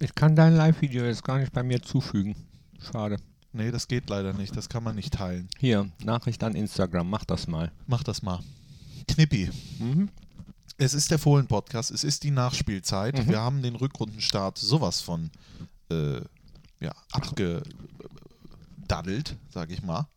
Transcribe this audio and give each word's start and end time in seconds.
Ich 0.00 0.14
kann 0.14 0.36
dein 0.36 0.56
Live-Video 0.56 1.04
jetzt 1.04 1.24
gar 1.24 1.38
nicht 1.38 1.52
bei 1.52 1.62
mir 1.62 1.82
zufügen. 1.82 2.34
Schade. 2.80 3.18
Nee, 3.52 3.70
das 3.70 3.86
geht 3.86 4.08
leider 4.10 4.32
nicht. 4.32 4.56
Das 4.56 4.68
kann 4.68 4.82
man 4.82 4.96
nicht 4.96 5.14
teilen. 5.14 5.48
Hier, 5.58 5.88
Nachricht 6.04 6.42
an 6.42 6.56
Instagram, 6.56 7.08
mach 7.08 7.24
das 7.24 7.46
mal. 7.46 7.70
Mach 7.86 8.02
das 8.02 8.22
mal. 8.22 8.40
Knippi. 9.06 9.50
Mhm. 9.78 10.08
Es 10.76 10.92
ist 10.92 11.12
der 11.12 11.20
Fohlen-Podcast, 11.20 11.92
es 11.92 12.02
ist 12.02 12.24
die 12.24 12.32
Nachspielzeit. 12.32 13.16
Mhm. 13.16 13.28
Wir 13.28 13.40
haben 13.40 13.62
den 13.62 13.76
Rückrundenstart 13.76 14.58
sowas 14.58 15.00
von 15.00 15.30
äh, 15.90 16.20
ja, 16.80 16.90
abgedaddelt, 17.12 19.36
sage 19.50 19.72
ich 19.72 19.84
mal. 19.84 20.08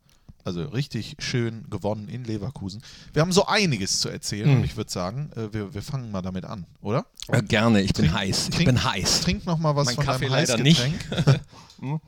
Also 0.47 0.63
richtig 0.63 1.17
schön 1.19 1.69
gewonnen 1.69 2.07
in 2.07 2.23
Leverkusen. 2.23 2.81
Wir 3.11 3.21
haben 3.21 3.33
so 3.33 3.47
einiges 3.47 3.99
zu 3.99 4.07
erzählen 4.07 4.49
Mhm. 4.49 4.55
und 4.59 4.63
ich 4.63 4.77
würde 4.77 4.89
sagen, 4.89 5.29
äh, 5.35 5.51
wir, 5.51 5.73
wir 5.73 5.81
fangen 5.81 6.09
mal 6.09 6.21
damit 6.21 6.45
an, 6.45 6.65
oder? 6.79 7.05
Äh, 7.27 7.41
gerne, 7.43 7.81
ich 7.81 7.91
bin 7.91 8.05
Trink- 8.05 8.17
heiß. 8.17 8.47
Ich 8.47 8.55
trink- 8.55 8.65
bin 8.65 8.81
heiß. 8.81 9.21
Trink 9.21 9.45
noch 9.45 9.57
mal 9.57 9.75
was 9.75 9.87
Mein 9.87 9.95
von 9.95 10.05
Kaffee 10.05 10.29
deinem 10.29 10.47
leider 10.47 10.57
Heißgetränk. 10.63 11.41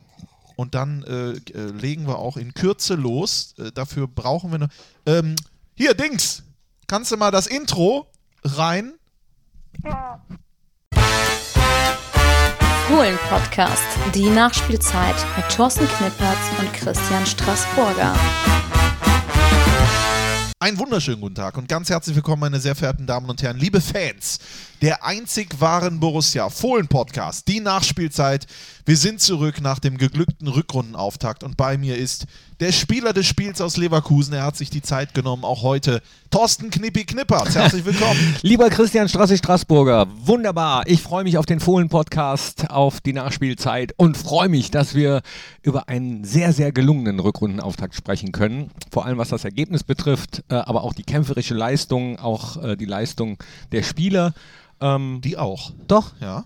und 0.56 0.74
dann 0.74 1.02
äh, 1.02 1.32
äh, 1.32 1.70
legen 1.72 2.06
wir 2.06 2.18
auch 2.18 2.38
in 2.38 2.54
Kürze 2.54 2.94
los. 2.94 3.52
Äh, 3.58 3.72
dafür 3.72 4.08
brauchen 4.08 4.50
wir 4.52 4.58
noch. 4.60 4.68
Ähm, 5.04 5.36
hier, 5.74 5.92
Dings! 5.92 6.42
Kannst 6.86 7.12
du 7.12 7.18
mal 7.18 7.30
das 7.30 7.46
Intro 7.46 8.06
rein? 8.42 8.94
Fohlen-Podcast, 12.90 13.84
die 14.16 14.28
Nachspielzeit 14.28 15.14
mit 15.36 15.48
Thorsten 15.48 15.86
Knippertz 15.86 16.38
und 16.58 16.72
Christian 16.72 17.24
Straßburger. 17.24 18.16
Einen 20.58 20.76
wunderschönen 20.76 21.20
guten 21.20 21.36
Tag 21.36 21.56
und 21.56 21.68
ganz 21.68 21.88
herzlich 21.88 22.16
willkommen, 22.16 22.40
meine 22.40 22.58
sehr 22.58 22.74
verehrten 22.74 23.06
Damen 23.06 23.30
und 23.30 23.40
Herren, 23.42 23.58
liebe 23.58 23.80
Fans 23.80 24.40
der 24.82 25.04
einzig 25.04 25.60
wahren 25.60 26.00
Borussia 26.00 26.48
Fohlen 26.48 26.88
Podcast, 26.88 27.46
die 27.46 27.60
Nachspielzeit. 27.60 28.46
Wir 28.86 28.96
sind 28.96 29.20
zurück 29.20 29.60
nach 29.60 29.78
dem 29.78 29.96
geglückten 29.96 30.48
Rückrundenauftakt 30.48 31.44
und 31.44 31.56
bei 31.56 31.78
mir 31.78 31.96
ist 31.96 32.26
der 32.60 32.72
Spieler 32.72 33.14
des 33.14 33.26
Spiels 33.26 33.60
aus 33.62 33.78
Leverkusen. 33.78 34.34
Er 34.34 34.44
hat 34.44 34.54
sich 34.54 34.68
die 34.68 34.82
Zeit 34.82 35.14
genommen, 35.14 35.44
auch 35.44 35.62
heute 35.62 36.02
Thorsten 36.30 36.68
Knippi 36.68 37.04
Knippertz. 37.06 37.54
Herzlich 37.54 37.86
willkommen. 37.86 38.36
Lieber 38.42 38.68
Christian 38.68 39.08
Strassi 39.08 39.38
Straßburger, 39.38 40.06
wunderbar. 40.26 40.82
Ich 40.86 41.00
freue 41.00 41.24
mich 41.24 41.38
auf 41.38 41.46
den 41.46 41.58
Fohlen-Podcast, 41.58 42.70
auf 42.70 43.00
die 43.00 43.14
Nachspielzeit 43.14 43.94
und 43.96 44.18
freue 44.18 44.50
mich, 44.50 44.70
dass 44.70 44.94
wir 44.94 45.22
über 45.62 45.88
einen 45.88 46.24
sehr, 46.24 46.52
sehr 46.52 46.70
gelungenen 46.70 47.18
Rückrundenauftakt 47.18 47.94
sprechen 47.94 48.30
können. 48.30 48.70
Vor 48.90 49.06
allem 49.06 49.16
was 49.16 49.30
das 49.30 49.44
Ergebnis 49.44 49.82
betrifft, 49.82 50.44
äh, 50.50 50.54
aber 50.56 50.84
auch 50.84 50.92
die 50.92 51.02
kämpferische 51.04 51.54
Leistung, 51.54 52.18
auch 52.18 52.62
äh, 52.62 52.76
die 52.76 52.84
Leistung 52.84 53.38
der 53.72 53.82
Spieler. 53.82 54.34
Ähm, 54.82 55.20
Die 55.24 55.38
auch. 55.38 55.72
doch, 55.88 56.12
Ja. 56.20 56.44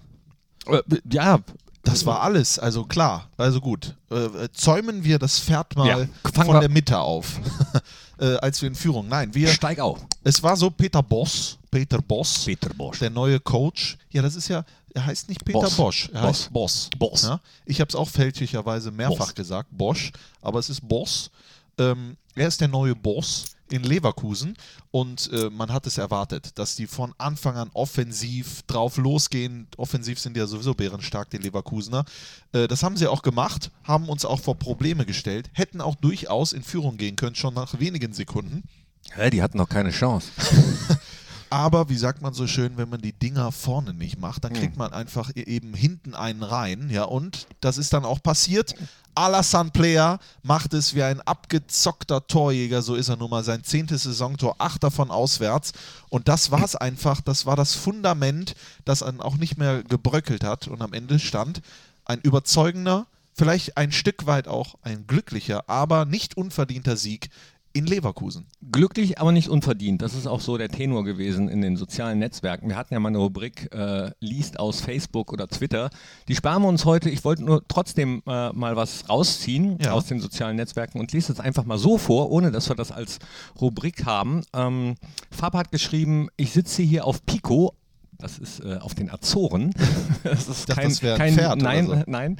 äh, 0.69 0.81
ja. 1.12 1.41
Das 1.84 2.06
war 2.06 2.22
alles, 2.22 2.58
also 2.58 2.84
klar, 2.84 3.28
also 3.36 3.60
gut. 3.60 3.94
Äh, 4.10 4.48
zäumen 4.52 5.04
wir 5.04 5.18
das 5.18 5.38
Pferd 5.38 5.77
mal 5.77 5.86
Ja, 5.86 6.06
von 6.44 6.60
der 6.60 6.68
Mitte 6.68 6.98
auf, 6.98 7.40
äh, 8.18 8.36
als 8.36 8.60
wir 8.62 8.68
in 8.68 8.74
Führung. 8.74 9.08
Nein, 9.08 9.34
wir, 9.34 9.48
Steig 9.48 9.78
auf. 9.80 10.00
es 10.24 10.42
war 10.42 10.56
so 10.56 10.70
Peter 10.70 11.02
Boss, 11.02 11.58
Peter 11.70 11.98
Boss, 12.00 12.44
Peter 12.44 12.70
Bosch. 12.70 12.98
der 12.98 13.10
neue 13.10 13.38
Coach. 13.38 13.98
Ja, 14.10 14.22
das 14.22 14.34
ist 14.34 14.48
ja, 14.48 14.64
er 14.94 15.06
heißt 15.06 15.28
nicht 15.28 15.44
Peter 15.44 15.60
Boss. 15.60 15.77
Bosch, 15.77 16.08
er 16.12 16.22
Boss. 16.22 16.28
heißt 16.40 16.52
Boss. 16.52 16.90
Boss. 16.98 17.22
Ja? 17.24 17.40
Ich 17.66 17.80
habe 17.80 17.88
es 17.88 17.94
auch 17.94 18.08
fälschlicherweise 18.08 18.90
mehrfach 18.90 19.27
Boss. 19.27 19.34
gesagt, 19.34 19.68
Bosch, 19.72 20.12
aber 20.40 20.58
es 20.58 20.70
ist 20.70 20.86
Boss. 20.88 21.30
Ähm, 21.78 22.16
er 22.34 22.48
ist 22.48 22.60
der 22.60 22.68
neue 22.68 22.94
Boss 22.94 23.44
in 23.70 23.83
Leverkusen 23.83 24.57
und 24.91 25.31
äh, 25.33 25.48
man 25.51 25.73
hat 25.73 25.87
es 25.87 25.97
erwartet, 25.98 26.59
dass 26.59 26.77
die 26.77 26.87
von 26.87 27.15
Anfang 27.19 27.57
an 27.57 27.70
offensiv 27.73 28.62
drauf 28.67 28.97
losgehen. 28.98 29.67
Offensiv 29.79 30.19
sind 30.20 30.37
ja 30.37 30.47
sowieso 30.47 30.75
bärenstark, 30.75 31.31
die 31.31 31.39
Leverkusener. 31.39 32.05
Äh, 32.53 32.69
das 32.69 32.83
haben 32.83 32.97
sie 32.97 33.07
auch 33.09 33.23
gemacht, 33.23 33.70
haben 33.85 34.09
uns 34.09 34.25
auch 34.25 34.41
vor 34.41 34.57
Probleme 34.59 35.07
gestellt, 35.07 35.48
hätten 35.55 35.81
auch 35.81 35.95
durchaus 35.95 36.53
in 36.53 36.62
Führung 36.62 36.97
gehen 36.98 37.17
können, 37.17 37.35
schon 37.37 37.55
nach 37.55 37.79
wenigen 37.81 38.12
Sekunden. 38.12 38.65
Hä, 39.14 39.30
die 39.30 39.42
hatten 39.42 39.58
noch 39.58 39.69
keine 39.69 39.91
Chance. 39.91 40.29
Aber 41.51 41.89
wie 41.89 41.97
sagt 41.97 42.20
man 42.20 42.35
so 42.35 42.47
schön, 42.48 42.77
wenn 42.77 42.89
man 42.89 43.01
die 43.01 43.13
Dinger 43.13 43.53
vorne 43.53 43.95
nicht 43.95 44.19
macht, 44.19 44.45
dann 44.45 44.55
Hm. 44.55 44.61
kriegt 44.61 44.77
man 44.77 44.92
einfach 44.92 45.30
e- 45.36 45.42
eben 45.42 45.73
hinten 45.74 46.14
einen 46.14 46.42
rein. 46.42 46.91
Ja, 46.91 47.05
und 47.05 47.47
das 47.61 47.79
ist 47.79 47.92
dann 47.92 48.05
auch 48.05 48.23
passiert. 48.23 48.74
Alassane 49.14 49.70
Player 49.70 50.19
macht 50.42 50.75
es 50.75 50.95
wie 50.95 51.02
ein 51.02 51.20
abgezockter 51.20 52.27
Torjäger, 52.27 52.83
so 52.83 52.95
ist 52.95 53.08
er 53.08 53.17
nun 53.17 53.30
mal 53.30 53.45
sein 53.45 53.63
zehntes 53.63 54.02
Saisontor, 54.05 54.57
acht 54.58 54.83
davon 54.83 55.11
auswärts. 55.11 55.73
Und 56.08 56.29
das 56.29 56.51
war 56.51 56.64
es 56.64 56.77
einfach, 56.77 57.20
das 57.20 57.47
war 57.47 57.57
das 57.57 57.74
Fundament, 57.74 58.55
das 58.85 59.01
dann 59.01 59.20
auch 59.20 59.36
nicht 59.36 59.57
mehr 59.57 59.83
gebröckelt 59.83 60.45
hat. 60.45 60.69
Und 60.69 60.83
am 60.83 60.92
Ende 60.92 61.19
stand 61.19 61.63
ein 62.05 62.20
überzeugender, 62.20 63.07
vielleicht 63.33 63.77
ein 63.77 63.92
Stück 63.92 64.27
weit 64.27 64.48
auch 64.48 64.77
ein 64.83 65.07
glücklicher, 65.07 65.69
aber 65.69 66.05
nicht 66.05 66.36
unverdienter 66.36 66.97
Sieg 66.97 67.30
in 67.77 67.86
Leverkusen. 67.86 68.46
Glücklich, 68.70 69.18
aber 69.18 69.33
nicht 69.33 69.48
unverdient. 69.48 70.01
Das 70.01 70.14
ist 70.14 70.27
auch 70.29 70.40
so 70.40 70.57
der 70.57 70.68
Tenor 70.68 71.05
gewesen 71.05 71.48
in 71.48 71.61
den 71.61 71.77
sozialen 71.77 72.20
Netzwerken. 72.20 72.68
Wir 72.68 72.77
hatten 72.77 72.95
ja 72.95 73.01
mal 73.01 73.08
eine 73.08 73.18
Rubrik 73.18 73.68
äh, 73.74 74.12
Liest 74.20 74.61
aus 74.61 74.80
Facebook 74.80 75.33
oder 75.33 75.48
Twitter. 75.48 75.90
Die 76.29 76.36
sparen 76.36 76.62
wir 76.62 76.68
uns 76.68 76.85
heute. 76.85 77.11
Ich 77.11 77.24
wollte 77.24 77.45
nur 77.45 77.67
trotzdem 77.67 78.23
äh, 78.27 78.52
mal 78.52 78.77
was 78.77 79.08
rausziehen 79.08 79.79
Ja. 79.83 79.92
aus 79.92 80.07
den 80.07 80.20
sozialen 80.20 80.55
Netzwerken 80.57 81.01
und 81.01 81.12
lese 81.12 81.33
es 81.33 81.40
einfach 81.40 81.64
mal 81.64 81.77
so 81.79 81.98
vor, 81.98 82.30
ohne 82.30 82.52
dass 82.52 82.68
wir 82.68 82.77
das 82.77 82.92
als 82.92 83.18
Rubrik 83.61 84.06
haben. 84.06 84.42
Ähm, 84.55 84.95
Fab 85.33 85.55
hat 85.55 85.73
geschrieben, 85.73 86.29
ich 86.36 86.52
sitze 86.52 86.83
hier 86.83 87.05
auf 87.06 87.27
Pico. 87.27 87.74
Das 88.19 88.39
ist 88.39 88.61
äh, 88.61 88.79
auf 88.80 88.95
den 88.95 89.11
Azoren. 89.11 89.73
das 90.25 90.48
ist 90.48 90.69
kein, 90.69 90.89
das 90.89 91.01
kein 91.01 91.35
Pferd 91.35 91.61
nein, 91.61 91.86
so. 91.86 92.02
nein. 92.07 92.36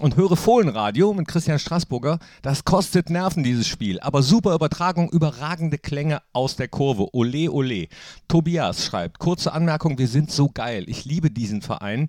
Und 0.00 0.16
höre 0.16 0.36
Fohlenradio 0.36 1.12
mit 1.12 1.28
Christian 1.28 1.58
Straßburger. 1.58 2.18
Das 2.42 2.64
kostet 2.64 3.10
Nerven, 3.10 3.42
dieses 3.42 3.66
Spiel. 3.66 4.00
Aber 4.00 4.22
super 4.22 4.54
Übertragung, 4.54 5.10
überragende 5.10 5.78
Klänge 5.78 6.22
aus 6.32 6.56
der 6.56 6.68
Kurve. 6.68 7.14
Ole, 7.14 7.50
ole. 7.50 7.88
Tobias 8.26 8.84
schreibt, 8.84 9.18
kurze 9.18 9.52
Anmerkung, 9.52 9.98
wir 9.98 10.08
sind 10.08 10.30
so 10.30 10.48
geil. 10.48 10.84
Ich 10.88 11.04
liebe 11.04 11.30
diesen 11.30 11.62
Verein. 11.62 12.08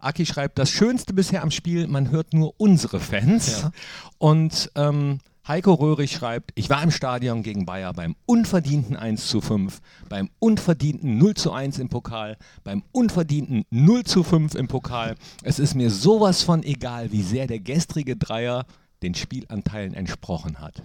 Aki 0.00 0.26
schreibt, 0.26 0.58
das 0.58 0.70
Schönste 0.70 1.12
bisher 1.12 1.42
am 1.42 1.50
Spiel, 1.50 1.86
man 1.86 2.10
hört 2.10 2.34
nur 2.34 2.54
unsere 2.58 2.98
Fans. 2.98 3.62
Ja. 3.62 3.72
Und 4.18 4.70
ähm, 4.74 5.20
Heiko 5.46 5.74
Röhrig 5.74 6.12
schreibt, 6.12 6.52
ich 6.54 6.70
war 6.70 6.84
im 6.84 6.92
Stadion 6.92 7.42
gegen 7.42 7.66
Bayer 7.66 7.92
beim 7.92 8.14
unverdienten 8.26 8.94
1 8.94 9.26
zu 9.26 9.40
5, 9.40 9.80
beim 10.08 10.30
unverdienten 10.38 11.18
0 11.18 11.34
zu 11.34 11.52
1 11.52 11.80
im 11.80 11.88
Pokal, 11.88 12.36
beim 12.62 12.84
unverdienten 12.92 13.64
0 13.70 14.04
zu 14.04 14.22
5 14.22 14.54
im 14.54 14.68
Pokal. 14.68 15.16
Es 15.42 15.58
ist 15.58 15.74
mir 15.74 15.90
sowas 15.90 16.42
von 16.42 16.62
egal, 16.62 17.10
wie 17.10 17.22
sehr 17.22 17.48
der 17.48 17.58
gestrige 17.58 18.16
Dreier 18.16 18.66
den 19.02 19.16
Spielanteilen 19.16 19.94
entsprochen 19.94 20.60
hat. 20.60 20.80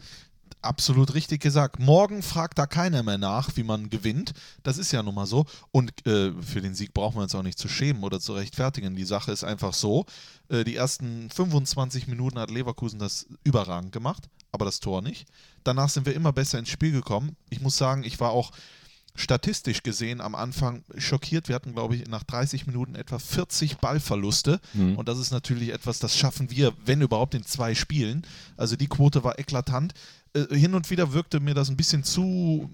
Absolut 0.63 1.13
richtig 1.13 1.39
gesagt. 1.39 1.79
Morgen 1.79 2.23
fragt 2.23 2.57
da 2.57 2.65
keiner 2.65 3.03
mehr 3.03 3.19
nach, 3.19 3.55
wie 3.55 3.63
man 3.63 3.91
gewinnt. 3.91 4.33
Das 4.63 4.79
ist 4.79 4.91
ja 4.91 5.03
nun 5.03 5.13
mal 5.13 5.27
so. 5.27 5.45
Und 5.71 5.91
äh, 6.07 6.33
für 6.41 6.61
den 6.61 6.73
Sieg 6.73 6.95
brauchen 6.95 7.17
wir 7.17 7.23
uns 7.23 7.35
auch 7.35 7.43
nicht 7.43 7.59
zu 7.59 7.67
schämen 7.67 8.03
oder 8.03 8.19
zu 8.19 8.33
rechtfertigen. 8.33 8.95
Die 8.95 9.05
Sache 9.05 9.31
ist 9.31 9.43
einfach 9.43 9.73
so. 9.73 10.07
Äh, 10.49 10.63
die 10.63 10.75
ersten 10.75 11.29
25 11.29 12.07
Minuten 12.07 12.39
hat 12.39 12.49
Leverkusen 12.49 12.97
das 12.97 13.27
überragend 13.43 13.91
gemacht, 13.91 14.27
aber 14.51 14.65
das 14.65 14.79
Tor 14.79 15.01
nicht. 15.01 15.27
Danach 15.63 15.89
sind 15.89 16.05
wir 16.05 16.15
immer 16.15 16.33
besser 16.33 16.59
ins 16.59 16.69
Spiel 16.69 16.91
gekommen. 16.91 17.35
Ich 17.49 17.61
muss 17.61 17.77
sagen, 17.77 18.03
ich 18.03 18.19
war 18.19 18.31
auch 18.31 18.51
statistisch 19.15 19.81
gesehen 19.83 20.21
am 20.21 20.35
Anfang 20.35 20.83
schockiert. 20.97 21.47
Wir 21.47 21.55
hatten, 21.55 21.73
glaube 21.73 21.95
ich, 21.95 22.07
nach 22.07 22.23
30 22.23 22.67
Minuten 22.67 22.95
etwa 22.95 23.17
40 23.19 23.77
Ballverluste. 23.77 24.59
Und 24.95 25.09
das 25.09 25.17
ist 25.17 25.31
natürlich 25.31 25.73
etwas, 25.73 25.99
das 25.99 26.15
schaffen 26.15 26.51
wir, 26.51 26.73
wenn 26.85 27.01
überhaupt, 27.01 27.33
in 27.33 27.43
zwei 27.43 27.73
Spielen. 27.73 28.25
Also 28.57 28.75
die 28.75 28.87
Quote 28.87 29.23
war 29.23 29.39
eklatant. 29.39 29.93
Äh, 30.33 30.55
hin 30.55 30.75
und 30.75 30.89
wieder 30.91 31.13
wirkte 31.13 31.39
mir 31.39 31.55
das 31.55 31.69
ein 31.69 31.77
bisschen 31.77 32.03
zu 32.03 32.69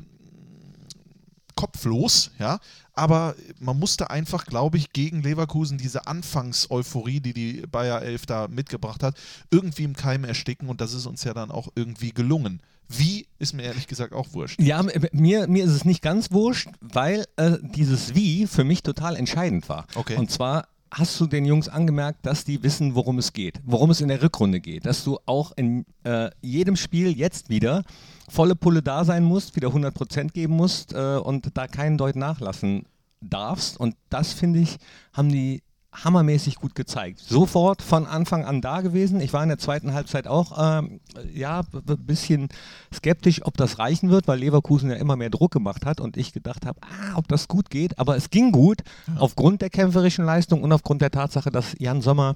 kopflos, 1.63 2.31
ja. 2.39 2.59
Aber 2.93 3.35
man 3.59 3.79
musste 3.79 4.09
einfach, 4.09 4.45
glaube 4.45 4.77
ich, 4.77 4.91
gegen 4.91 5.23
Leverkusen 5.23 5.77
diese 5.77 6.05
Anfangseuphorie, 6.05 7.21
die 7.21 7.33
die 7.33 7.63
Bayer 7.71 8.01
11 8.01 8.25
da 8.25 8.47
mitgebracht 8.47 9.01
hat, 9.01 9.15
irgendwie 9.49 9.83
im 9.83 9.95
Keim 9.95 10.25
ersticken 10.25 10.67
und 10.67 10.81
das 10.81 10.93
ist 10.93 11.05
uns 11.05 11.23
ja 11.23 11.33
dann 11.33 11.51
auch 11.51 11.69
irgendwie 11.75 12.11
gelungen. 12.11 12.61
Wie, 12.89 13.27
ist 13.39 13.53
mir 13.53 13.63
ehrlich 13.63 13.87
gesagt 13.87 14.13
auch 14.13 14.33
wurscht. 14.33 14.61
Ja, 14.61 14.83
mir, 15.13 15.47
mir 15.47 15.63
ist 15.63 15.71
es 15.71 15.85
nicht 15.85 16.01
ganz 16.01 16.31
wurscht, 16.31 16.67
weil 16.81 17.25
äh, 17.37 17.57
dieses 17.61 18.13
Wie 18.13 18.45
für 18.45 18.65
mich 18.65 18.83
total 18.83 19.15
entscheidend 19.15 19.69
war. 19.69 19.87
Okay. 19.95 20.17
Und 20.17 20.29
zwar 20.29 20.67
hast 20.91 21.19
du 21.19 21.25
den 21.25 21.45
Jungs 21.45 21.69
angemerkt, 21.69 22.25
dass 22.25 22.43
die 22.43 22.61
wissen, 22.61 22.93
worum 22.93 23.17
es 23.17 23.33
geht, 23.33 23.61
worum 23.65 23.89
es 23.89 24.01
in 24.01 24.09
der 24.09 24.21
Rückrunde 24.21 24.59
geht, 24.59 24.85
dass 24.85 25.03
du 25.03 25.17
auch 25.25 25.53
in 25.55 25.85
äh, 26.03 26.29
jedem 26.41 26.75
Spiel 26.75 27.17
jetzt 27.17 27.49
wieder 27.49 27.83
volle 28.29 28.55
Pulle 28.55 28.81
da 28.81 29.05
sein 29.05 29.23
musst, 29.23 29.55
wieder 29.55 29.69
100% 29.69 30.31
geben 30.31 30.55
musst 30.55 30.93
äh, 30.93 31.17
und 31.17 31.55
da 31.55 31.67
keinen 31.67 31.97
Deut 31.97 32.15
nachlassen 32.15 32.85
darfst. 33.21 33.79
Und 33.79 33.95
das, 34.09 34.33
finde 34.33 34.59
ich, 34.59 34.77
haben 35.13 35.29
die 35.29 35.63
hammermäßig 35.93 36.55
gut 36.55 36.75
gezeigt. 36.75 37.19
Sofort 37.19 37.81
von 37.81 38.07
Anfang 38.07 38.45
an 38.45 38.61
da 38.61 38.81
gewesen. 38.81 39.21
Ich 39.21 39.31
war 39.31 39.43
in 39.43 39.49
der 39.49 39.59
zweiten 39.59 39.93
Halbzeit 39.93 40.27
auch 40.27 40.79
ähm, 40.79 40.99
ja, 41.33 41.59
ein 41.59 42.05
bisschen 42.05 42.49
skeptisch, 42.93 43.45
ob 43.45 43.57
das 43.57 43.79
reichen 43.79 44.09
wird, 44.09 44.27
weil 44.27 44.39
Leverkusen 44.39 44.89
ja 44.89 44.95
immer 44.95 45.15
mehr 45.15 45.29
Druck 45.29 45.51
gemacht 45.51 45.85
hat 45.85 46.01
und 46.01 46.17
ich 46.17 46.33
gedacht 46.33 46.65
habe, 46.65 46.79
ah, 46.81 47.15
ob 47.15 47.27
das 47.27 47.47
gut 47.47 47.69
geht. 47.69 47.99
Aber 47.99 48.15
es 48.15 48.29
ging 48.29 48.51
gut 48.51 48.81
ja. 49.07 49.17
aufgrund 49.19 49.61
der 49.61 49.69
kämpferischen 49.69 50.25
Leistung 50.25 50.63
und 50.63 50.71
aufgrund 50.71 51.01
der 51.01 51.11
Tatsache, 51.11 51.51
dass 51.51 51.75
Jan 51.77 52.01
Sommer 52.01 52.35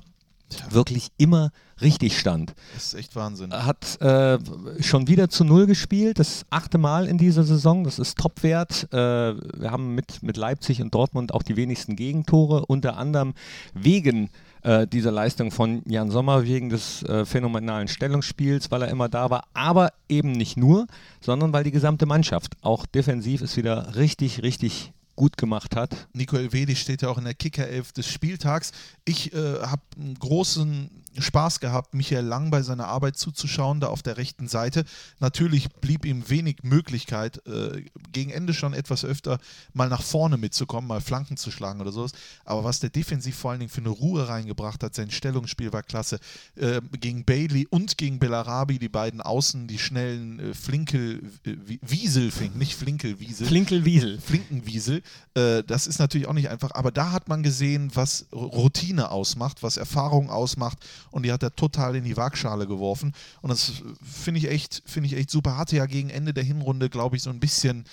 ja. 0.52 0.72
wirklich 0.72 1.10
immer 1.18 1.52
richtig 1.82 2.18
stand. 2.18 2.54
Das 2.74 2.86
ist 2.86 2.94
echt 2.96 3.16
Wahnsinn. 3.16 3.54
Hat 3.54 4.02
äh, 4.02 4.40
schon 4.82 5.08
wieder 5.08 5.30
zu 5.30 5.44
Null 5.44 5.68
gespielt, 5.68 6.20
das 6.20 6.46
achte 6.50 6.78
Mal 6.78 7.08
in 7.08 7.18
dieser 7.18 7.44
Saison, 7.44 7.84
das 7.84 8.00
ist 8.00 8.18
Topwert. 8.18 8.88
Äh, 8.92 8.98
wir 8.98 9.72
haben 9.72 9.94
mit, 9.94 10.24
mit 10.24 10.38
Leipzig 10.38 10.82
und 10.82 10.94
Dortmund 10.94 11.34
auch 11.34 11.44
die 11.44 11.56
wenigsten 11.56 11.96
Gegentore, 11.96 12.66
unter 12.66 12.98
anderem 12.98 13.34
wegen 13.74 14.30
äh, 14.64 14.88
dieser 14.88 15.12
Leistung 15.12 15.52
von 15.52 15.84
Jan 15.86 16.10
Sommer, 16.10 16.44
wegen 16.44 16.70
des 16.70 17.04
äh, 17.04 17.26
phänomenalen 17.26 17.88
Stellungsspiels, 17.88 18.72
weil 18.72 18.82
er 18.82 18.90
immer 18.90 19.10
da 19.10 19.30
war, 19.30 19.46
aber 19.54 19.94
eben 20.10 20.32
nicht 20.32 20.58
nur, 20.58 20.88
sondern 21.22 21.54
weil 21.54 21.64
die 21.64 21.72
gesamte 21.72 22.06
Mannschaft 22.06 22.54
auch 22.62 22.86
defensiv 22.86 23.42
ist 23.42 23.58
wieder 23.58 23.96
richtig, 23.96 24.42
richtig 24.42 24.94
gut 25.18 25.36
gemacht 25.36 25.76
hat. 25.76 26.08
Nico 26.14 26.38
Elvedi 26.38 26.78
steht 26.78 27.02
ja 27.02 27.10
auch 27.10 27.18
in 27.18 27.26
der 27.26 27.34
Kickerelf 27.34 27.92
des 27.92 28.08
Spieltags. 28.08 28.72
Ich 29.04 29.34
äh, 29.34 29.60
habe 29.62 29.82
einen 29.98 30.16
großen 30.16 31.04
Spaß 31.22 31.60
gehabt, 31.60 31.94
Michael 31.94 32.26
Lang 32.26 32.52
bei 32.52 32.62
seiner 32.62 32.88
Arbeit 32.88 33.18
zuzuschauen, 33.18 33.80
da 33.80 33.88
auf 33.88 34.04
der 34.04 34.18
rechten 34.18 34.48
Seite. 34.48 34.86
Natürlich 35.20 35.70
blieb 35.70 36.06
ihm 36.06 36.30
wenig 36.30 36.58
Möglichkeit, 36.64 37.46
äh, 37.48 37.84
gegen 38.12 38.32
Ende 38.32 38.54
schon 38.54 38.74
etwas 38.74 39.06
öfter 39.06 39.40
mal 39.74 39.90
nach 39.90 40.02
vorne 40.02 40.38
mitzukommen, 40.38 40.88
mal 40.88 41.02
Flanken 41.02 41.38
zu 41.38 41.52
schlagen 41.52 41.82
oder 41.82 41.92
sowas. 41.92 42.12
Aber 42.46 42.64
was 42.64 42.80
der 42.80 42.90
defensiv 42.90 43.36
vor 43.36 43.52
allen 43.52 43.60
Dingen 43.60 43.72
für 43.72 43.82
eine 43.82 43.90
Ruhe 43.90 44.28
reingebracht 44.28 44.84
hat, 44.84 44.96
sein 44.96 45.12
Stellungsspiel 45.12 45.74
war 45.74 45.84
klasse. 45.84 46.20
Äh, 46.56 46.82
gegen 47.00 47.26
Bailey 47.26 47.68
und 47.70 47.98
gegen 47.98 48.20
Bellarabi, 48.20 48.80
die 48.80 48.90
beiden 48.90 49.22
Außen, 49.22 49.68
die 49.68 49.80
schnellen 49.80 50.40
äh, 50.40 50.54
Flinkel, 50.54 51.24
äh, 51.46 51.56
Wieselfink, 51.82 52.56
nicht 52.56 52.76
Flinkel, 52.76 53.20
Wiesel. 53.20 53.48
Flinkel, 53.48 53.86
Wiesel. 53.86 54.20
Flinkenwiesel. 54.20 55.02
Äh, 55.34 55.64
das 55.64 55.88
ist 55.88 56.00
natürlich 56.00 56.28
auch 56.28 56.34
nicht 56.34 56.50
einfach, 56.50 56.72
aber 56.74 56.92
da 56.92 57.12
hat 57.12 57.28
man 57.28 57.44
gesehen, 57.44 57.92
was 57.94 58.26
Routine 58.32 59.12
ausmacht, 59.12 59.64
was 59.64 59.78
Erfahrung 59.78 60.30
ausmacht 60.30 60.78
und 61.18 61.24
die 61.24 61.32
hat 61.32 61.42
er 61.42 61.56
total 61.56 61.96
in 61.96 62.04
die 62.04 62.16
Waagschale 62.16 62.68
geworfen. 62.68 63.12
Und 63.42 63.50
das 63.50 63.82
finde 64.04 64.40
ich 64.40 64.52
echt, 64.52 64.84
finde 64.86 65.08
ich 65.08 65.18
echt 65.18 65.32
super. 65.32 65.58
Hatte 65.58 65.76
ja 65.76 65.88
gegen 65.88 66.12
Ende 66.12 66.32
der 66.32 66.44
Hinrunde, 66.44 66.92
glaube 66.92 67.16
ich, 67.16 67.24
so 67.24 67.32
ein 67.32 67.40
bisschen 67.40 67.86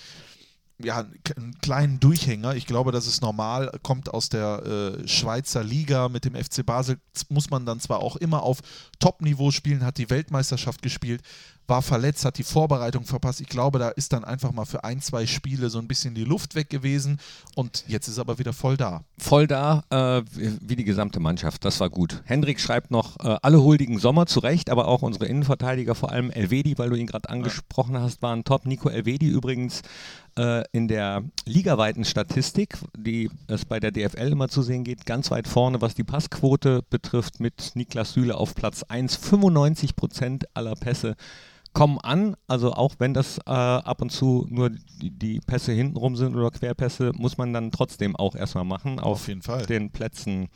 ja, 0.78 1.06
einen 1.36 1.58
kleinen 1.62 2.00
Durchhänger. 2.00 2.54
Ich 2.54 2.66
glaube, 2.66 2.92
das 2.92 3.06
ist 3.06 3.22
normal, 3.22 3.72
kommt 3.82 4.12
aus 4.12 4.28
der 4.28 4.98
äh, 5.02 5.08
Schweizer 5.08 5.64
Liga 5.64 6.10
mit 6.10 6.26
dem 6.26 6.34
FC 6.34 6.66
Basel. 6.66 6.98
Muss 7.30 7.48
man 7.48 7.64
dann 7.64 7.80
zwar 7.80 8.00
auch 8.00 8.16
immer 8.16 8.42
auf 8.42 8.58
Top-Niveau 8.98 9.52
spielen, 9.52 9.86
hat 9.86 9.96
die 9.96 10.10
Weltmeisterschaft 10.10 10.82
gespielt, 10.82 11.22
war 11.66 11.82
verletzt, 11.82 12.25
hat 12.25 12.38
die 12.38 12.43
Vorbereitung 12.43 13.05
verpasst. 13.05 13.40
Ich 13.40 13.49
glaube, 13.49 13.78
da 13.78 13.88
ist 13.88 14.12
dann 14.12 14.25
einfach 14.25 14.52
mal 14.52 14.64
für 14.64 14.84
ein, 14.84 15.00
zwei 15.00 15.26
Spiele 15.26 15.70
so 15.70 15.78
ein 15.78 15.88
bisschen 15.88 16.14
die 16.14 16.25
Luft 16.25 16.55
weg 16.55 16.69
gewesen 16.69 17.19
und 17.55 17.84
jetzt 17.87 18.08
ist 18.08 18.19
er 18.19 18.22
aber 18.22 18.38
wieder 18.38 18.52
voll 18.52 18.76
da. 18.76 19.05
Voll 19.19 19.46
da, 19.46 19.84
äh, 19.90 20.22
wie 20.61 20.76
die 20.76 20.84
gesamte 20.84 21.20
Mannschaft. 21.20 21.64
Das 21.64 21.81
war 21.81 21.90
gut. 21.90 22.22
Hendrik 22.25 22.61
schreibt 22.61 22.90
noch, 22.90 23.19
äh, 23.25 23.37
alle 23.43 23.62
huldigen 23.62 23.99
Sommer 23.99 24.26
zurecht, 24.26 24.70
aber 24.70 24.88
auch 24.88 25.02
unsere 25.02 25.26
Innenverteidiger, 25.26 25.94
vor 25.94 26.11
allem 26.11 26.31
Elvedi, 26.31 26.76
weil 26.78 26.90
du 26.90 26.96
ihn 26.96 27.06
gerade 27.06 27.31
angesprochen 27.31 27.99
hast, 27.99 28.22
waren 28.22 28.44
top. 28.44 28.67
Nico 28.67 28.88
Elvedi 28.88 29.26
übrigens 29.26 29.82
äh, 30.37 30.64
in 30.72 30.88
der 30.88 31.22
ligaweiten 31.46 32.05
Statistik, 32.05 32.78
die 32.96 33.31
es 33.46 33.64
bei 33.64 33.81
der 33.81 33.90
DFL 33.90 34.32
immer 34.32 34.49
zu 34.49 34.62
sehen 34.62 34.84
geht, 34.84 35.06
ganz 35.06 35.31
weit 35.31 35.49
vorne, 35.49 35.81
was 35.81 35.94
die 35.94 36.05
Passquote 36.05 36.82
betrifft, 36.90 37.40
mit 37.40 37.72
Niklas 37.75 38.12
Süle 38.12 38.37
auf 38.37 38.55
Platz 38.55 38.82
1. 38.82 39.17
95 39.17 39.96
Prozent 39.96 40.44
aller 40.55 40.75
Pässe 40.75 41.17
kommen 41.74 41.98
an. 41.98 42.36
Also 42.48 42.72
auch 42.72 42.94
wenn 42.98 43.12
das 43.12 43.38
äh, 43.38 43.50
ab 43.50 44.00
und 44.00 44.10
zu 44.10 44.46
nur 44.48 44.70
die, 44.70 45.10
die, 45.10 45.40
Pässe 45.40 45.72
hintenrum 45.72 46.16
sind 46.16 46.34
oder 46.34 46.50
Querpässe, 46.50 47.12
muss 47.14 47.36
man 47.36 47.52
dann 47.52 47.70
trotzdem 47.70 48.16
auch 48.16 48.34
erstmal 48.34 48.64
machen. 48.64 48.98
Auf, 48.98 49.20
auf 49.20 49.28
jeden 49.28 49.42
Fall. 49.42 49.66
den 49.66 49.90
Plätzen 49.90 50.48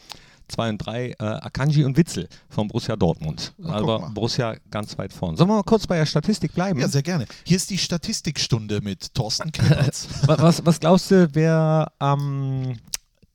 2 0.48 0.70
und 0.70 0.78
3 0.78 1.08
äh, 1.10 1.14
Akanji 1.18 1.84
und 1.84 1.96
Witzel 1.96 2.28
von 2.48 2.68
Borussia 2.68 2.96
Dortmund. 2.96 3.54
Na, 3.58 3.74
also 3.74 4.08
Borussia 4.14 4.56
ganz 4.70 4.96
weit 4.96 5.12
vorn. 5.12 5.36
Sollen 5.36 5.50
wir 5.50 5.56
mal 5.56 5.62
kurz 5.62 5.86
bei 5.86 5.98
der 5.98 6.06
Statistik 6.06 6.54
bleiben? 6.54 6.80
Ja, 6.80 6.88
sehr 6.88 7.02
gerne. 7.02 7.26
Hier 7.44 7.56
ist 7.56 7.68
die 7.68 7.78
Statistikstunde 7.78 8.80
mit 8.80 9.14
Thorsten 9.14 9.52
Knitz. 9.52 10.08
was, 10.26 10.64
was 10.64 10.80
glaubst 10.80 11.10
du, 11.10 11.28
wer 11.34 11.92
ähm, 12.00 12.78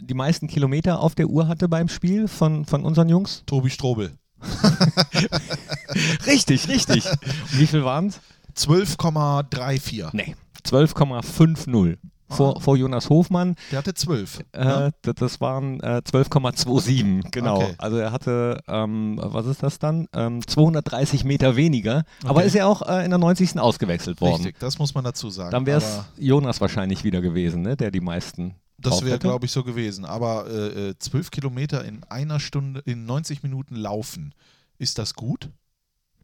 die 0.01 0.13
meisten 0.13 0.47
Kilometer 0.47 0.99
auf 0.99 1.15
der 1.15 1.27
Uhr 1.27 1.47
hatte 1.47 1.69
beim 1.69 1.87
Spiel 1.87 2.27
von, 2.27 2.65
von 2.65 2.83
unseren 2.83 3.09
Jungs? 3.09 3.43
Tobi 3.45 3.69
Strobel. 3.69 4.17
richtig, 6.25 6.67
richtig. 6.67 7.05
Und 7.05 7.59
wie 7.59 7.67
viel 7.67 7.83
waren 7.83 8.07
es? 8.07 8.19
12,34. 8.55 10.09
Nee, 10.13 10.35
12,50. 10.65 11.97
Vor, 12.29 12.59
vor, 12.61 12.75
Jonas 12.77 13.09
Hofmann. 13.09 13.55
Der 13.71 13.79
hatte 13.79 13.93
12. 13.93 14.39
Äh, 14.53 14.65
ja. 14.65 14.89
das 15.01 15.39
waren 15.39 15.79
äh, 15.81 16.01
12,27, 16.03 17.29
genau. 17.31 17.57
Okay. 17.57 17.75
Also 17.77 17.97
er 17.97 18.11
hatte, 18.11 18.59
ähm, 18.67 19.19
was 19.21 19.45
ist 19.45 19.61
das 19.61 19.77
dann? 19.77 20.07
Ähm, 20.15 20.45
230 20.45 21.25
Meter 21.25 21.55
weniger. 21.55 22.05
Okay. 22.21 22.29
Aber 22.29 22.43
ist 22.43 22.55
ja 22.55 22.65
auch 22.65 22.81
äh, 22.87 23.03
in 23.03 23.11
der 23.11 23.19
90. 23.19 23.59
ausgewechselt 23.59 24.19
worden. 24.19 24.35
Richtig, 24.35 24.59
das 24.59 24.79
muss 24.79 24.95
man 24.95 25.03
dazu 25.03 25.29
sagen. 25.29 25.51
Dann 25.51 25.67
wäre 25.67 25.77
es 25.77 26.01
Jonas 26.17 26.59
wahrscheinlich 26.59 27.03
wieder 27.03 27.21
gewesen, 27.21 27.61
ne? 27.61 27.77
der 27.77 27.91
die 27.91 28.01
meisten 28.01 28.55
das 28.83 29.03
wäre, 29.03 29.19
glaube 29.19 29.45
ich, 29.45 29.51
so 29.51 29.63
gewesen. 29.63 30.05
Aber 30.05 30.49
äh, 30.49 30.97
12 30.97 31.27
äh, 31.27 31.29
Kilometer 31.29 31.83
in 31.85 32.03
einer 32.03 32.39
Stunde, 32.39 32.81
in 32.85 33.05
90 33.05 33.43
Minuten 33.43 33.75
laufen, 33.75 34.33
ist 34.77 34.97
das 34.97 35.13
gut? 35.13 35.49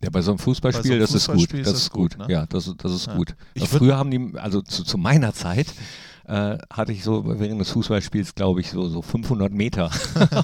Ja, 0.03 0.09
bei 0.09 0.21
so 0.21 0.31
einem 0.31 0.39
Fußballspiel, 0.39 0.83
so 0.83 0.93
einem 0.93 1.01
das 1.01 1.11
Fußballspiel 1.11 1.59
ist 1.59 1.65
gut. 1.65 1.73
Das 1.73 1.81
ist 1.81 1.89
gut. 1.89 2.17
gut 2.17 2.27
ne? 2.27 2.33
Ja, 2.33 2.45
das, 2.45 2.73
das 2.77 2.93
ist 2.93 3.07
ja. 3.07 3.15
gut. 3.15 3.35
früher 3.65 3.97
haben 3.97 4.11
die, 4.11 4.37
also 4.37 4.61
zu, 4.61 4.83
zu 4.83 4.97
meiner 4.97 5.33
Zeit, 5.33 5.67
äh, 6.25 6.57
hatte 6.71 6.91
ich 6.91 7.03
so 7.03 7.23
während 7.39 7.59
des 7.59 7.71
Fußballspiels, 7.71 8.35
glaube 8.35 8.61
ich, 8.61 8.69
so, 8.69 8.87
so 8.87 9.01
500 9.01 9.51
Meter 9.51 9.85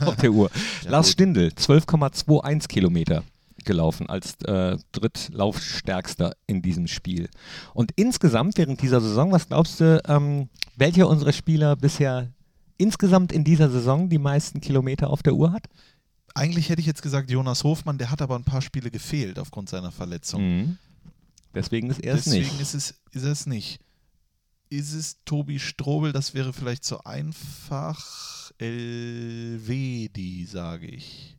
auf 0.06 0.16
der 0.18 0.32
Uhr. 0.32 0.50
Ja, 0.84 0.92
Lars 0.92 1.08
gut. 1.08 1.14
Stindl, 1.14 1.52
12,21 1.56 2.68
Kilometer 2.68 3.24
gelaufen 3.64 4.08
als 4.10 4.36
äh, 4.44 4.78
drittlaufstärkster 4.92 6.36
in 6.48 6.62
diesem 6.62 6.88
Spiel. 6.88 7.30
Und 7.74 7.92
insgesamt 7.96 8.58
während 8.58 8.82
dieser 8.82 9.02
Saison, 9.02 9.32
was 9.32 9.48
glaubst 9.48 9.80
du, 9.80 10.02
ähm, 10.08 10.50
welcher 10.78 11.08
unserer 11.08 11.34
Spieler 11.34 11.76
bisher 11.76 12.32
insgesamt 12.78 13.32
in 13.32 13.44
dieser 13.44 13.70
Saison 13.70 14.10
die 14.10 14.18
meisten 14.18 14.62
Kilometer 14.62 15.10
auf 15.10 15.24
der 15.24 15.34
Uhr 15.34 15.52
hat? 15.52 15.68
Eigentlich 16.34 16.70
hätte 16.70 16.82
ich 16.82 16.88
jetzt 16.88 17.02
gesagt 17.02 17.32
Jonas 17.32 17.64
Hofmann, 17.64 17.98
der 17.98 18.12
hat 18.12 18.22
aber 18.22 18.36
ein 18.36 18.44
paar 18.44 18.62
Spiele 18.62 18.92
gefehlt 18.92 19.40
aufgrund 19.40 19.70
seiner 19.70 19.92
Verletzung. 19.92 20.42
Mhm. 20.42 20.78
Deswegen 21.54 21.90
ist 21.90 22.02
er 22.02 22.16
es 22.16 22.26
nicht. 22.26 22.42
Deswegen 22.42 22.62
ist 22.62 22.74
es, 22.74 22.96
ist 23.12 23.24
es 23.24 23.46
nicht. 23.46 23.80
Ist 24.70 24.94
es 24.94 25.24
Tobi 25.24 25.60
Strobel? 25.60 26.12
Das 26.12 26.34
wäre 26.34 26.52
vielleicht 26.52 26.84
zu 26.84 27.06
einfach. 27.06 28.52
Elvedi, 28.58 30.46
sage 30.46 30.88
ich. 30.88 31.38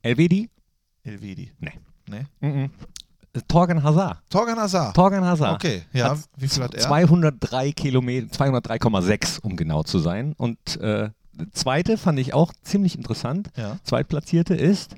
Elvedi? 0.00 0.48
Elvedi. 1.02 1.52
Nee. 1.58 1.72
Nee? 2.08 2.26
Mhm. 2.40 2.70
Torgan 3.48 3.82
Hazard. 3.82 4.18
Torgan 4.30 4.58
Hazard. 4.58 4.94
Torgan 4.94 5.24
Hazard. 5.24 5.54
Okay, 5.54 5.82
ja. 5.92 6.16
Wie 6.36 6.48
viel 6.48 6.62
hat 6.62 6.74
er? 6.74 6.80
203 6.80 7.72
Kilometer, 7.72 8.26
203,6 8.28 9.40
um 9.40 9.56
genau 9.56 9.82
zu 9.82 9.98
sein. 9.98 10.34
Und 10.36 10.76
äh, 10.80 11.10
zweite 11.52 11.98
fand 11.98 12.18
ich 12.18 12.32
auch 12.34 12.52
ziemlich 12.62 12.96
interessant. 12.96 13.50
Ja. 13.56 13.78
Zweitplatzierte 13.84 14.54
ist 14.54 14.94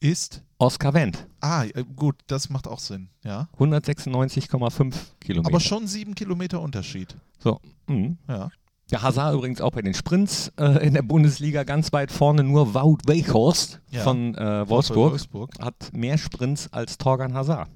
ist 0.00 0.42
Oscar 0.58 0.92
Wendt. 0.92 1.26
Ah, 1.40 1.64
gut, 1.96 2.16
das 2.26 2.50
macht 2.50 2.68
auch 2.68 2.78
Sinn, 2.78 3.08
ja. 3.22 3.48
196,5 3.58 4.94
Kilometer. 5.18 5.48
Aber 5.48 5.60
schon 5.60 5.86
sieben 5.86 6.14
Kilometer 6.14 6.60
Unterschied. 6.60 7.16
So, 7.38 7.58
mh. 7.86 8.16
ja. 8.28 8.50
Der 8.90 9.02
Hazard 9.02 9.34
übrigens 9.34 9.60
auch 9.60 9.72
bei 9.72 9.82
den 9.82 9.94
Sprints 9.94 10.52
äh, 10.58 10.86
in 10.86 10.94
der 10.94 11.02
Bundesliga 11.02 11.64
ganz 11.64 11.92
weit 11.92 12.12
vorne. 12.12 12.44
Nur 12.44 12.74
Wout 12.74 12.98
Weghorst 13.06 13.80
ja. 13.90 14.02
von 14.02 14.34
äh, 14.34 14.68
Wolfsburg, 14.68 15.12
Wolfsburg, 15.12 15.50
hat 15.58 15.90
mehr 15.92 16.18
Sprints 16.18 16.72
als 16.72 16.98
Torgan 16.98 17.34
Hazard. 17.34 17.68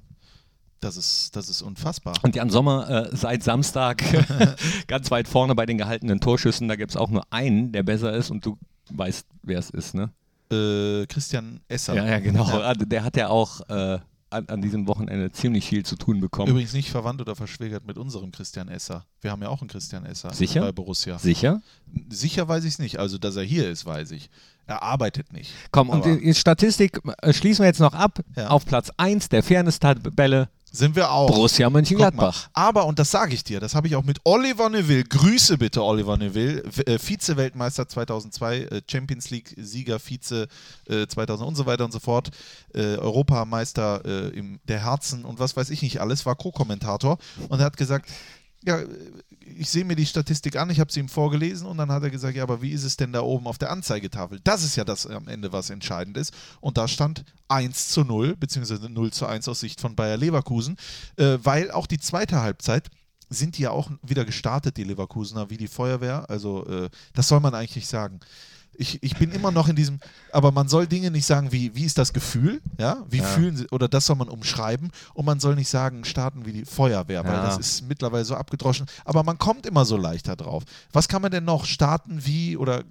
Das 0.81 0.95
ist, 0.95 1.35
das 1.35 1.49
ist 1.49 1.61
unfassbar. 1.61 2.13
Und 2.21 2.35
Jan 2.35 2.49
Sommer 2.49 2.89
äh, 2.89 3.15
seit 3.15 3.43
Samstag 3.43 4.03
ganz 4.87 5.11
weit 5.11 5.27
vorne 5.27 5.55
bei 5.55 5.65
den 5.65 5.77
gehaltenen 5.77 6.21
Torschüssen. 6.21 6.67
Da 6.67 6.75
gibt 6.75 6.91
es 6.91 6.97
auch 6.97 7.09
nur 7.09 7.23
einen, 7.31 7.71
der 7.71 7.83
besser 7.83 8.13
ist 8.13 8.29
und 8.29 8.45
du 8.45 8.57
weißt, 8.91 9.27
wer 9.43 9.59
es 9.59 9.69
ist, 9.71 9.93
ne? 9.93 10.11
Äh, 10.51 11.05
Christian 11.07 11.59
Esser. 11.67 11.95
Ja, 11.95 12.05
ja, 12.05 12.19
genau. 12.19 12.47
Ja. 12.47 12.59
Also 12.61 12.85
der 12.85 13.03
hat 13.03 13.17
ja 13.17 13.27
auch 13.29 13.61
äh, 13.69 13.99
an, 14.29 14.47
an, 14.47 14.61
diesem 14.61 14.87
Wochenende 14.87 15.31
ziemlich 15.31 15.67
viel 15.67 15.85
zu 15.85 15.95
tun 15.95 16.19
bekommen. 16.19 16.51
Übrigens 16.51 16.73
nicht 16.73 16.89
verwandt 16.89 17.21
oder 17.21 17.35
verschwägert 17.35 17.85
mit 17.85 17.97
unserem 17.97 18.31
Christian 18.31 18.67
Esser. 18.67 19.05
Wir 19.21 19.31
haben 19.31 19.41
ja 19.41 19.49
auch 19.49 19.61
einen 19.61 19.69
Christian 19.69 20.05
Esser 20.05 20.33
Sicher? 20.33 20.61
bei 20.61 20.71
Borussia. 20.71 21.17
Sicher? 21.19 21.61
Sicher 22.09 22.47
weiß 22.47 22.63
ich 22.63 22.73
es 22.73 22.79
nicht. 22.79 22.99
Also, 22.99 23.17
dass 23.17 23.35
er 23.35 23.43
hier 23.43 23.69
ist, 23.69 23.85
weiß 23.85 24.11
ich. 24.11 24.29
Er 24.67 24.83
arbeitet 24.83 25.33
nicht. 25.33 25.51
Komm, 25.71 25.89
und 25.89 26.05
die 26.05 26.33
Statistik 26.35 27.01
äh, 27.21 27.33
schließen 27.33 27.63
wir 27.63 27.67
jetzt 27.67 27.79
noch 27.79 27.93
ab. 27.93 28.19
Ja. 28.35 28.49
Auf 28.49 28.65
Platz 28.65 28.91
1 28.97 29.29
der 29.29 29.41
Fairness-Tabelle 29.41 30.49
Sind 30.71 30.95
wir 30.95 31.11
auch. 31.11 31.27
Borussia. 31.27 31.69
Mönchengladbach. 31.69 32.49
Aber, 32.53 32.85
und 32.85 32.99
das 32.99 33.11
sage 33.11 33.33
ich 33.33 33.43
dir, 33.43 33.59
das 33.59 33.75
habe 33.75 33.87
ich 33.87 33.95
auch 33.95 34.03
mit 34.03 34.19
Oliver 34.23 34.69
Neville, 34.69 35.03
Grüße 35.03 35.57
bitte 35.57 35.83
Oliver 35.83 36.17
Neville, 36.17 36.63
äh, 36.85 36.99
Vize-Weltmeister 36.99 37.87
2002, 37.87 38.57
äh, 38.59 38.81
Champions 38.89 39.29
League-Sieger, 39.29 39.99
Vize 39.99 40.47
äh, 40.87 41.07
2000 41.07 41.47
und 41.47 41.55
so 41.55 41.65
weiter 41.65 41.85
und 41.85 41.91
so 41.91 41.99
fort, 41.99 42.29
äh, 42.73 42.97
Europameister 42.97 44.01
äh, 44.05 44.37
im, 44.37 44.59
der 44.67 44.83
Herzen 44.83 45.25
und 45.25 45.39
was 45.39 45.55
weiß 45.57 45.69
ich 45.71 45.81
nicht 45.81 46.01
alles, 46.01 46.25
war 46.25 46.35
Co-Kommentator 46.35 47.17
und 47.49 47.59
er 47.59 47.65
hat 47.65 47.77
gesagt, 47.77 48.09
ja, 48.63 48.79
ich 49.57 49.69
sehe 49.69 49.85
mir 49.85 49.95
die 49.95 50.05
Statistik 50.05 50.55
an, 50.55 50.69
ich 50.69 50.79
habe 50.79 50.91
sie 50.91 50.99
ihm 50.99 51.09
vorgelesen 51.09 51.67
und 51.67 51.77
dann 51.77 51.91
hat 51.91 52.03
er 52.03 52.09
gesagt, 52.09 52.35
ja, 52.35 52.43
aber 52.43 52.61
wie 52.61 52.71
ist 52.71 52.83
es 52.83 52.97
denn 52.97 53.13
da 53.13 53.21
oben 53.21 53.47
auf 53.47 53.57
der 53.57 53.71
Anzeigetafel? 53.71 54.39
Das 54.43 54.63
ist 54.63 54.75
ja 54.75 54.83
das 54.83 55.05
am 55.07 55.27
Ende, 55.27 55.51
was 55.51 55.69
entscheidend 55.69 56.17
ist. 56.17 56.33
Und 56.61 56.77
da 56.77 56.87
stand 56.87 57.25
1 57.47 57.89
zu 57.89 58.03
0, 58.03 58.35
beziehungsweise 58.35 58.89
0 58.89 59.11
zu 59.11 59.25
1 59.25 59.47
aus 59.47 59.59
Sicht 59.59 59.81
von 59.81 59.95
Bayer 59.95 60.17
Leverkusen, 60.17 60.77
äh, 61.17 61.37
weil 61.43 61.71
auch 61.71 61.87
die 61.87 61.99
zweite 61.99 62.41
Halbzeit 62.41 62.89
sind 63.29 63.57
die 63.57 63.63
ja 63.63 63.71
auch 63.71 63.91
wieder 64.01 64.25
gestartet, 64.25 64.77
die 64.77 64.83
Leverkusener, 64.83 65.49
wie 65.49 65.57
die 65.57 65.67
Feuerwehr. 65.67 66.29
Also 66.29 66.65
äh, 66.65 66.89
das 67.13 67.27
soll 67.27 67.39
man 67.39 67.53
eigentlich 67.53 67.75
nicht 67.75 67.87
sagen. 67.87 68.19
Ich, 68.81 69.03
ich 69.03 69.17
bin 69.17 69.31
immer 69.31 69.51
noch 69.51 69.67
in 69.67 69.75
diesem, 69.75 69.99
aber 70.31 70.53
man 70.53 70.69
soll 70.69 70.87
Dinge 70.87 71.11
nicht 71.11 71.25
sagen 71.25 71.51
wie, 71.51 71.75
wie 71.75 71.83
ist 71.83 71.97
das 71.97 72.13
Gefühl, 72.13 72.61
ja, 72.79 73.03
wie 73.09 73.17
Ja. 73.17 73.23
fühlen 73.25 73.57
sie, 73.57 73.67
oder 73.71 73.89
das 73.89 74.05
soll 74.05 74.15
man 74.15 74.29
umschreiben 74.29 74.89
und 75.13 75.25
man 75.25 75.41
soll 75.41 75.55
nicht 75.55 75.67
sagen, 75.67 76.05
starten 76.05 76.45
wie 76.45 76.53
die 76.53 76.63
Feuerwehr, 76.63 77.25
weil 77.25 77.33
Ja. 77.35 77.43
das 77.43 77.57
ist 77.57 77.81
mittlerweile 77.89 78.23
so 78.23 78.35
abgedroschen, 78.35 78.85
aber 79.03 79.23
man 79.23 79.37
kommt 79.37 79.65
immer 79.65 79.83
so 79.83 79.97
leichter 79.97 80.37
drauf. 80.37 80.63
Was 80.93 81.09
kann 81.09 81.21
man 81.21 81.29
denn 81.31 81.43
noch 81.43 81.65
starten 81.65 82.25
wie 82.25 82.55
oder 82.55 82.79
äh, 82.79 82.83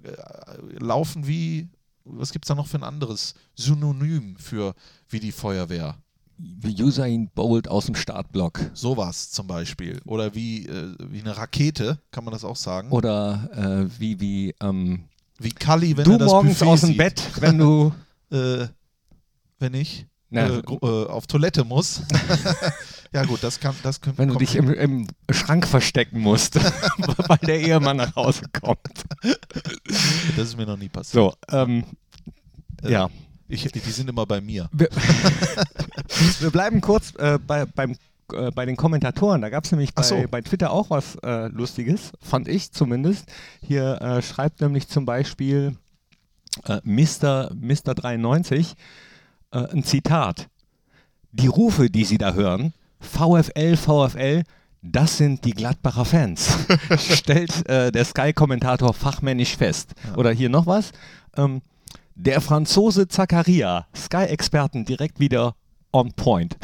laufen 0.77 1.25
wie, 1.25 1.67
was 2.05 2.31
gibt 2.33 2.45
es 2.45 2.49
da 2.49 2.55
noch 2.55 2.67
für 2.67 2.77
ein 2.77 2.83
anderes 2.83 3.33
Synonym 3.55 4.35
für 4.37 4.75
wie 5.09 5.19
die 5.19 5.31
Feuerwehr? 5.31 5.95
Wie 6.37 6.81
Usain 6.81 7.29
Bolt 7.35 7.67
aus 7.67 7.87
dem 7.87 7.95
Startblock. 7.95 8.61
Sowas 8.73 9.29
zum 9.31 9.47
Beispiel. 9.47 9.99
Oder 10.05 10.33
wie, 10.35 10.67
äh, 10.67 10.95
wie 10.99 11.19
eine 11.19 11.35
Rakete, 11.35 11.99
kann 12.11 12.23
man 12.23 12.31
das 12.31 12.45
auch 12.45 12.55
sagen. 12.55 12.91
Oder 12.91 13.49
äh, 13.91 13.99
wie, 13.99 14.19
wie 14.21 14.55
ähm, 14.61 15.03
wie 15.39 15.51
Kali, 15.51 15.97
wenn 15.97 16.05
du 16.05 16.11
er 16.13 16.17
das 16.19 16.27
morgens 16.27 16.59
Buffet 16.59 16.69
aus 16.71 16.81
dem 16.81 16.87
sieht. 16.89 16.97
Bett, 16.97 17.23
wenn 17.39 17.57
du. 17.57 17.93
Äh, 18.31 18.67
wenn 19.57 19.73
ich 19.73 20.05
äh, 20.31 20.59
äh, 20.59 21.07
auf 21.07 21.25
Toilette 21.25 21.63
muss. 21.63 22.03
ja 23.11 23.25
gut, 23.25 23.41
das 23.41 23.59
kann, 23.59 23.73
das 23.81 23.99
kann, 23.99 24.15
wenn 24.19 24.29
du 24.29 24.35
dich 24.35 24.55
im, 24.55 24.71
im 24.71 25.07
Schrank 25.31 25.65
verstecken 25.65 26.19
musst, 26.19 26.55
weil 27.27 27.39
der 27.39 27.59
Ehemann 27.59 27.97
nach 27.97 28.15
Hause 28.15 28.43
kommt. 28.61 28.79
Das 30.37 30.47
ist 30.49 30.57
mir 30.57 30.67
noch 30.67 30.77
nie 30.77 30.89
passiert. 30.89 31.35
So, 31.49 31.57
ähm, 31.57 31.83
Äh, 32.83 32.91
ja. 32.91 33.09
Ich, 33.47 33.63
die 33.63 33.79
sind 33.79 34.07
immer 34.09 34.27
bei 34.27 34.41
mir. 34.41 34.69
Wir, 34.71 34.89
wir 36.39 36.51
bleiben 36.51 36.81
kurz 36.81 37.15
äh, 37.15 37.39
bei, 37.39 37.65
beim, 37.65 37.95
äh, 38.33 38.51
bei 38.51 38.65
den 38.65 38.75
Kommentatoren. 38.75 39.41
Da 39.41 39.49
gab 39.49 39.65
es 39.65 39.71
nämlich 39.71 39.93
bei, 39.93 40.03
so. 40.03 40.23
bei 40.29 40.41
Twitter 40.41 40.71
auch 40.71 40.89
was 40.89 41.15
äh, 41.23 41.47
Lustiges, 41.47 42.11
fand 42.21 42.47
ich 42.47 42.71
zumindest. 42.71 43.25
Hier 43.61 44.01
äh, 44.01 44.21
schreibt 44.21 44.61
nämlich 44.61 44.87
zum 44.87 45.05
Beispiel 45.05 45.75
äh, 46.65 46.79
Mr. 46.83 47.51
Mr. 47.55 47.95
93 47.95 48.75
äh, 49.51 49.57
ein 49.57 49.83
Zitat. 49.83 50.47
Die 51.31 51.47
Rufe, 51.47 51.89
die 51.89 52.05
Sie 52.05 52.17
da 52.17 52.33
hören, 52.33 52.73
VfL, 52.99 53.77
VfL, 53.77 54.43
das 54.81 55.17
sind 55.17 55.45
die 55.45 55.51
Gladbacher 55.51 56.05
Fans, 56.05 56.57
stellt 56.97 57.67
äh, 57.69 57.91
der 57.91 58.05
Sky-Kommentator 58.05 58.93
fachmännisch 58.93 59.57
fest. 59.57 59.93
Oder 60.15 60.31
hier 60.31 60.49
noch 60.49 60.65
was. 60.65 60.91
Ähm, 61.35 61.61
der 62.15 62.41
Franzose 62.41 63.07
Zakaria, 63.07 63.87
Sky-Experten 63.95 64.85
direkt 64.85 65.19
wieder 65.19 65.55
on 65.91 66.11
point. 66.13 66.57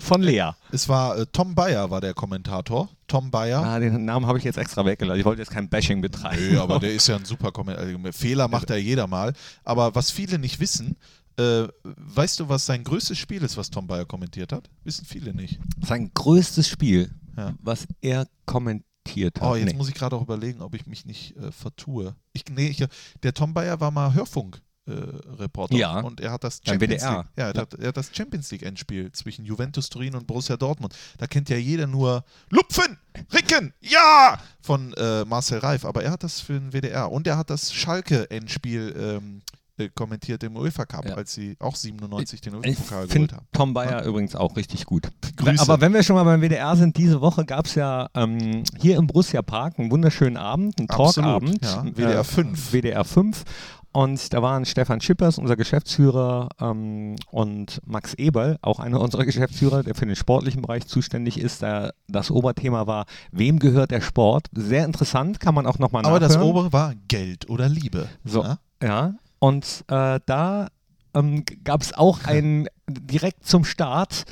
Von 0.00 0.22
Lea. 0.22 0.50
Es 0.72 0.88
war 0.88 1.16
äh, 1.18 1.26
Tom 1.30 1.54
Bayer 1.54 1.90
war 1.90 2.00
der 2.00 2.14
Kommentator. 2.14 2.88
Tom 3.06 3.30
Bayer. 3.30 3.62
Ah, 3.62 3.78
den 3.78 4.04
Namen 4.04 4.26
habe 4.26 4.38
ich 4.38 4.44
jetzt 4.44 4.56
extra 4.58 4.84
weggelassen. 4.84 5.20
Ich 5.20 5.26
wollte 5.26 5.42
jetzt 5.42 5.50
kein 5.50 5.68
Bashing 5.68 6.00
betreiben. 6.00 6.52
Nö, 6.52 6.60
aber 6.60 6.78
der 6.80 6.92
ist 6.94 7.06
ja 7.06 7.16
ein 7.16 7.24
super 7.24 7.52
Kommentator. 7.52 8.12
Fehler 8.12 8.48
macht 8.48 8.70
er 8.70 8.78
jeder 8.78 9.06
mal. 9.06 9.34
Aber 9.62 9.94
was 9.94 10.10
viele 10.10 10.38
nicht 10.38 10.58
wissen, 10.58 10.96
äh, 11.38 11.68
weißt 11.84 12.40
du, 12.40 12.48
was 12.48 12.66
sein 12.66 12.82
größtes 12.82 13.18
Spiel 13.18 13.42
ist, 13.42 13.56
was 13.56 13.70
Tom 13.70 13.86
Bayer 13.86 14.04
kommentiert 14.06 14.52
hat? 14.52 14.70
Wissen 14.84 15.04
viele 15.04 15.34
nicht. 15.34 15.58
Sein 15.86 16.10
größtes 16.14 16.66
Spiel, 16.68 17.10
Ja. 17.36 17.54
was 17.60 17.86
er 18.00 18.26
kommentiert 18.46 19.40
hat. 19.40 19.48
Oh, 19.50 19.54
jetzt 19.56 19.72
Nee. 19.72 19.76
muss 19.76 19.88
ich 19.88 19.94
gerade 19.94 20.16
auch 20.16 20.22
überlegen, 20.22 20.62
ob 20.62 20.74
ich 20.74 20.86
mich 20.86 21.04
nicht 21.04 21.36
äh, 21.36 21.52
vertue. 21.52 22.14
Ich, 22.32 22.44
nee, 22.50 22.68
ich, 22.68 22.84
der 23.22 23.34
Tom 23.34 23.54
Bayer 23.54 23.80
war 23.80 23.90
mal 23.90 24.14
Hörfunk. 24.14 24.60
Äh, 24.86 24.92
Reporter 25.38 25.76
Ja. 25.76 26.00
und 26.00 26.20
er 26.20 26.32
hat 26.32 26.44
das 26.44 26.60
Champions 26.64 27.02
WDR. 27.02 27.16
League, 27.18 27.26
ja, 27.36 27.50
er, 27.50 27.60
hat, 27.60 27.74
er 27.74 27.88
hat 27.88 27.96
das 27.96 28.10
Champions 28.12 28.50
League 28.50 28.62
Endspiel 28.62 29.12
zwischen 29.12 29.44
Juventus 29.44 29.88
Turin 29.88 30.14
und 30.14 30.26
Borussia 30.26 30.56
Dortmund. 30.56 30.94
Da 31.18 31.26
kennt 31.26 31.48
ja 31.50 31.56
jeder 31.56 31.86
nur 31.86 32.24
Lupfen, 32.48 32.98
Ricken, 33.32 33.72
ja 33.80 34.38
von 34.60 34.92
äh, 34.94 35.24
Marcel 35.24 35.58
Reif, 35.58 35.84
aber 35.84 36.02
er 36.02 36.10
hat 36.10 36.22
das 36.22 36.40
für 36.40 36.54
den 36.54 36.72
WDR 36.72 37.10
und 37.10 37.26
er 37.26 37.36
hat 37.36 37.50
das 37.50 37.72
Schalke 37.72 38.30
Endspiel 38.30 38.94
ähm, 38.98 39.42
äh, 39.78 39.88
kommentiert 39.94 40.42
im 40.44 40.56
UEFA 40.56 40.84
Cup, 40.86 41.06
Ja. 41.06 41.14
als 41.14 41.32
sie 41.34 41.56
auch 41.58 41.74
97 41.76 42.40
den 42.40 42.54
Ich 42.64 42.78
UEFA-Pokal 42.78 43.06
geholt 43.08 43.32
haben. 43.32 43.46
Tom 43.52 43.72
Bayer 43.74 44.04
übrigens 44.04 44.34
auch 44.36 44.56
richtig 44.56 44.84
gut. 44.86 45.08
Grüße. 45.36 45.62
Aber 45.62 45.80
wenn 45.80 45.92
wir 45.94 46.02
schon 46.02 46.16
mal 46.16 46.24
beim 46.24 46.40
WDR 46.42 46.76
sind, 46.76 46.96
diese 46.96 47.20
Woche 47.20 47.44
gab 47.44 47.66
es 47.66 47.74
ja 47.76 48.08
ähm, 48.14 48.64
hier 48.78 48.96
im 48.96 49.06
Borussia 49.06 49.40
Park 49.42 49.78
einen 49.78 49.90
wunderschönen 49.90 50.36
Abend, 50.36 50.78
einen 50.78 50.88
Talkabend. 50.88 51.64
ja. 51.64 51.84
WDR 51.84 52.24
5. 52.24 52.72
WDR 52.72 53.04
5. 53.04 53.44
Und 53.92 54.32
da 54.32 54.40
waren 54.40 54.64
Stefan 54.64 55.00
Schippers, 55.00 55.38
unser 55.38 55.56
Geschäftsführer, 55.56 56.48
ähm, 56.60 57.16
und 57.30 57.80
Max 57.84 58.14
Eberl, 58.14 58.56
auch 58.62 58.78
einer 58.78 59.00
unserer 59.00 59.24
Geschäftsführer, 59.24 59.82
der 59.82 59.96
für 59.96 60.06
den 60.06 60.14
sportlichen 60.14 60.62
Bereich 60.62 60.86
zuständig 60.86 61.40
ist. 61.40 61.62
Da 61.62 61.90
das 62.06 62.30
Oberthema 62.30 62.86
war, 62.86 63.06
wem 63.32 63.58
gehört 63.58 63.90
der 63.90 64.00
Sport? 64.00 64.46
Sehr 64.54 64.84
interessant, 64.84 65.40
kann 65.40 65.54
man 65.54 65.66
auch 65.66 65.78
nochmal 65.78 66.04
aber 66.04 66.20
nachhören. 66.20 66.32
das 66.34 66.42
obere 66.42 66.72
war 66.72 66.94
Geld 67.08 67.48
oder 67.50 67.68
Liebe. 67.68 68.08
So, 68.24 68.44
Ja? 68.44 68.58
ja. 68.82 69.14
Und 69.40 69.84
äh, 69.88 70.20
da 70.24 70.68
ähm, 71.14 71.44
gab 71.64 71.82
es 71.82 71.92
auch 71.92 72.20
ein 72.24 72.68
direkt 72.88 73.44
zum 73.44 73.64
Start 73.64 74.24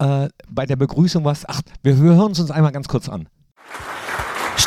äh, 0.00 0.28
bei 0.50 0.66
der 0.66 0.76
Begrüßung 0.76 1.24
was. 1.24 1.48
Ach, 1.48 1.62
wir, 1.82 2.02
wir 2.02 2.14
hören 2.14 2.32
es 2.32 2.40
uns 2.40 2.50
einmal 2.50 2.72
ganz 2.72 2.88
kurz 2.88 3.08
an. 3.08 3.28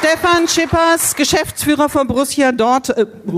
Stefan 0.08 0.48
Schippers, 0.48 1.16
Geschäftsführer 1.16 1.90
von 1.90 2.06
Borussia 2.08 2.52
Dort. 2.52 2.90
Äh, 2.90 3.06
Oh, 3.28 3.32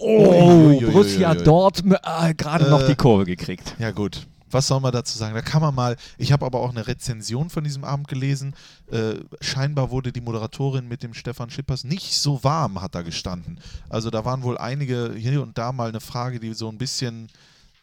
Uiuiuiui. 0.00 0.84
Borussia 0.92 1.34
dort 1.34 1.82
äh, 1.84 2.34
gerade 2.34 2.70
noch 2.70 2.82
Äh, 2.82 2.86
die 2.86 2.94
Kurve 2.94 3.24
gekriegt. 3.24 3.74
Ja 3.80 3.90
gut, 3.90 4.28
was 4.50 4.68
soll 4.68 4.78
man 4.80 4.92
dazu 4.92 5.18
sagen? 5.18 5.34
Da 5.34 5.42
kann 5.42 5.60
man 5.60 5.74
mal, 5.74 5.96
ich 6.18 6.30
habe 6.30 6.46
aber 6.46 6.60
auch 6.60 6.70
eine 6.70 6.86
Rezension 6.86 7.50
von 7.50 7.64
diesem 7.64 7.82
Abend 7.84 8.06
gelesen. 8.06 8.54
Äh, 8.92 9.14
scheinbar 9.40 9.90
wurde 9.90 10.12
die 10.12 10.20
Moderatorin 10.20 10.86
mit 10.86 11.02
dem 11.02 11.12
Stefan 11.14 11.50
Schippers 11.50 11.82
nicht 11.82 12.16
so 12.16 12.44
warm, 12.44 12.80
hat 12.80 12.94
da 12.94 13.02
gestanden. 13.02 13.58
Also 13.88 14.10
da 14.10 14.24
waren 14.24 14.44
wohl 14.44 14.56
einige 14.56 15.14
hier 15.16 15.42
und 15.42 15.58
da 15.58 15.72
mal 15.72 15.88
eine 15.88 16.00
Frage, 16.00 16.38
die 16.38 16.54
so 16.54 16.68
ein 16.68 16.78
bisschen 16.78 17.28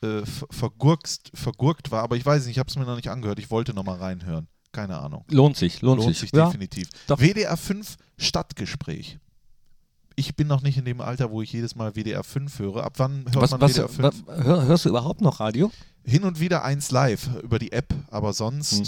äh, 0.01 0.25
ver- 0.25 0.47
vergurkst, 0.51 1.31
vergurkt 1.33 1.91
war. 1.91 2.03
Aber 2.03 2.15
ich 2.15 2.25
weiß 2.25 2.43
nicht, 2.45 2.51
ich 2.51 2.59
habe 2.59 2.69
es 2.69 2.77
mir 2.77 2.85
noch 2.85 2.95
nicht 2.95 3.09
angehört. 3.09 3.39
Ich 3.39 3.51
wollte 3.51 3.73
noch 3.73 3.83
mal 3.83 3.97
reinhören. 3.97 4.47
Keine 4.71 4.97
Ahnung. 4.99 5.25
Lohnt 5.29 5.57
sich, 5.57 5.81
lohnt, 5.81 5.99
Lohnt 6.01 6.09
sich. 6.15 6.29
sich 6.29 6.31
Ja, 6.33 6.45
definitiv. 6.45 6.87
doch. 7.07 7.19
WDR 7.19 7.57
5 7.57 7.97
Stadtgespräch. 8.17 9.17
Ich 10.15 10.35
bin 10.35 10.47
noch 10.47 10.61
nicht 10.61 10.77
in 10.77 10.85
dem 10.85 11.01
Alter, 11.01 11.31
wo 11.31 11.41
ich 11.41 11.51
jedes 11.51 11.75
Mal 11.75 11.95
WDR 11.95 12.23
5 12.23 12.59
höre. 12.59 12.83
Ab 12.83 12.93
wann 12.97 13.23
hört 13.25 13.35
Was, 13.35 13.51
man 13.51 13.61
was, 13.61 13.73
WDR 13.73 13.89
5? 13.89 14.23
was, 14.25 14.45
hör, 14.45 14.63
hörst 14.65 14.85
du 14.85 14.89
überhaupt 14.89 15.21
noch 15.21 15.39
Radio? 15.39 15.71
Hin 16.05 16.23
und 16.23 16.39
wieder 16.39 16.63
eins 16.63 16.91
live 16.91 17.29
über 17.43 17.59
die 17.59 17.71
App, 17.71 17.93
aber 18.09 18.33
sonst 18.33 18.71
Hm. 18.73 18.85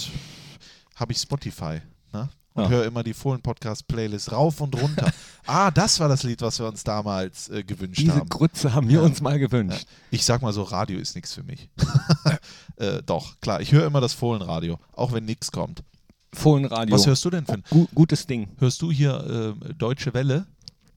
habe 0.95 1.11
ich 1.11 1.19
Spotify. 1.19 1.81
Ne? 2.11 2.29
Und 2.55 2.63
Ja. 2.65 2.69
höre 2.69 2.85
immer 2.85 3.03
die 3.03 3.13
Fohlen-Podcast-Playlist 3.13 4.31
rauf 4.31 4.61
und 4.61 4.79
runter. 4.79 5.11
ah, 5.47 5.71
das 5.71 5.99
war 5.99 6.07
das 6.07 6.21
Lied, 6.23 6.41
was 6.41 6.59
wir 6.59 6.67
uns 6.67 6.83
damals 6.83 7.49
äh, 7.49 7.63
gewünscht 7.63 7.99
Diese 8.01 8.15
haben. 8.15 8.29
Grütze 8.29 8.73
haben 8.73 8.87
wir 8.89 8.97
Ja. 8.99 9.01
uns 9.01 9.21
mal 9.21 9.39
gewünscht. 9.39 9.85
Ich 10.11 10.23
sag 10.23 10.41
mal 10.41 10.53
so, 10.53 10.61
Radio 10.63 10.99
ist 10.99 11.15
nichts 11.15 11.33
für 11.33 11.43
mich. 11.43 11.69
äh, 12.77 13.01
doch, 13.03 13.39
klar, 13.41 13.59
ich 13.61 13.71
höre 13.71 13.85
immer 13.85 14.01
das 14.01 14.13
Fohlenradio, 14.13 14.79
auch 14.93 15.11
wenn 15.13 15.25
nichts 15.25 15.51
kommt. 15.51 15.83
Fohlenradio. 16.33 16.93
Was 16.95 17.05
hörst 17.07 17.23
du 17.25 17.29
denn 17.29 17.45
für 17.45 17.53
ein? 17.53 17.63
Gu 17.69 17.87
gutes 17.93 18.25
Ding. 18.27 18.49
Hörst 18.57 18.81
du 18.81 18.91
hier 18.91 19.55
äh, 19.61 19.73
Deutsche 19.73 20.13
Welle? 20.13 20.45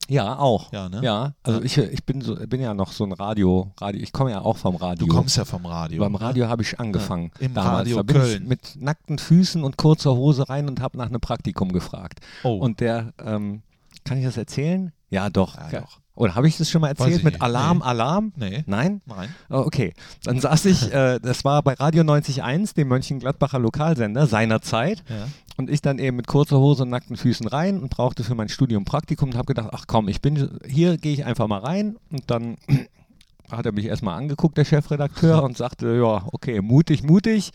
Ja, 0.09 0.39
auch. 0.39 0.73
Ja, 0.73 0.89
ne? 0.89 1.01
Ja, 1.03 1.35
also 1.43 1.61
Ja. 1.61 1.65
Ich, 1.65 1.79
ich 1.79 2.05
bin 2.05 2.21
so, 2.21 2.37
bin 2.37 2.61
ja 2.61 2.75
noch 2.75 2.93
so 2.93 3.05
ein 3.05 3.13
Radio, 3.13 3.73
Radio. 3.81 4.03
Ich 4.03 4.13
komme 4.13 4.31
ja 4.31 4.41
auch 4.41 4.57
vom 4.57 4.77
Radio. 4.77 5.07
Du 5.07 5.13
kommst 5.13 5.37
ja 5.37 5.45
vom 5.45 5.67
Radio. 5.67 6.01
Beim 6.01 6.13
ne? 6.13 6.21
Radio 6.21 6.49
habe 6.49 6.63
ich 6.63 6.79
angefangen. 6.79 7.33
Im 7.39 7.55
damals. 7.55 7.79
Radio 7.81 7.97
da 7.97 8.03
bin 8.03 8.17
Köln. 8.17 8.43
Ich 8.43 8.49
mit 8.49 8.77
nackten 8.77 9.19
Füßen 9.19 9.65
und 9.65 9.77
kurzer 9.77 10.15
Hose 10.15 10.49
rein 10.49 10.69
und 10.69 10.81
habe 10.81 10.99
nach 10.99 11.07
einem 11.07 11.21
Praktikum 11.21 11.73
gefragt. 11.73 12.21
Oh. 12.45 12.57
Und 12.57 12.81
der, 12.81 13.13
ähm, 13.25 13.63
kann 14.05 14.19
ich 14.19 14.25
das 14.25 14.37
erzählen? 14.37 14.93
Ja, 15.11 15.31
doch. 15.31 15.57
Ja, 15.57 15.71
Ja, 15.71 15.81
doch. 15.81 16.01
Oder 16.17 16.35
habe 16.35 16.49
ich 16.49 16.57
das 16.57 16.71
schon 16.71 16.81
mal 16.81 16.89
erzählt 16.89 17.23
mit. 17.23 17.43
Alarm, 17.43 17.79
Nee. 17.79 17.85
Alarm? 17.85 18.33
Nee. 18.37 18.65
Nein? 18.67 19.03
Nein. 19.05 19.29
Oh, 19.51 19.59
okay. 19.59 19.93
Dann 20.25 20.41
saß 20.41 20.65
ich, 20.65 20.93
äh, 20.93 21.21
das 21.21 21.45
war 21.45 21.63
bei 21.63 21.75
Radio 21.75 22.03
91.1, 22.03 22.75
dem 22.75 22.89
Mönchengladbacher 22.89 23.59
Lokalsender 23.59 24.27
seinerzeit. 24.27 25.05
Ja. 25.09 25.29
Und 25.59 25.71
ich 25.71 25.83
dann 25.83 25.99
eben 25.99 26.17
mit 26.17 26.27
kurzer 26.27 26.59
Hose 26.59 26.83
und 26.85 26.89
nackten 26.91 27.17
Füßen 27.17 27.47
rein 27.47 27.81
und 27.81 27.91
brauchte 27.91 28.25
für 28.25 28.35
mein 28.35 28.49
Studium 28.49 28.85
Praktikum 28.87 29.31
und 29.31 29.37
habe 29.37 29.47
gedacht, 29.47 29.71
ach 29.73 29.85
komm, 29.87 30.09
ich 30.09 30.23
bin 30.23 30.59
hier, 30.67 30.97
gehe 30.97 31.13
ich 31.13 31.25
einfach 31.25 31.47
mal 31.49 31.61
rein 31.61 31.97
und 32.11 32.31
dann 32.31 32.57
hat 33.51 33.67
er 33.67 33.73
mich 33.73 33.85
erstmal 33.85 34.17
angeguckt, 34.17 34.57
der 34.57 34.65
Chefredakteur, 34.65 35.43
und 35.43 35.57
sagte, 35.57 35.95
ja, 35.97 36.27
okay, 36.33 36.61
mutig, 36.61 37.03
mutig, 37.03 37.53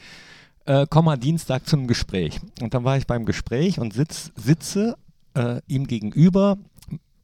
äh, 0.66 0.86
komm 0.90 1.06
mal 1.06 1.18
Dienstag 1.18 1.68
zum 1.68 1.88
Gespräch. 1.88 2.40
Und 2.62 2.74
dann 2.74 2.84
war 2.84 2.98
ich 2.98 3.08
beim 3.08 3.26
Gespräch 3.26 3.80
und 3.80 3.94
sitz, 3.94 4.32
sitze 4.36 4.96
äh, 5.34 5.62
ihm 5.68 5.88
gegenüber 5.88 6.58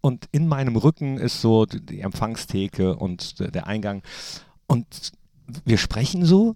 und 0.08 0.30
in 0.32 0.48
meinem 0.48 0.78
Rücken 0.78 1.18
ist 1.18 1.42
so 1.42 1.66
die 1.66 2.00
Empfangstheke 2.00 2.96
und 2.96 3.40
der 3.54 3.68
Eingang. 3.68 4.04
Und 4.66 5.12
wir 5.66 5.78
sprechen 5.78 6.24
so, 6.24 6.54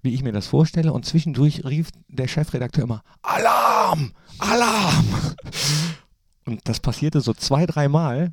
wie 0.00 0.14
ich 0.14 0.22
mir 0.22 0.32
das 0.32 0.46
vorstelle, 0.46 0.94
und 0.94 1.04
zwischendurch 1.04 1.66
rief 1.66 1.90
der 2.08 2.28
Chefredakteur 2.28 2.84
immer: 2.84 3.02
Alarm! 3.20 4.12
Alarm! 4.38 5.06
Und 6.44 6.60
das 6.64 6.80
passierte 6.80 7.20
so 7.20 7.34
zwei, 7.34 7.66
dreimal 7.66 8.32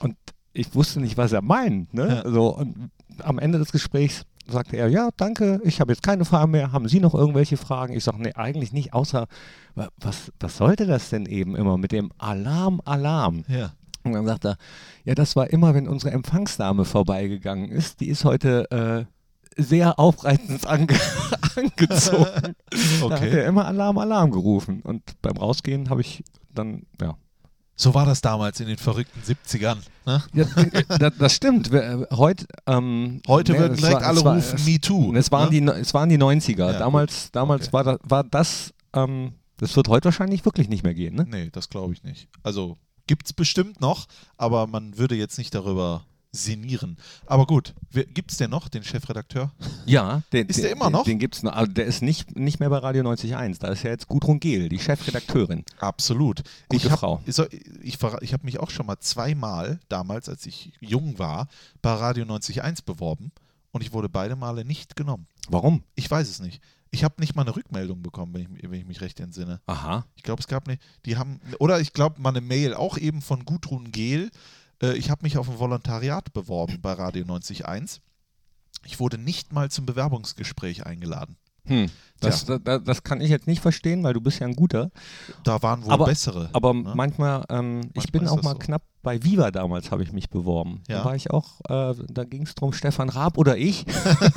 und 0.00 0.16
ich 0.52 0.74
wusste 0.74 1.00
nicht, 1.00 1.16
was 1.16 1.32
er 1.32 1.40
meint. 1.40 1.94
Ne? 1.94 2.22
Ja. 2.22 2.30
So, 2.30 2.54
und 2.54 2.90
am 3.20 3.38
Ende 3.38 3.58
des 3.58 3.72
Gesprächs 3.72 4.26
sagte 4.50 4.76
er, 4.76 4.88
ja, 4.88 5.10
danke, 5.16 5.60
ich 5.64 5.80
habe 5.80 5.92
jetzt 5.92 6.02
keine 6.02 6.24
Fragen 6.24 6.50
mehr. 6.52 6.72
Haben 6.72 6.88
Sie 6.88 7.00
noch 7.00 7.14
irgendwelche 7.14 7.56
Fragen? 7.56 7.92
Ich 7.94 8.04
sage, 8.04 8.20
nee, 8.22 8.32
eigentlich 8.34 8.72
nicht, 8.72 8.92
außer, 8.94 9.26
wa- 9.74 9.88
was, 9.98 10.32
was 10.40 10.56
sollte 10.56 10.86
das 10.86 11.10
denn 11.10 11.26
eben 11.26 11.54
immer 11.56 11.76
mit 11.78 11.92
dem 11.92 12.10
Alarm, 12.18 12.80
Alarm? 12.84 13.44
Ja. 13.48 13.72
Und 14.04 14.12
dann 14.12 14.26
sagt 14.26 14.44
er, 14.46 14.56
ja, 15.04 15.14
das 15.14 15.36
war 15.36 15.50
immer, 15.50 15.74
wenn 15.74 15.86
unsere 15.88 16.12
Empfangsdame 16.12 16.84
vorbeigegangen 16.84 17.70
ist. 17.70 18.00
Die 18.00 18.08
ist 18.08 18.24
heute 18.24 18.70
äh, 18.70 19.62
sehr 19.62 19.98
aufreizend 19.98 20.66
ange 20.66 20.86
angezogen. 21.56 22.54
Da 23.00 23.10
hat 23.10 23.22
Okay. 23.22 23.30
er 23.40 23.46
immer 23.46 23.66
Alarm, 23.66 23.98
Alarm 23.98 24.30
gerufen. 24.30 24.80
Und 24.82 25.02
beim 25.22 25.36
Rausgehen 25.36 25.90
habe 25.90 26.00
ich 26.00 26.22
dann, 26.54 26.84
ja. 27.00 27.16
So 27.80 27.94
war 27.94 28.04
das 28.04 28.20
damals 28.20 28.58
in 28.60 28.66
den 28.66 28.76
verrückten 28.76 29.20
70ern. 29.22 29.78
Ne? 30.04 30.22
ja 30.32 30.44
das, 30.98 31.12
das 31.18 31.34
stimmt. 31.34 31.72
Äh, 31.72 32.04
Heute, 32.10 32.46
ähm, 32.66 33.22
Heute 33.28 33.52
ne, 33.52 33.58
würden 33.60 33.76
direkt 33.76 34.00
war- 34.00 34.06
alle 34.06 34.24
war- 34.24 34.34
rufen 34.36 34.56
es- 34.56 34.66
Me 34.66 34.80
Too. 34.80 35.14
Es 35.14 35.30
waren, 35.30 35.54
ne? 35.54 35.72
die, 35.74 35.80
es 35.80 35.94
waren 35.94 36.08
die 36.08 36.18
90er. 36.18 36.72
Ja, 36.72 36.78
damals 36.78 37.30
damals 37.30 37.68
Okay. 37.68 37.72
war, 37.74 37.84
das, 37.84 37.98
war 38.02 38.24
das, 38.24 38.74
ähm, 38.94 39.32
das 39.58 39.76
wird 39.76 39.86
heute 39.88 40.06
wahrscheinlich 40.06 40.44
wirklich 40.44 40.68
nicht 40.68 40.82
mehr 40.82 40.94
gehen, 40.94 41.14
ne? 41.14 41.24
Nee, 41.28 41.50
das 41.52 41.68
glaube 41.68 41.92
ich 41.92 42.02
nicht. 42.02 42.28
Also 42.42 42.76
gibt 43.06 43.26
es 43.26 43.32
bestimmt 43.32 43.80
noch, 43.80 44.06
aber 44.36 44.66
man 44.66 44.98
würde 44.98 45.14
jetzt 45.14 45.38
nicht 45.38 45.54
darüber 45.54 46.04
sinnieren. 46.44 46.96
Aber 47.26 47.46
gut, 47.46 47.74
gibt 48.14 48.30
es 48.30 48.36
denn 48.38 48.50
noch, 48.50 48.68
den 48.68 48.82
Chefredakteur? 48.84 49.52
Ja, 49.86 50.22
den, 50.32 50.46
Ist 50.48 50.56
den, 50.56 50.62
der 50.64 50.72
immer 50.72 50.86
den, 50.86 50.92
noch? 50.92 51.04
Den 51.04 51.18
gibt's 51.18 51.42
noch. 51.42 51.52
Aber 51.52 51.66
der 51.66 51.86
ist 51.86 52.02
nicht, 52.02 52.36
nicht 52.36 52.60
mehr 52.60 52.70
bei 52.70 52.78
Radio 52.78 53.02
90.1. 53.04 53.58
Da 53.60 53.68
ist 53.68 53.82
ja 53.82 53.90
jetzt 53.90 54.08
Gudrun 54.08 54.40
Gehl, 54.40 54.68
die 54.68 54.78
Chefredakteurin. 54.78 55.64
Absolut. 55.78 56.42
Gute 56.68 56.86
ich 56.86 56.90
hab, 56.90 56.98
Frau. 57.00 57.22
Ich, 57.26 57.34
soll- 57.34 57.48
ich, 57.82 57.98
ich 58.20 58.32
habe 58.32 58.44
mich 58.44 58.58
auch 58.60 58.70
schon 58.70 58.86
mal 58.86 58.98
zweimal, 59.00 59.80
damals, 59.88 60.28
als 60.28 60.46
ich 60.46 60.72
jung 60.80 61.18
war, 61.18 61.48
bei 61.82 61.92
Radio 61.92 62.24
91 62.24 62.84
beworben 62.84 63.32
und 63.72 63.82
ich 63.82 63.92
wurde 63.92 64.08
beide 64.08 64.36
Male 64.36 64.64
nicht 64.64 64.96
genommen. 64.96 65.26
Warum? 65.48 65.82
Ich 65.94 66.10
weiß 66.10 66.28
es 66.28 66.40
nicht. 66.40 66.60
Ich 66.90 67.04
habe 67.04 67.16
nicht 67.18 67.36
mal 67.36 67.42
eine 67.42 67.54
Rückmeldung 67.54 68.02
bekommen, 68.02 68.32
wenn 68.32 68.42
ich, 68.56 68.62
wenn 68.70 68.80
ich 68.80 68.86
mich 68.86 69.02
recht 69.02 69.20
entsinne. 69.20 69.60
Aha. 69.66 70.06
Ich 70.16 70.22
glaube, 70.22 70.40
es 70.40 70.46
gab 70.48 70.66
eine, 70.66 70.78
die 71.04 71.18
haben, 71.18 71.38
oder 71.58 71.80
ich 71.80 71.92
glaube, 71.92 72.18
mal 72.20 72.30
eine 72.30 72.40
Mail, 72.40 72.72
auch 72.72 72.96
eben 72.96 73.20
von 73.20 73.44
Gudrun 73.44 73.92
Gehl. 73.92 74.30
Äh, 74.82 74.94
ich 74.96 75.10
habe 75.10 75.22
mich 75.22 75.38
auf 75.38 75.48
ein 75.48 75.58
Volontariat 75.58 76.32
beworben 76.32 76.80
bei 76.80 76.92
Radio 76.92 77.22
91. 77.24 77.64
Ich 78.84 79.00
wurde 79.00 79.18
nicht 79.18 79.52
mal 79.52 79.70
zum 79.70 79.86
Bewerbungsgespräch 79.86 80.86
eingeladen. 80.86 81.36
Hm. 81.66 81.90
Das, 82.20 82.46
da, 82.46 82.58
das 82.78 83.02
kann 83.02 83.20
ich 83.20 83.28
jetzt 83.28 83.46
nicht 83.46 83.60
verstehen, 83.60 84.02
weil 84.02 84.14
du 84.14 84.20
bist 84.20 84.40
ja 84.40 84.46
ein 84.46 84.56
guter. 84.56 84.90
Da 85.44 85.62
waren 85.62 85.84
wohl 85.84 85.92
Aber- 85.92 86.06
bessere. 86.06 86.48
Aber 86.52 86.72
ne? 86.72 86.92
manchmal, 86.96 87.44
ähm, 87.50 87.80
ich 87.90 87.96
Manchmal 87.96 88.10
bin 88.12 88.22
ist 88.22 88.30
auch 88.30 88.36
das 88.36 88.44
mal 88.44 88.52
so. 88.52 88.58
knapp 88.58 88.82
bei 89.02 89.22
Viva 89.22 89.50
damals, 89.50 89.90
habe 89.90 90.02
ich 90.02 90.12
mich 90.12 90.30
beworben. 90.30 90.82
Ja. 90.88 90.98
Da 91.00 91.04
war 91.04 91.14
ich 91.14 91.30
auch, 91.30 91.60
äh, 91.68 91.94
da 92.08 92.24
ging 92.24 92.42
es 92.42 92.54
darum, 92.54 92.72
Stefan 92.72 93.08
Raab 93.10 93.36
oder 93.38 93.56
ich. 93.58 93.84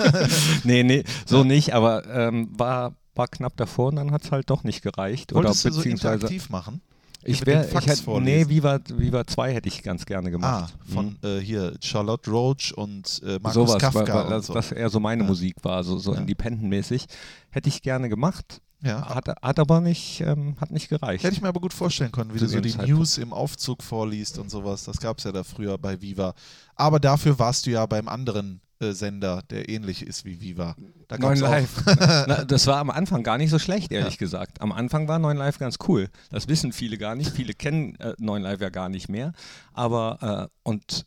nee, 0.64 0.84
nee, 0.84 1.04
so 1.26 1.38
Ja. 1.40 1.44
nicht, 1.46 1.74
aber 1.74 2.06
ähm, 2.08 2.50
war, 2.58 2.96
war 3.16 3.28
knapp 3.28 3.56
davor 3.58 3.88
und 3.88 3.96
dann 3.96 4.12
hat 4.12 4.24
es 4.24 4.32
halt 4.32 4.50
doch 4.50 4.64
nicht 4.64 4.82
gereicht. 4.82 5.34
Wolltest 5.34 5.66
oder 5.66 5.70
du 5.72 5.76
so 5.76 5.80
beziehungsweise 5.82 6.14
interaktiv 6.16 6.50
machen? 6.50 6.82
Ich 7.24 7.46
wäre, 7.46 7.68
ich 7.68 7.88
hätte, 7.88 8.22
nee? 8.22 8.48
Viva, 8.50 8.80
Viva 8.88 9.26
2 9.26 9.54
hätte 9.54 9.68
ich 9.70 9.84
ganz 9.84 10.06
gerne 10.06 10.28
Ah, 10.30 10.32
gemacht. 10.32 10.74
von 10.94 11.06
Mhm. 11.22 11.28
äh, 11.30 11.40
hier 11.40 11.74
Charlotte 11.82 12.30
Roach 12.32 12.74
und 12.76 13.22
äh, 13.24 13.40
Markus 13.42 13.54
Sowas, 13.54 13.78
Kafka 13.82 14.14
weil 14.14 14.24
und 14.26 14.30
das, 14.32 14.48
so. 14.48 14.54
das 14.54 14.72
eher 14.72 14.90
so 14.90 15.00
meine 15.00 15.24
Ja. 15.24 15.28
Musik 15.30 15.56
war, 15.64 15.84
so, 15.84 15.98
so 15.98 16.14
Ja. 16.14 16.20
independent-mäßig. 16.20 17.06
Hätte 17.50 17.70
ich 17.70 17.82
gerne 17.82 18.10
gemacht, 18.10 18.62
ja. 18.84 19.08
hat, 19.14 19.28
hat 19.42 19.60
aber 19.60 19.82
nicht, 19.82 20.22
ähm, 20.22 20.56
hat 20.60 20.72
nicht 20.72 20.90
gereicht. 20.90 21.24
Hätte 21.24 21.36
ich 21.36 21.42
mir 21.42 21.50
aber 21.50 21.60
gut 21.62 21.74
vorstellen 21.74 22.12
können, 22.12 22.34
wie 22.34 22.40
Zu 22.40 22.46
du 22.46 22.52
so 22.52 22.60
die 22.62 22.70
Zeitpunkt. 22.72 22.90
News 22.92 23.18
im 23.18 23.34
Aufzug 23.34 23.84
vorliest 23.84 24.40
und 24.40 24.50
sowas. 24.50 24.84
Das 24.86 25.00
gab 25.00 25.18
es 25.20 25.24
ja 25.26 25.32
da 25.32 25.44
früher 25.44 25.78
bei 25.78 26.02
Viva. 26.02 26.34
Aber 26.76 27.00
dafür 27.00 27.38
warst 27.38 27.66
du 27.66 27.72
ja 27.72 27.86
beim 27.86 28.08
anderen 28.08 28.62
Sender, 28.82 29.42
der 29.50 29.70
ähnlich 29.70 30.06
ist 30.06 30.26
wie 30.26 30.42
Viva. 30.42 30.76
Da 31.08 31.18
Neun 31.18 31.38
Live. 31.40 31.84
Na, 32.28 32.44
das 32.44 32.66
war 32.68 32.78
am 32.78 32.90
Anfang 32.90 33.24
gar 33.24 33.38
nicht 33.38 33.50
so 33.52 33.60
schlecht, 33.60 33.92
ehrlich 33.92 34.18
gesagt. 34.18 34.62
Am 34.62 34.72
Anfang 34.72 35.08
war 35.08 35.20
Neun 35.20 35.38
Live 35.38 35.60
ganz 35.60 35.78
cool. 35.88 36.10
Das 36.32 36.48
wissen 36.48 36.72
viele 36.74 36.98
gar 36.98 37.16
nicht. 37.16 37.32
Viele 37.32 37.54
kennen 37.54 37.96
äh, 38.00 38.14
Neun 38.18 38.42
Live 38.42 38.62
ja 38.62 38.70
gar 38.70 38.90
nicht 38.90 39.08
mehr. 39.10 39.34
Aber, 39.74 40.50
äh, 40.52 40.70
und 40.70 41.06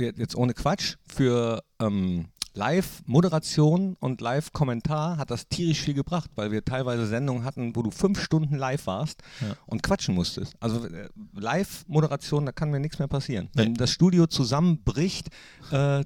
je- 0.00 0.12
jetzt 0.16 0.36
ohne 0.36 0.52
Quatsch, 0.54 0.96
für 1.06 1.62
ähm, 1.80 2.26
Live-Moderation 2.54 3.96
und 4.00 4.20
Live-Kommentar 4.20 5.18
hat 5.18 5.30
das 5.30 5.46
tierisch 5.48 5.80
viel 5.82 5.94
gebracht, 5.94 6.30
weil 6.36 6.50
wir 6.50 6.64
teilweise 6.64 7.06
Sendungen 7.06 7.44
hatten, 7.44 7.76
wo 7.76 7.82
du 7.82 7.90
fünf 7.90 8.20
Stunden 8.22 8.56
live 8.56 8.86
warst 8.86 9.22
Ja. 9.42 9.54
und 9.66 9.82
quatschen 9.82 10.14
musstest. 10.14 10.54
Also 10.60 10.86
äh, 10.86 11.08
Live-Moderation, 11.34 12.46
da 12.46 12.52
kann 12.52 12.70
mir 12.70 12.80
nichts 12.80 12.98
mehr 12.98 13.08
passieren. 13.08 13.48
Nee. 13.54 13.62
Wenn 13.62 13.74
das 13.74 13.90
Studio 13.90 14.26
zusammenbricht, 14.26 15.28
äh, 15.70 16.04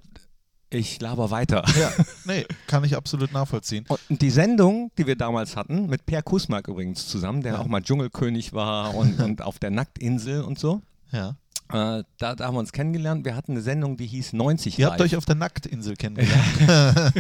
ich 0.71 1.01
laber 1.01 1.31
weiter. 1.31 1.65
Ja, 1.79 1.91
nee, 2.25 2.47
kann 2.67 2.85
ich 2.85 2.97
absolut 2.97 3.33
nachvollziehen. 3.33 3.85
Und 4.09 4.23
die 4.23 4.31
Sendung, 4.31 4.91
die 4.99 5.07
wir 5.07 5.17
damals 5.17 5.57
hatten, 5.57 5.87
mit 5.89 6.07
Per 6.07 6.23
Kusmark 6.23 6.69
übrigens 6.69 7.07
zusammen, 7.09 7.43
der 7.43 7.55
Ja. 7.55 7.59
auch 7.59 7.67
mal 7.67 7.83
Dschungelkönig 7.83 8.53
war 8.53 8.95
und, 8.95 9.21
und 9.21 9.43
auf 9.43 9.59
der 9.59 9.71
Nacktinsel 9.71 10.43
und 10.43 10.59
so, 10.59 10.81
Ja. 11.13 11.31
äh, 11.73 12.05
da, 12.19 12.35
da 12.35 12.47
haben 12.47 12.55
wir 12.55 12.61
uns 12.61 12.73
kennengelernt. 12.73 13.25
Wir 13.25 13.35
hatten 13.37 13.53
eine 13.53 13.61
Sendung, 13.63 13.97
die 13.97 14.07
hieß 14.07 14.33
90 14.33 14.79
Ihr 14.79 14.87
habt 14.87 15.01
euch 15.01 15.17
auf 15.17 15.25
der 15.25 15.35
Nacktinsel 15.37 15.97
kennengelernt. 15.97 16.45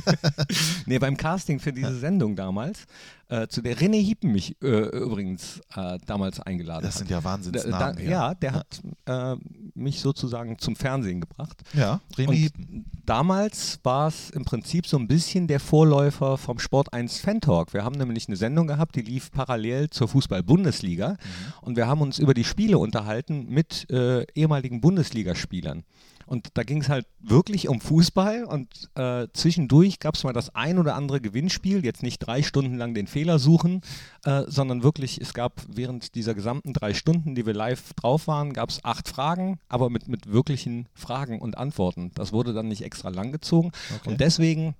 Nee, 0.86 0.98
beim 0.98 1.16
Casting 1.16 1.60
für 1.60 1.72
diese 1.72 1.96
Sendung 1.98 2.34
damals, 2.36 2.86
äh, 3.30 3.48
zu 3.48 3.62
der 3.62 3.76
René 3.76 3.96
Hiepen 4.02 4.32
mich 4.32 4.56
äh, 4.62 4.66
übrigens 4.98 5.60
äh, 5.76 5.98
damals 6.06 6.40
eingeladen 6.40 6.82
Das 6.82 6.94
hat. 6.94 6.98
sind 6.98 7.10
ja 7.10 7.22
Wahnsinnsnamen. 7.24 7.96
da, 7.96 8.02
ja, 8.02 8.34
der 8.34 8.52
hat 8.52 8.80
äh, 9.06 9.36
mich 9.74 10.00
sozusagen 10.00 10.58
zum 10.58 10.76
Fernsehen 10.76 11.20
gebracht. 11.20 11.62
Ja, 11.72 12.00
René 12.16 12.28
Und 12.28 12.34
Hiepen. 12.34 12.84
damals 13.06 13.78
war 13.84 14.08
es 14.08 14.30
im 14.30 14.44
Prinzip 14.44 14.86
so 14.86 14.98
ein 14.98 15.06
bisschen 15.08 15.46
der 15.46 15.60
Vorläufer 15.60 16.38
vom 16.38 16.58
Sport 16.58 16.92
1 16.92 17.20
Fan 17.20 17.40
Talk. 17.40 17.72
Wir 17.72 17.84
haben 17.84 17.96
nämlich 17.96 18.26
eine 18.28 18.36
Sendung 18.36 18.66
gehabt, 18.66 18.96
die 18.96 19.02
lief 19.02 19.30
parallel 19.30 19.90
zur 19.90 20.08
Fußball-Bundesliga. 20.08 21.16
Und 21.62 21.76
wir 21.76 21.86
haben 21.86 22.00
uns 22.00 22.18
über 22.18 22.34
die 22.34 22.44
Spiele 22.44 22.78
unterhalten 22.78 23.46
mit 23.48 23.88
äh, 23.90 24.24
ehemaligen 24.34 24.80
Bundesligaspielern. 24.80 25.84
Und 26.30 26.50
da 26.54 26.62
ging 26.62 26.80
es 26.80 26.88
halt 26.88 27.06
wirklich 27.18 27.68
um 27.68 27.80
Fußball 27.80 28.44
und 28.44 28.88
äh, 28.94 29.26
zwischendurch 29.32 29.98
gab 29.98 30.14
es 30.14 30.22
mal 30.22 30.32
das 30.32 30.54
ein 30.54 30.78
oder 30.78 30.94
andere 30.94 31.20
Gewinnspiel, 31.20 31.84
jetzt 31.84 32.04
nicht 32.04 32.20
drei 32.20 32.44
Stunden 32.44 32.76
lang 32.76 32.94
den 32.94 33.08
Fehler 33.08 33.40
suchen, 33.40 33.80
äh, 34.24 34.44
sondern 34.46 34.84
wirklich, 34.84 35.20
es 35.20 35.34
gab 35.34 35.60
während 35.66 36.14
dieser 36.14 36.36
gesamten 36.36 36.72
drei 36.72 36.94
Stunden, 36.94 37.34
die 37.34 37.46
wir 37.46 37.54
live 37.54 37.94
drauf 37.94 38.28
waren, 38.28 38.52
gab 38.52 38.68
es 38.68 38.84
acht 38.84 39.08
Fragen, 39.08 39.58
aber 39.68 39.90
mit, 39.90 40.06
mit 40.06 40.32
wirklichen 40.32 40.88
Fragen 40.94 41.40
und 41.40 41.58
Antworten. 41.58 42.12
Das 42.14 42.32
wurde 42.32 42.52
dann 42.52 42.68
nicht 42.68 42.82
extra 42.82 43.08
lang 43.08 43.32
gezogen. 43.32 43.72
Okay. 43.96 44.10
Und 44.10 44.20
deswegen 44.20 44.76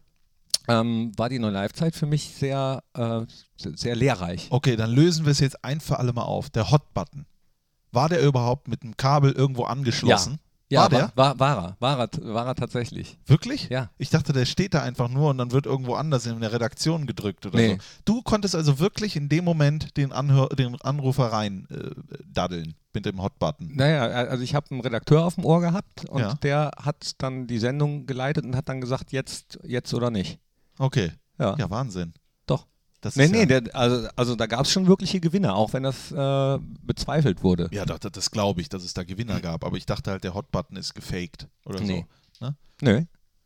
ähm, 0.68 1.10
war 1.16 1.28
die 1.28 1.40
neue 1.40 1.50
Live-Zeit 1.50 1.96
für 1.96 2.06
mich 2.06 2.28
sehr, 2.28 2.84
äh, 2.94 3.22
sehr, 3.56 3.96
lehrreich. 3.96 4.46
Okay, 4.50 4.76
dann 4.76 4.92
lösen 4.92 5.24
wir 5.24 5.32
es 5.32 5.40
jetzt 5.40 5.64
ein 5.64 5.80
für 5.80 5.98
alle 5.98 6.12
Mal 6.12 6.22
auf. 6.22 6.48
Der 6.48 6.70
Hot-Button. 6.70 7.26
War 7.90 8.08
der 8.08 8.22
überhaupt 8.22 8.68
mit 8.68 8.84
einem 8.84 8.96
Kabel 8.96 9.32
irgendwo 9.32 9.64
angeschlossen? 9.64 10.34
Ja, 10.34 10.49
war 10.78 10.88
der? 10.88 11.12
War, 11.16 11.38
war, 11.38 11.56
er, 11.56 11.76
war, 11.80 11.98
er, 11.98 12.34
war 12.34 12.46
er 12.46 12.54
tatsächlich. 12.54 13.18
Wirklich? 13.26 13.68
Ja. 13.70 13.90
Ich 13.98 14.10
dachte, 14.10 14.32
der 14.32 14.44
steht 14.46 14.74
da 14.74 14.82
einfach 14.82 15.08
nur 15.08 15.30
und 15.30 15.38
dann 15.38 15.50
wird 15.52 15.66
irgendwo 15.66 15.94
anders 15.94 16.26
in 16.26 16.40
der 16.40 16.52
Redaktion 16.52 17.06
gedrückt 17.06 17.46
oder 17.46 17.56
Nee. 17.58 17.74
so. 17.76 17.78
Du 18.04 18.22
konntest 18.22 18.54
also 18.54 18.78
wirklich 18.78 19.16
in 19.16 19.28
dem 19.28 19.44
Moment 19.44 19.96
den, 19.96 20.12
Anhör 20.12 20.48
den 20.50 20.80
Anrufer 20.80 21.26
rein 21.32 21.66
äh, 21.70 21.90
daddeln 22.32 22.74
mit 22.92 23.06
dem 23.06 23.20
Hot-Button. 23.22 23.74
Naja, 23.74 24.02
also 24.04 24.42
ich 24.42 24.54
habe 24.54 24.66
einen 24.70 24.80
Redakteur 24.80 25.24
auf 25.24 25.34
dem 25.36 25.44
Ohr 25.44 25.60
gehabt 25.60 26.04
und 26.08 26.20
Ja. 26.20 26.34
der 26.42 26.70
hat 26.76 27.12
dann 27.18 27.46
die 27.46 27.58
Sendung 27.58 28.06
geleitet 28.06 28.44
und 28.44 28.54
hat 28.56 28.68
dann 28.68 28.80
gesagt, 28.80 29.12
jetzt, 29.12 29.58
jetzt 29.64 29.92
oder 29.94 30.10
nicht. 30.10 30.38
Okay. 30.78 31.12
Ja. 31.38 31.56
Ja, 31.58 31.70
Wahnsinn. 31.70 32.12
Das 33.00 33.16
Nee, 33.16 33.28
nee, 33.28 33.40
ja, 33.40 33.46
der, 33.60 33.74
also, 33.74 34.08
also 34.14 34.36
da 34.36 34.46
gab 34.46 34.66
es 34.66 34.72
schon 34.72 34.86
wirkliche 34.86 35.20
Gewinner, 35.20 35.54
auch 35.56 35.72
wenn 35.72 35.82
das 35.82 36.12
äh, 36.12 36.58
bezweifelt 36.82 37.42
wurde. 37.42 37.68
ja, 37.72 37.84
das, 37.86 38.00
das 38.00 38.30
glaube 38.30 38.60
ich, 38.60 38.68
dass 38.68 38.84
es 38.84 38.92
da 38.92 39.04
Gewinner 39.04 39.40
gab. 39.40 39.64
Aber 39.64 39.76
ich 39.76 39.86
dachte 39.86 40.10
halt, 40.10 40.22
der 40.24 40.34
Hot-Button 40.34 40.76
ist 40.76 40.94
gefaked 40.94 41.48
oder 41.64 41.80
Nee. 41.80 42.04
so. 42.38 42.46
Ne? 42.46 42.56
Nö. 42.82 43.02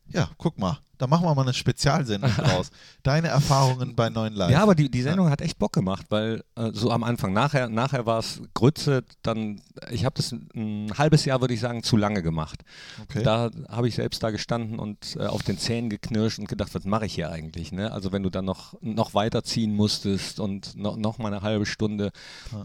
Ja, 0.07 0.29
guck 0.37 0.59
mal. 0.59 0.79
Da 0.97 1.07
machen 1.07 1.25
wir 1.25 1.35
mal 1.35 1.41
eine 1.41 1.53
Spezialsendung 1.53 2.31
draus. 2.37 2.69
Deine 3.03 3.29
Erfahrungen 3.29 3.95
bei 3.95 4.09
Neuen 4.09 4.33
Live. 4.33 4.51
Ja, 4.51 4.61
aber 4.61 4.75
die, 4.75 4.89
die 4.89 5.01
Sendung 5.01 5.29
hat 5.29 5.41
echt 5.41 5.59
Bock 5.59 5.73
gemacht, 5.73 6.05
weil 6.09 6.43
äh, 6.55 6.71
so 6.73 6.91
am 6.91 7.03
Anfang, 7.03 7.33
nachher, 7.33 7.69
nachher 7.69 8.05
war 8.05 8.19
es 8.19 8.41
Grütze, 8.53 9.03
dann, 9.21 9.61
ich 9.91 10.05
habe 10.05 10.15
das 10.15 10.31
ein 10.31 10.91
halbes 10.97 11.25
Jahr, 11.25 11.41
würde 11.41 11.53
ich 11.53 11.59
sagen, 11.59 11.83
zu 11.83 11.97
lange 11.97 12.21
gemacht. 12.21 12.61
Okay. 13.03 13.23
Da 13.23 13.51
habe 13.69 13.87
ich 13.87 13.95
selbst 13.95 14.23
da 14.23 14.31
gestanden 14.31 14.79
und 14.79 15.15
äh, 15.19 15.25
auf 15.25 15.43
den 15.43 15.57
Zähnen 15.57 15.89
geknirscht 15.89 16.39
und 16.39 16.47
gedacht, 16.47 16.73
was 16.73 16.85
mache 16.85 17.05
ich 17.05 17.15
hier 17.15 17.31
eigentlich? 17.31 17.71
Ne? 17.71 17.91
Also 17.91 18.11
wenn 18.11 18.23
du 18.23 18.29
dann 18.29 18.45
noch, 18.45 18.75
noch 18.81 19.13
weiterziehen 19.13 19.75
musstest 19.75 20.39
und 20.39 20.75
noch, 20.75 20.97
noch 20.97 21.17
mal 21.17 21.27
eine 21.27 21.41
halbe 21.41 21.65
Stunde, 21.65 22.11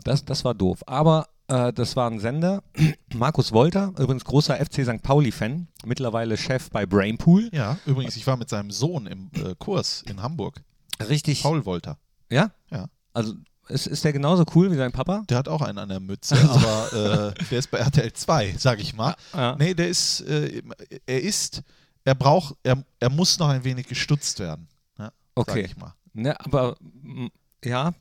das, 0.05 0.25
das 0.25 0.45
war 0.45 0.55
doof. 0.55 0.83
Aber 0.87 1.27
äh, 1.51 1.73
das 1.73 1.97
war 1.97 2.11
ein 2.11 2.21
Sender, 2.21 2.63
Markus 3.15 3.53
Wolter, 3.53 3.93
übrigens 3.99 4.25
großer 4.25 4.57
FC 4.57 4.85
St. 4.85 5.03
Pauli-Fan, 5.03 5.69
mittlerweile 5.85 6.37
Chef 6.37 6.71
bei 6.71 6.87
Brainpool. 6.87 7.51
ja, 7.53 7.79
übrigens, 7.87 8.17
ich 8.17 8.27
war 8.27 8.37
mit 8.37 8.49
seinem 8.49 8.71
Sohn 8.71 9.07
im 9.07 9.31
äh, 9.35 9.55
Kurs 9.59 10.03
in 10.09 10.23
Hamburg. 10.23 10.63
Richtig. 11.09 11.43
Paul 11.43 11.65
Wolter. 11.67 11.99
Ja? 12.31 12.51
Ja. 12.71 12.87
Also 13.13 13.35
ist, 13.69 13.87
ist 13.87 14.05
der 14.05 14.13
genauso 14.13 14.45
cool 14.55 14.71
wie 14.71 14.77
sein 14.77 14.93
Papa? 14.93 15.23
Der 15.29 15.39
hat 15.39 15.49
auch 15.49 15.63
einen 15.63 15.79
an 15.79 15.89
der 15.89 16.01
Mütze, 16.01 16.37
aber 16.49 17.33
äh, 17.39 17.45
der 17.51 17.59
ist 17.59 17.71
bei 17.71 17.79
RTL 17.79 18.13
2, 18.13 18.55
sag 18.59 18.81
ich 18.81 18.95
mal. 18.95 19.15
Ja. 19.33 19.57
Nee, 19.57 19.75
der 19.75 19.89
ist, 19.89 20.21
äh, 20.23 20.63
er 21.07 21.23
ist, 21.23 21.63
er 22.05 22.15
braucht, 22.15 22.57
er, 22.63 22.85
er 22.99 23.11
muss 23.11 23.39
noch 23.39 23.49
ein 23.49 23.65
wenig 23.65 23.87
gestutzt 23.87 24.39
werden. 24.41 24.69
Ja, 24.99 25.11
Okay. 25.35 25.63
Sag 25.63 25.71
ich 25.71 25.77
mal. 25.77 25.95
Ne, 26.13 26.39
aber 26.41 26.77
ja, 27.65 27.93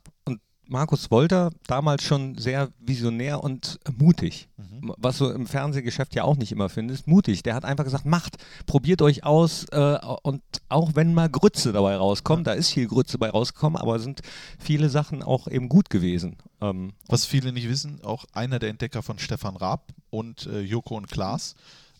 Markus 0.70 1.10
Wolter 1.10 1.50
damals 1.66 2.04
schon 2.04 2.38
sehr 2.38 2.70
visionär 2.80 3.44
und 3.44 3.80
mutig. 3.98 4.48
Mhm. 4.58 4.94
Was 4.98 5.18
du 5.18 5.26
im 5.30 5.48
Fernsehgeschäft 5.48 6.14
ja 6.14 6.24
auch 6.24 6.38
nicht 6.38 6.52
immer 6.52 6.70
findest. 6.70 7.08
Mutig. 7.08 7.42
Der 7.44 7.56
hat 7.56 7.66
einfach 7.66 7.84
gesagt, 7.84 8.06
macht, 8.06 8.38
probiert 8.68 9.02
euch 9.02 9.24
aus 9.24 9.66
äh, 9.72 9.98
und 10.22 10.42
auch 10.70 10.92
wenn 10.94 11.14
mal 11.14 11.30
Grütze 11.30 11.72
dabei 11.72 11.96
rauskommt, 11.96 12.46
da 12.46 12.54
ist 12.54 12.72
viel 12.72 12.88
Grütze 12.88 13.18
dabei 13.18 13.32
rausgekommen, 13.32 13.82
aber 13.82 14.00
sind 14.00 14.22
viele 14.60 14.90
Sachen 14.90 15.24
auch 15.24 15.48
eben 15.48 15.70
gut 15.70 15.90
gewesen. 15.90 16.38
Ähm, 16.62 16.94
Was 17.08 17.26
viele 17.26 17.52
nicht 17.52 17.68
wissen, 17.68 18.02
auch 18.04 18.26
einer 18.34 18.60
der 18.60 18.70
Entdecker 18.70 19.02
von 19.02 19.18
Stefan 19.18 19.58
Raab 19.58 19.92
und 20.12 20.46
äh, 20.46 20.62
Joko 20.62 20.96
und 20.96 21.08
Klaas 21.08 21.56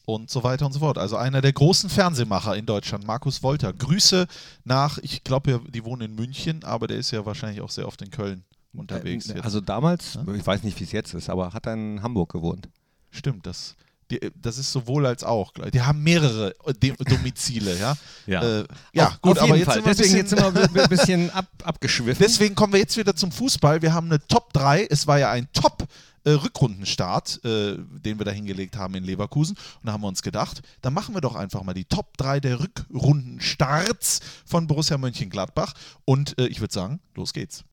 und 0.06 0.30
so 0.30 0.44
weiter 0.44 0.68
und 0.68 0.74
so 0.74 0.80
fort. 0.80 0.98
Also 1.00 1.16
einer 1.16 1.42
der 1.42 1.54
großen 1.54 1.90
Fernsehmacher 1.90 2.56
in 2.56 2.68
Deutschland, 2.68 3.06
Markus 3.06 3.42
Wolter. 3.42 3.74
Grüße 3.74 4.28
nach, 4.64 5.00
ich 5.00 5.24
glaube, 5.24 5.62
die 5.68 5.84
wohnen 5.84 6.12
in 6.12 6.16
München, 6.16 6.64
aber 6.64 6.88
der 6.88 6.98
ist 6.98 7.12
ja 7.12 7.26
wahrscheinlich 7.26 7.62
auch 7.62 7.70
sehr 7.70 7.88
oft 7.88 8.02
in 8.02 8.12
Köln 8.12 8.44
unterwegs. 8.74 9.28
äh, 9.30 9.36
jetzt. 9.36 9.44
also 9.46 9.62
damals, 9.62 10.18
ich 10.36 10.46
weiß 10.46 10.64
nicht, 10.64 10.80
wie 10.80 10.84
es 10.84 10.92
jetzt 10.92 11.14
ist, 11.14 11.30
aber 11.30 11.54
hat 11.54 11.66
er 11.66 11.74
in 11.74 12.02
Hamburg 12.02 12.32
gewohnt. 12.32 12.70
Stimmt, 13.12 13.46
das, 13.48 13.76
die, 14.12 14.20
das 14.36 14.58
ist 14.58 14.72
sowohl 14.72 15.06
als 15.06 15.24
auch. 15.24 15.52
Die 15.74 15.82
haben 15.82 16.02
mehrere 16.04 16.54
äh, 16.66 16.74
De 16.74 16.94
Domizile, 16.98 17.78
ja. 17.78 17.96
Ja. 18.28 18.60
äh, 18.62 18.66
ja 18.94 19.08
Auf- 19.08 19.22
gut, 19.22 19.40
auf 19.40 19.44
aber 19.46 19.56
jetzt 19.58 19.74
sind 19.74 19.86
wir 19.86 19.92
ein 19.92 19.98
Deswegen 19.98 19.98
bisschen, 19.98 20.18
jetzt 20.18 20.30
sind 20.30 20.76
wir 20.76 20.84
ein 20.84 20.90
bisschen 20.90 21.30
ab, 21.32 21.46
abgeschwiffen. 21.64 22.24
Deswegen 22.28 22.56
kommen 22.56 22.74
wir 22.74 22.80
jetzt 22.80 22.98
wieder 22.98 23.16
zum 23.16 23.32
Fußball. 23.32 23.82
Wir 23.82 23.94
haben 23.94 24.08
eine 24.08 24.20
Top 24.28 24.54
3. 24.54 24.88
Es 24.90 25.08
war 25.08 25.20
ja 25.20 25.32
ein 25.32 25.48
Top 25.54 25.88
äh, 26.24 26.32
Rückrundenstart, 26.32 27.42
äh, 27.44 27.78
den 27.78 28.18
wir 28.20 28.26
da 28.26 28.32
hingelegt 28.32 28.78
haben 28.78 28.96
in 28.96 29.04
Leverkusen. 29.04 29.56
Und 29.56 29.86
da 29.86 29.92
haben 29.94 30.02
wir 30.02 30.08
uns 30.08 30.22
gedacht, 30.22 30.62
dann 30.82 30.94
machen 30.94 31.16
wir 31.16 31.22
doch 31.22 31.36
einfach 31.36 31.64
mal 31.64 31.74
die 31.74 31.86
Top 31.86 32.18
3 32.18 32.40
der 32.40 32.60
Rückrundenstarts 32.60 34.20
von 34.46 34.68
Borussia 34.68 34.98
Mönchengladbach. 34.98 35.74
Und 36.06 36.38
äh, 36.40 36.48
ich 36.48 36.62
würde 36.62 36.74
sagen, 36.74 37.00
los 37.16 37.34
geht's. 37.34 37.64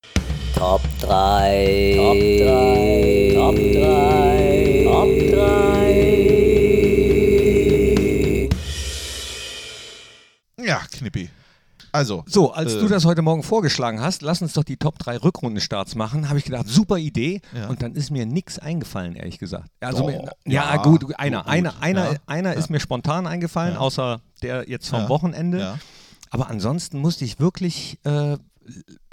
Top 0.54 0.80
3. 1.00 1.94
Top 1.96 2.16
3. 2.16 3.32
Top 3.34 3.56
3. 3.56 4.82
Top 4.84 5.08
3. 5.34 6.08
Ja, 10.64 10.80
Knippi. 10.90 11.28
Also, 11.96 12.24
So, 12.26 12.52
als 12.52 12.74
Äh. 12.74 12.80
du 12.80 12.88
das 12.88 13.06
heute 13.06 13.22
Morgen 13.22 13.42
vorgeschlagen 13.42 14.00
hast, 14.02 14.20
lass 14.20 14.42
uns 14.42 14.52
doch 14.52 14.64
die 14.64 14.76
Top 14.76 14.98
3 14.98 15.16
Rückrundenstarts 15.16 15.94
machen, 15.94 16.28
habe 16.28 16.38
ich 16.38 16.44
gedacht, 16.44 16.68
super 16.68 16.98
Idee. 16.98 17.40
Ja. 17.54 17.68
Und 17.68 17.80
dann 17.80 17.94
ist 17.94 18.10
mir 18.10 18.26
nichts 18.26 18.58
eingefallen, 18.58 19.16
ehrlich 19.16 19.38
gesagt. 19.38 19.70
Also, 19.80 20.04
Oh, 20.04 20.06
mir, 20.08 20.30
ja, 20.44 20.74
ja, 20.74 20.76
gut, 20.82 21.14
einer, 21.18 21.38
gut, 21.38 21.48
einer, 21.50 21.80
einer, 21.82 22.12
ja, 22.12 22.18
einer 22.26 22.52
ist 22.54 22.68
mir 22.68 22.80
spontan 22.80 23.26
eingefallen, 23.26 23.78
außer 23.78 24.20
der 24.42 24.68
jetzt 24.68 24.88
vom 24.88 25.08
Wochenende. 25.08 25.78
Aber 26.30 26.50
ansonsten 26.50 26.98
musste 26.98 27.24
ich 27.24 27.40
wirklich 27.40 27.98
äh, 28.04 28.36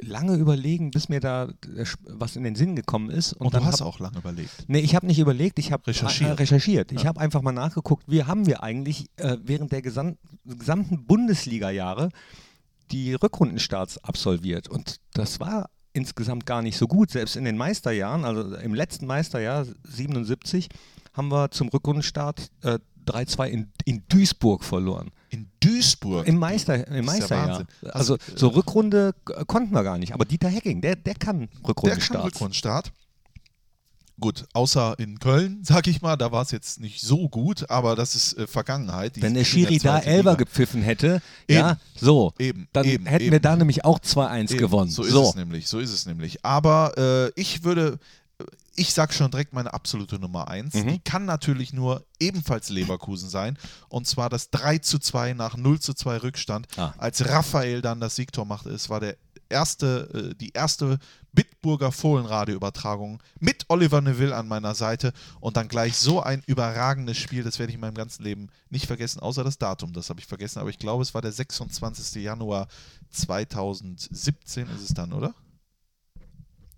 lange 0.02 0.36
überlegen, 0.36 0.92
bis 0.92 1.08
mir 1.10 1.20
da 1.22 1.46
äh, 1.78 1.86
was 2.10 2.36
in 2.36 2.44
den 2.44 2.56
Sinn 2.56 2.76
gekommen 2.76 3.10
ist. 3.12 3.32
Und, 3.34 3.46
und 3.46 3.54
dann 3.54 3.62
du 3.62 3.68
hast 3.68 3.80
hab, 3.80 3.88
auch 3.88 4.00
lange 4.00 4.18
überlegt. 4.18 4.66
Nee, 4.68 4.80
ich 4.80 4.94
habe 4.96 5.06
nicht 5.06 5.20
überlegt, 5.20 5.58
ich 5.60 5.72
habe 5.72 5.88
Recherchiert. 5.88 6.32
Äh, 6.32 6.34
recherchiert. 6.34 6.92
Ich 6.92 7.04
Ja. 7.04 7.10
habe 7.10 7.22
einfach 7.22 7.42
mal 7.42 7.52
nachgeguckt, 7.54 8.04
wie 8.08 8.24
haben 8.26 8.46
wir 8.46 8.62
eigentlich 8.64 9.06
äh, 9.18 9.38
während 9.42 9.72
der 9.72 9.82
gesam 9.82 10.18
gesamten 10.44 11.06
Bundesliga-Jahre 11.06 12.10
die 12.94 13.14
Rückrundenstarts 13.16 13.98
absolviert. 14.04 14.70
Und 14.70 14.98
das 15.14 15.40
war 15.40 15.70
insgesamt 15.94 16.46
gar 16.46 16.62
nicht 16.62 16.78
so 16.78 16.88
gut. 16.88 17.12
Selbst 17.12 17.36
in 17.36 17.44
den 17.44 17.58
Meisterjahren, 17.58 18.24
also 18.24 18.56
im 18.56 18.74
letzten 18.74 19.06
Meisterjahr 19.06 19.66
77, 19.84 20.70
haben 21.14 21.30
wir 21.30 21.52
zum 21.52 21.70
Rückrundenstart 21.70 22.52
äh, 22.62 22.80
3-2 23.06 23.48
in, 23.48 23.72
in 23.86 24.04
Duisburg 24.08 24.64
verloren. 24.64 25.12
In 25.30 25.50
Duisburg. 25.60 26.28
Im, 26.28 26.38
Meister, 26.38 26.88
im 26.88 26.96
ja 26.96 27.02
Meisterjahr. 27.02 27.48
Wahnsinn. 27.50 27.68
also 27.82 28.14
Also, 28.14 28.18
so 28.36 28.48
Rückrunde 28.50 29.14
äh, 29.30 29.44
konnten 29.46 29.74
wir 29.74 29.84
gar 29.84 29.98
nicht. 29.98 30.14
Aber 30.14 30.26
Dieter 30.26 30.50
Hecking, 30.50 30.82
der, 30.82 30.96
der 30.96 31.16
kann 31.16 31.40
Der 31.40 31.48
kann 31.50 31.66
Rückrundenstarts. 31.68 32.26
Rückrundenstart. 32.26 32.94
Gut, 34.20 34.46
außer 34.54 34.96
in 35.00 35.20
Köln, 35.20 35.60
sag 35.64 35.88
ich 35.88 36.02
mal, 36.02 36.16
da 36.16 36.32
war 36.32 36.44
es 36.44 36.52
jetzt 36.52 36.80
nicht 36.80 37.02
so 37.02 37.28
gut, 37.30 37.70
aber 37.70 37.96
das 37.96 38.16
ist 38.16 38.38
äh, 38.38 38.48
Vergangenheit. 38.48 39.16
Die 39.16 39.22
Wenn 39.22 39.34
der 39.34 39.44
Schiri 39.44 39.80
da 39.80 40.00
Elber 40.00 40.36
gepfiffen 40.36 40.82
hätte, 40.82 41.22
Eben. 41.48 41.60
ja, 41.60 41.78
so, 41.96 42.34
Eben, 42.38 42.68
dann 42.74 42.86
eben, 42.86 43.06
hätten 43.06 43.24
eben. 43.24 43.32
wir 43.32 43.40
da 43.40 43.56
nämlich 43.56 43.86
auch 43.86 44.00
2-1 44.00 44.52
Eben, 44.52 44.60
gewonnen. 44.60 44.92
So 44.92 45.04
ist 45.04 45.14
es 45.14 45.36
nämlich, 45.36 45.68
so 45.68 45.80
ist 45.80 45.92
es 45.92 46.06
nämlich. 46.06 46.46
Aber 46.46 46.94
äh, 46.98 47.32
ich 47.40 47.64
würde, 47.64 48.00
ich 48.76 48.94
sag 48.94 49.14
schon 49.14 49.32
direkt 49.32 49.54
meine 49.54 49.74
absolute 49.74 50.20
Nummer 50.20 50.48
1. 50.48 50.74
Mhm. 50.76 50.88
Die 50.88 51.00
kann 51.00 51.26
natürlich 51.26 51.74
nur 51.74 52.04
ebenfalls 52.20 52.70
Leverkusen 52.70 53.30
sein. 53.30 53.58
Und 53.90 54.08
zwar 54.08 54.30
das 54.30 54.50
3 54.52 54.78
zu 54.80 55.00
2 55.00 55.34
nach 55.34 55.58
0 55.58 55.80
zu 55.80 55.94
2 55.94 56.18
Rückstand. 56.18 56.68
Ah. 56.78 56.94
Als 56.98 57.28
Raphael 57.28 57.82
dann 57.82 58.00
das 58.00 58.16
Siegtor 58.16 58.46
machte, 58.46 58.70
es 58.70 58.90
war 58.90 59.00
der 59.00 59.18
erste, 59.54 60.32
äh, 60.34 60.36
die 60.36 60.50
erste 60.50 61.00
Bitburger 61.32 61.92
Fohlenradio-Übertragung 61.94 63.24
mit 63.40 63.66
Oliver 63.70 64.02
Neville 64.02 64.36
an 64.36 64.48
meiner 64.48 64.76
Seite 64.76 65.14
und 65.40 65.56
dann 65.56 65.70
gleich 65.70 65.96
so 65.96 66.22
ein 66.22 66.44
überragendes 66.46 67.18
Spiel, 67.18 67.44
das 67.44 67.58
werde 67.58 67.70
ich 67.72 67.76
in 67.76 67.82
meinem 67.82 67.96
ganzen 67.96 68.24
Leben 68.24 68.50
nicht 68.70 68.86
vergessen, 68.86 69.22
außer 69.22 69.44
das 69.46 69.58
Datum, 69.58 69.94
das 69.94 70.10
habe 70.10 70.20
ich 70.20 70.26
vergessen, 70.28 70.60
aber 70.60 70.70
ich 70.70 70.78
glaube, 70.78 71.02
es 71.04 71.14
war 71.14 71.22
der 71.22 71.32
26. 71.32 72.22
Januar 72.22 72.68
2017 73.12 74.68
ist 74.76 74.82
es 74.82 74.94
dann, 74.94 75.14
oder? 75.14 75.34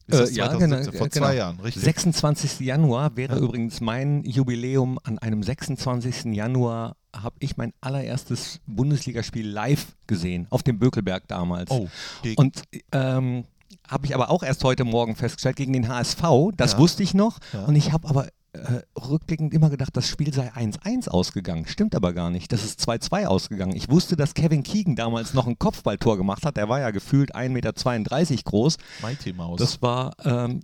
Ist 0.07 0.31
Äh, 0.31 0.33
ja, 0.35 0.49
2017? 0.51 0.59
genau, 0.69 0.83
Vor 0.97 1.09
genau. 1.09 1.25
zwei 1.25 1.35
Jahren, 1.35 1.59
richtig. 1.61 1.83
26. 1.83 2.59
Januar 2.59 3.17
wäre 3.17 3.39
übrigens 3.39 3.81
mein 3.81 4.23
Jubiläum. 4.23 4.99
An 5.03 5.17
einem 5.17 5.41
26. 5.41 6.25
Januar 6.35 6.95
habe 7.21 7.35
ich 7.39 7.57
mein 7.57 7.73
allererstes 7.81 8.59
Bundesligaspiel 8.67 9.47
live 9.47 9.95
gesehen, 10.07 10.47
auf 10.49 10.63
dem 10.63 10.79
Bökelberg 10.79 11.27
damals. 11.27 11.71
Oh, 11.71 11.87
Und 12.35 12.61
ähm, 12.91 13.45
habe 13.87 14.05
ich 14.05 14.15
aber 14.15 14.29
auch 14.29 14.43
erst 14.43 14.63
heute 14.63 14.83
Morgen 14.83 15.15
festgestellt, 15.15 15.55
gegen 15.57 15.73
den 15.73 15.87
HSV, 15.87 16.21
das 16.55 16.73
Ja. 16.73 16.77
wusste 16.79 17.03
ich 17.03 17.13
noch. 17.13 17.39
Ja. 17.53 17.65
Und 17.65 17.75
ich 17.75 17.91
habe 17.91 18.07
aber 18.07 18.27
äh, 18.53 18.81
rückblickend 18.97 19.53
immer 19.53 19.69
gedacht, 19.69 19.95
das 19.97 20.07
Spiel 20.07 20.33
sei 20.33 20.49
1-1 20.53 21.09
ausgegangen. 21.09 21.65
Stimmt 21.67 21.93
aber 21.93 22.13
gar 22.13 22.29
nicht. 22.29 22.51
Das 22.53 22.63
ist 22.63 22.79
2-2 22.87 23.25
ausgegangen. 23.25 23.75
Ich 23.75 23.89
wusste, 23.89 24.15
dass 24.15 24.33
Kevin 24.33 24.63
Keegan 24.63 24.95
damals 24.95 25.33
noch 25.33 25.45
ein 25.47 25.59
Kopfballtor 25.59 26.15
gemacht 26.17 26.45
hat. 26.45 26.55
Der 26.55 26.69
war 26.69 26.79
ja 26.79 26.91
gefühlt 26.91 27.35
1,32 27.35 27.49
Meter 27.49 28.43
groß. 28.43 28.77
Mighty 29.01 29.33
Maus. 29.33 29.59
Das 29.59 29.81
war, 29.81 30.13
ähm, 30.23 30.61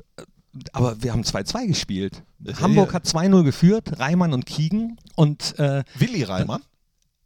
aber 0.73 1.01
wir 1.01 1.11
haben 1.13 1.23
2-2 1.23 1.67
gespielt. 1.67 2.23
Das- 2.39 2.59
Hamburg 2.61 2.93
hat 2.93 3.05
2-0 3.05 3.43
geführt, 3.43 3.99
Reimann 3.99 4.33
und 4.33 4.45
Kiegen. 4.45 4.97
Und 5.15 5.57
äh, 5.59 5.83
Willi 5.95 6.23
Reimann? 6.23 6.61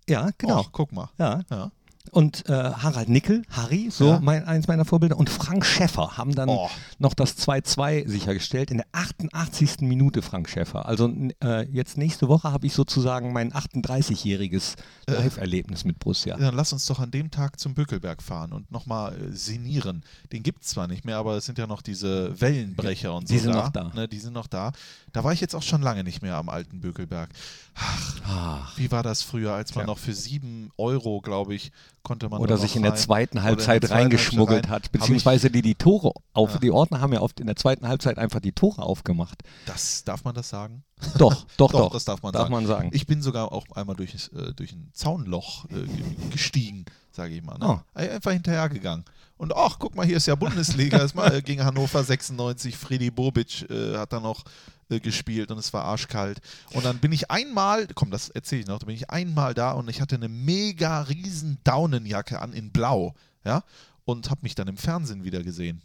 ja, 0.08 0.30
genau. 0.38 0.60
Och, 0.60 0.72
guck 0.72 0.92
mal. 0.92 1.10
Ja. 1.18 1.42
Ja. 1.50 1.72
Und 2.12 2.48
äh, 2.50 2.54
Harald 2.54 3.10
Nickel, 3.10 3.42
Harry, 3.50 3.90
so 3.92 4.08
Ja. 4.10 4.20
mein, 4.22 4.46
eins 4.46 4.68
meiner 4.68 4.86
Vorbilder, 4.86 5.18
und 5.18 5.30
Frank 5.30 5.66
Schäffer 5.66 6.18
haben 6.18 6.34
dann 6.36 6.50
Oh. 6.50 6.70
noch 7.00 7.14
das 7.14 7.38
2-2 7.38 8.08
sichergestellt. 8.08 8.72
In 8.72 8.78
der 8.78 8.86
88. 8.94 9.82
Minute 9.82 10.22
Frank 10.22 10.48
Schäffer. 10.50 10.86
Also 10.86 11.12
äh, 11.44 11.64
jetzt 11.72 11.98
nächste 11.98 12.28
Woche 12.30 12.52
habe 12.52 12.68
ich 12.68 12.74
sozusagen 12.74 13.34
mein 13.34 13.52
38-jähriges 13.52 14.76
Äh. 15.08 15.14
Live-Erlebnis 15.14 15.84
mit 15.86 16.00
Borussia. 16.00 16.38
Dann 16.38 16.56
lass 16.56 16.74
uns 16.74 16.86
doch 16.86 17.00
an 17.00 17.12
dem 17.12 17.32
Tag 17.32 17.60
zum 17.60 17.74
Bökelberg 17.74 18.22
fahren 18.22 18.54
und 18.54 18.72
nochmal 18.72 19.14
äh, 19.20 19.32
sinnieren. 19.36 20.04
Den 20.32 20.44
gibt 20.44 20.64
es 20.64 20.70
zwar 20.70 20.88
nicht 20.88 21.06
mehr, 21.06 21.18
aber 21.18 21.36
es 21.38 21.46
sind 21.46 21.58
ja 21.58 21.68
noch 21.68 21.82
diese 21.82 22.40
Wellenbrecher 22.40 23.14
und 23.14 23.28
so 23.28 23.34
die 23.34 23.40
sind 23.40 23.54
da. 23.54 23.64
noch 23.64 23.70
da. 23.70 23.92
Ne, 23.94 24.08
die 24.08 24.20
sind 24.20 24.34
noch 24.34 24.48
da. 24.48 24.72
Da 25.12 25.24
war 25.24 25.34
ich 25.34 25.42
jetzt 25.42 25.56
auch 25.56 25.64
schon 25.64 25.82
lange 25.82 26.04
nicht 26.04 26.22
mehr 26.22 26.36
am 26.38 26.50
alten 26.50 26.82
Bökelberg. 26.82 27.30
Ach, 27.76 28.78
Wie 28.78 28.92
war 28.92 29.04
das 29.04 29.22
früher, 29.22 29.54
als 29.54 29.76
man 29.76 29.84
Ja. 29.84 29.88
noch 29.88 29.98
für 29.98 30.14
sieben 30.14 30.72
Euro, 30.78 31.22
glaube 31.22 31.56
ich, 31.56 31.72
konnte 32.06 32.30
man 32.30 32.40
Oder 32.40 32.56
sich 32.58 32.78
in 32.78 32.84
der 32.84 32.96
zweiten 32.96 33.44
Halbzeit 33.44 33.84
der 33.84 33.90
zweiten 33.90 34.02
reingeschmuggelt 34.04 34.70
Halbzeit 34.70 34.72
rein. 34.72 34.84
hat, 34.86 34.92
beziehungsweise 34.94 35.50
die 35.52 35.62
die 35.62 35.76
Tore 35.76 36.14
auf, 36.32 36.54
Ja. 36.54 36.60
die 36.60 36.72
Ordner 36.72 37.02
haben 37.02 37.12
ja 37.12 37.20
oft 37.20 37.42
in 37.42 37.48
der 37.48 37.58
zweiten 37.58 37.86
Halbzeit 37.88 38.18
einfach 38.18 38.40
die 38.40 38.54
Tore 38.54 38.82
aufgemacht. 38.84 39.42
Das 39.66 40.06
darf 40.06 40.24
man 40.24 40.34
das 40.34 40.48
sagen? 40.48 40.84
Doch, 41.18 41.46
doch, 41.58 41.72
doch. 41.72 41.92
das 41.92 42.06
darf 42.06 42.24
man 42.24 42.32
darf 42.32 42.44
sagen. 42.44 42.54
man 42.54 42.66
sagen. 42.66 42.90
Ich 42.94 43.06
bin 43.06 43.22
sogar 43.22 43.52
auch 43.52 43.66
einmal 43.76 43.98
durch, 43.98 44.14
äh, 44.34 44.54
durch 44.54 44.72
ein 44.72 44.90
Zaunloch 44.94 45.66
äh, 45.66 45.74
ge- 45.74 46.30
gestiegen, 46.32 46.86
sage 47.12 47.34
ich 47.36 47.44
mal. 47.44 47.58
Ne? 47.58 47.66
Oh. 47.68 48.00
Einfach 48.00 48.32
hinterhergegangen. 48.32 49.04
Und 49.38 49.54
ach, 49.54 49.78
guck 49.80 49.96
mal, 49.96 50.06
hier 50.06 50.16
ist 50.16 50.28
ja 50.28 50.36
Bundesliga. 50.36 50.98
ist 51.04 51.14
mal 51.14 51.34
äh, 51.36 51.42
gegen 51.42 51.66
Hannover 51.66 52.02
96. 52.04 52.78
Freddy 52.78 53.12
Bobic 53.12 53.70
äh, 53.70 53.98
hat 53.98 54.14
da 54.14 54.22
noch 54.22 54.44
äh, 54.90 55.00
gespielt 55.00 55.52
und 55.52 55.58
es 55.58 55.74
war 55.74 55.86
arschkalt. 55.86 56.42
Und 56.74 56.86
dann 56.86 57.00
bin 57.00 57.12
ich 57.12 57.32
einmal, 57.32 57.88
komm, 57.96 58.12
das 58.12 58.30
erzähle 58.30 58.62
ich 58.62 58.68
noch, 58.68 58.80
da 58.80 58.86
bin 58.86 58.96
ich 58.96 59.10
einmal 59.10 59.54
da 59.54 59.72
und 59.72 59.90
ich 59.90 60.02
hatte 60.02 60.16
eine 60.16 60.30
mega 60.30 61.02
riesen 61.02 61.60
Daunenjacke 61.64 62.42
an 62.42 62.54
in 62.54 62.72
Blau. 62.72 63.14
Ja, 63.44 63.64
und 64.06 64.30
habe 64.30 64.42
mich 64.44 64.56
dann 64.56 64.68
im 64.68 64.78
Fernsehen 64.78 65.24
wieder 65.24 65.44
gesehen. 65.44 65.82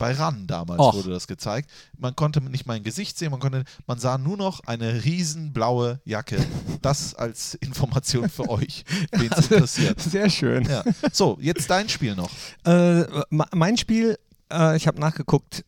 Bei 0.00 0.12
RAN 0.12 0.46
damals 0.46 0.80
Och. 0.80 0.94
wurde 0.94 1.10
das 1.10 1.26
gezeigt. 1.26 1.70
Man 1.98 2.16
konnte 2.16 2.40
nicht 2.40 2.64
mein 2.64 2.82
Gesicht 2.82 3.18
sehen, 3.18 3.30
man, 3.30 3.38
konnte, 3.38 3.64
man 3.86 3.98
sah 3.98 4.16
nur 4.16 4.38
noch 4.38 4.60
eine 4.60 5.04
riesen 5.04 5.52
blaue 5.52 6.00
Jacke. 6.04 6.38
Das 6.80 7.14
als 7.14 7.56
Information 7.56 8.30
für 8.30 8.48
euch, 8.48 8.86
wen 9.12 9.30
es 9.30 9.50
interessiert. 9.50 10.00
Sehr 10.00 10.30
schön. 10.30 10.64
Ja. 10.64 10.82
So, 11.12 11.36
jetzt 11.42 11.68
dein 11.68 11.90
Spiel 11.90 12.16
noch. 12.16 12.30
Äh, 12.64 13.04
mein 13.28 13.76
Spiel, 13.76 14.18
äh, 14.50 14.78
ich 14.78 14.86
habe 14.86 14.98
nachgeguckt, 14.98 15.62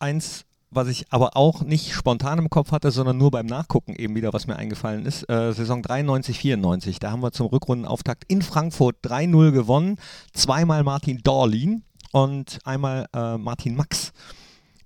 eins, 0.00 0.44
was 0.70 0.88
ich 0.88 1.06
aber 1.10 1.36
auch 1.36 1.62
nicht 1.62 1.92
spontan 1.92 2.38
im 2.38 2.50
Kopf 2.50 2.70
hatte, 2.72 2.90
sondern 2.90 3.18
nur 3.18 3.30
beim 3.30 3.46
Nachgucken 3.46 3.94
eben 3.96 4.14
wieder, 4.14 4.32
was 4.32 4.46
mir 4.46 4.56
eingefallen 4.56 5.04
ist. 5.04 5.28
Äh, 5.28 5.52
Saison 5.52 5.82
93, 5.82 6.38
94, 6.38 6.98
da 7.00 7.10
haben 7.10 7.22
wir 7.22 7.32
zum 7.32 7.46
Rückrundenauftakt 7.48 8.24
in 8.28 8.42
Frankfurt 8.42 8.96
3-0 9.04 9.50
gewonnen. 9.50 9.96
Zweimal 10.32 10.84
Martin 10.84 11.20
Dorlin 11.22 11.82
und 12.12 12.58
einmal 12.64 13.06
äh, 13.14 13.36
Martin 13.36 13.74
Max. 13.74 14.12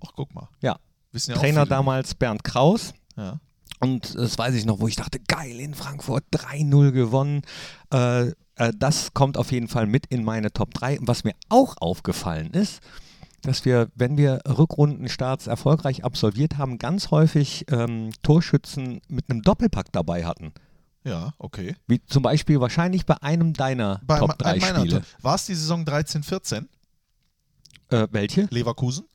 Ach, 0.05 0.11
guck 0.15 0.33
mal. 0.33 0.49
Ja. 0.61 0.77
Wissen 1.11 1.31
ja 1.31 1.37
Trainer 1.37 1.65
damals 1.65 2.15
Bernd 2.15 2.43
Kraus. 2.43 2.93
Ja. 3.15 3.39
Und 3.79 4.15
das 4.15 4.37
weiß 4.37 4.55
ich 4.55 4.65
noch, 4.65 4.79
wo 4.79 4.87
ich 4.87 4.95
dachte, 4.95 5.19
geil, 5.19 5.59
in 5.59 5.75
Frankfurt 5.75 6.23
3-0 6.33 6.91
gewonnen. 6.91 7.41
Äh, 7.93 8.29
äh, 8.55 8.71
das 8.77 9.13
kommt 9.13 9.37
auf 9.37 9.51
jeden 9.51 9.67
Fall 9.67 9.85
mit 9.85 10.07
in 10.07 10.23
meine 10.23 10.51
Top 10.51 10.73
3. 10.73 10.99
Und 10.99 11.07
was 11.07 11.23
mir 11.23 11.33
auch 11.49 11.75
aufgefallen 11.79 12.51
ist, 12.53 12.81
dass 13.45 13.65
wir, 13.65 13.89
wenn 13.95 14.17
wir 14.17 14.39
Rückrundenstarts 14.47 15.47
erfolgreich 15.47 16.03
absolviert 16.03 16.57
haben, 16.57 16.77
ganz 16.77 17.11
häufig 17.11 17.65
ähm, 17.71 18.11
Torschützen 18.23 19.01
mit 19.07 19.29
einem 19.29 19.41
Doppelpack 19.41 19.91
dabei 19.91 20.25
hatten. 20.25 20.51
ja, 21.03 21.33
okay. 21.37 21.75
Wie 21.87 22.03
zum 22.05 22.23
Beispiel 22.23 22.59
wahrscheinlich 22.59 23.05
bei 23.05 23.15
einem 23.21 23.53
deiner 23.53 24.01
Bei 24.05 24.19
Top 24.19 24.29
ma- 24.29 24.35
3 24.35 24.57
meiner 24.59 24.79
Spiele. 24.81 25.01
War 25.21 25.35
es 25.35 25.45
die 25.45 25.55
Saison 25.55 25.85
13, 25.85 26.23
14? 26.23 26.67
Äh, 27.89 28.07
welche? 28.11 28.47
Leverkusen? 28.49 29.05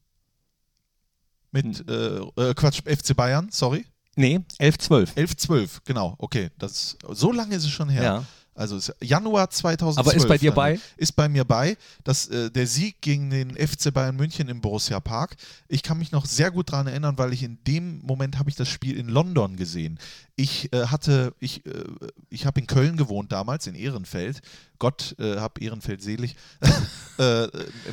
Mit, 1.52 1.78
Hm. 1.78 2.30
äh, 2.36 2.50
äh, 2.50 2.54
Quatsch, 2.54 2.82
FC 2.86 3.14
Bayern, 3.16 3.48
sorry. 3.50 3.84
Nee, 4.16 4.40
11-12. 4.60 5.16
11, 5.16 5.36
12, 5.36 5.84
genau, 5.84 6.14
okay. 6.18 6.50
Das, 6.58 6.96
so 7.10 7.32
lange 7.32 7.54
ist 7.56 7.64
es 7.64 7.70
schon 7.70 7.88
her. 7.88 8.02
Ja. 8.02 8.24
Also 8.60 8.76
ist 8.76 8.94
Januar 9.00 9.48
2012. 9.48 10.06
Aber 10.06 10.14
ist 10.14 10.28
bei 10.28 10.36
dir 10.36 10.52
bei? 10.52 10.78
Ist 10.98 11.16
bei 11.16 11.30
mir 11.30 11.46
bei. 11.46 11.78
Das, 12.04 12.28
äh, 12.28 12.50
der 12.50 12.66
Sieg 12.66 13.00
gegen 13.00 13.30
den 13.30 13.56
FC 13.56 13.90
Bayern 13.90 14.16
München 14.16 14.50
im 14.50 14.60
Borussia 14.60 15.00
Park. 15.00 15.36
Ich 15.66 15.82
kann 15.82 15.96
mich 15.96 16.12
noch 16.12 16.26
sehr 16.26 16.50
gut 16.50 16.70
daran 16.70 16.86
erinnern, 16.86 17.16
weil 17.16 17.32
ich 17.32 17.42
in 17.42 17.58
dem 17.66 18.00
Moment 18.02 18.38
habe 18.38 18.50
ich 18.50 18.56
das 18.56 18.68
Spiel 18.68 18.98
in 18.98 19.08
London 19.08 19.56
gesehen. 19.56 19.98
Ich 20.40 20.72
äh, 20.72 20.87
hatte, 20.87 21.35
ich, 21.38 21.66
äh, 21.66 21.85
ich 22.31 22.46
habe 22.46 22.61
in 22.61 22.66
Köln 22.66 22.96
gewohnt 22.96 23.31
damals, 23.31 23.66
in 23.66 23.74
Ehrenfeld. 23.74 24.40
Gott 24.79 25.14
äh, 25.18 25.37
hab 25.37 25.61
Ehrenfeld 25.61 26.03
selig. 26.03 26.35
äh, 27.18 27.46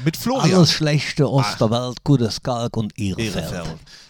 mit 0.06 0.16
Florian. 0.16 0.66
Schlechte 0.66 1.28
aus 1.28 1.58
der 1.58 1.70
Welt, 1.70 2.06
gutes 2.06 2.42
Kalk 2.42 2.78
und 2.78 2.98
Ehrenfeld. 2.98 3.68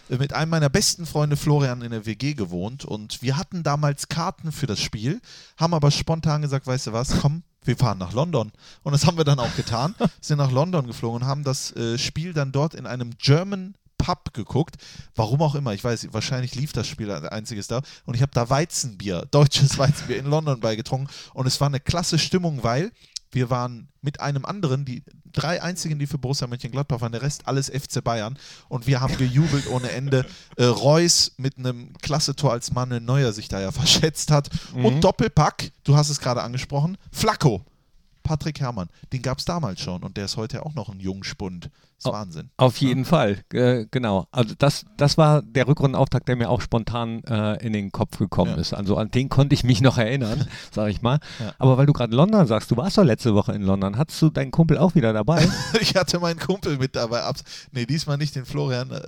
Äh, 0.08 0.18
Mit 0.18 0.32
einem 0.34 0.52
meiner 0.52 0.68
besten 0.68 1.04
Freunde 1.04 1.36
Florian 1.36 1.82
in 1.82 1.90
der 1.90 2.06
WG 2.06 2.34
gewohnt 2.34 2.84
und 2.84 3.22
wir 3.22 3.36
hatten 3.36 3.64
damals 3.64 4.06
Karten 4.06 4.52
für 4.52 4.68
das 4.68 4.78
Spiel, 4.78 5.20
haben 5.56 5.74
aber 5.74 5.90
spontan 5.90 6.40
gesagt, 6.40 6.68
weißt 6.68 6.86
du 6.86 6.92
was, 6.92 7.18
komm, 7.18 7.42
wir 7.64 7.76
fahren 7.76 7.98
nach 7.98 8.12
London. 8.12 8.52
Und 8.84 8.92
das 8.92 9.04
haben 9.04 9.16
wir 9.16 9.24
dann 9.24 9.40
auch 9.40 9.56
getan, 9.56 9.96
sind 10.20 10.38
nach 10.38 10.52
London 10.52 10.86
geflogen 10.86 11.22
und 11.22 11.26
haben 11.26 11.42
das 11.42 11.74
äh, 11.74 11.98
Spiel 11.98 12.32
dann 12.32 12.52
dort 12.52 12.74
in 12.74 12.86
einem 12.86 13.10
German 13.18 13.74
Pub 13.98 14.32
geguckt. 14.32 14.76
Warum 15.14 15.42
auch 15.42 15.54
immer, 15.54 15.74
ich 15.74 15.84
weiß, 15.84 16.08
wahrscheinlich 16.12 16.54
lief 16.54 16.72
das 16.72 16.86
Spiel 16.86 17.10
als 17.10 17.24
einziges 17.26 17.66
da. 17.66 17.82
Und 18.06 18.14
ich 18.14 18.22
habe 18.22 18.32
da 18.32 18.48
Weizenbier, 18.48 19.26
deutsches 19.30 19.76
Weizenbier 19.76 20.18
in 20.18 20.26
London 20.26 20.60
beigetrunken. 20.60 21.08
Und 21.34 21.46
es 21.46 21.60
war 21.60 21.66
eine 21.66 21.80
klasse 21.80 22.18
Stimmung, 22.18 22.62
weil 22.62 22.92
wir 23.30 23.50
waren 23.50 23.88
mit 24.00 24.20
einem 24.20 24.44
anderen, 24.44 24.84
die 24.84 25.02
drei 25.32 25.62
einzigen, 25.62 25.98
die 25.98 26.06
für 26.06 26.18
Borussia 26.18 26.46
Mönchengladbach 26.46 27.00
waren, 27.00 27.12
der 27.12 27.22
Rest 27.22 27.46
alles 27.46 27.68
FC 27.68 28.02
Bayern. 28.02 28.38
Und 28.68 28.86
wir 28.86 29.00
haben 29.00 29.16
gejubelt 29.18 29.68
ohne 29.68 29.90
Ende. 29.90 30.24
Äh, 30.56 30.64
Reus 30.64 31.32
mit 31.36 31.58
einem 31.58 31.92
klasse 31.98 32.34
Tor, 32.34 32.52
als 32.52 32.72
Manuel 32.72 33.00
Neuer 33.00 33.32
sich 33.32 33.48
da 33.48 33.60
ja 33.60 33.72
verschätzt 33.72 34.30
hat. 34.30 34.48
Und 34.74 35.02
Doppelpack, 35.02 35.72
du 35.84 35.96
hast 35.96 36.08
es 36.08 36.20
gerade 36.20 36.42
angesprochen, 36.42 36.96
Flacco. 37.12 37.64
Patrick 38.22 38.60
Herrmann, 38.60 38.90
den 39.14 39.22
gab 39.22 39.38
es 39.38 39.46
damals 39.46 39.80
schon 39.80 40.02
und 40.02 40.18
der 40.18 40.26
ist 40.26 40.36
heute 40.36 40.66
auch 40.66 40.74
noch 40.74 40.90
ein 40.90 41.00
Jungspund. 41.00 41.70
Das 41.98 42.12
ist. 42.12 42.12
Wahnsinn. 42.12 42.50
Auf 42.56 42.76
jeden 42.78 43.04
Fall, 43.04 43.38
äh, 43.52 43.86
genau. 43.90 44.26
Also 44.30 44.54
das, 44.56 44.84
das 44.96 45.18
war 45.18 45.42
der 45.42 45.66
Rückrundenauftakt, 45.66 46.28
der 46.28 46.36
mir 46.36 46.48
auch 46.48 46.60
spontan 46.60 47.24
äh, 47.24 47.54
in 47.64 47.72
den 47.72 47.90
Kopf 47.90 48.18
gekommen 48.18 48.52
Ja. 48.52 48.58
ist. 48.58 48.72
Also 48.72 48.96
an 48.96 49.10
den 49.10 49.28
konnte 49.28 49.54
ich 49.54 49.64
mich 49.64 49.80
noch 49.80 49.98
erinnern, 49.98 50.46
sage 50.72 50.90
ich 50.90 51.02
mal. 51.02 51.18
Ja. 51.40 51.54
Aber 51.58 51.76
weil 51.76 51.86
du 51.86 51.92
gerade 51.92 52.14
London 52.14 52.46
sagst, 52.46 52.70
du 52.70 52.76
warst 52.76 52.98
doch 52.98 53.04
letzte 53.04 53.34
Woche 53.34 53.52
in 53.52 53.62
London, 53.62 53.96
hattest 53.98 54.22
du 54.22 54.30
deinen 54.30 54.50
Kumpel 54.52 54.78
auch 54.78 54.94
wieder 54.94 55.12
dabei? 55.12 55.46
Ich 55.80 55.94
hatte 55.96 56.18
meinen 56.18 56.38
Kumpel 56.38 56.76
mit 56.78 56.96
dabei. 56.96 57.22
Abs 57.22 57.42
nee, 57.72 57.86
diesmal 57.86 58.16
nicht 58.16 58.34
den 58.34 58.44
Florian. 58.44 58.90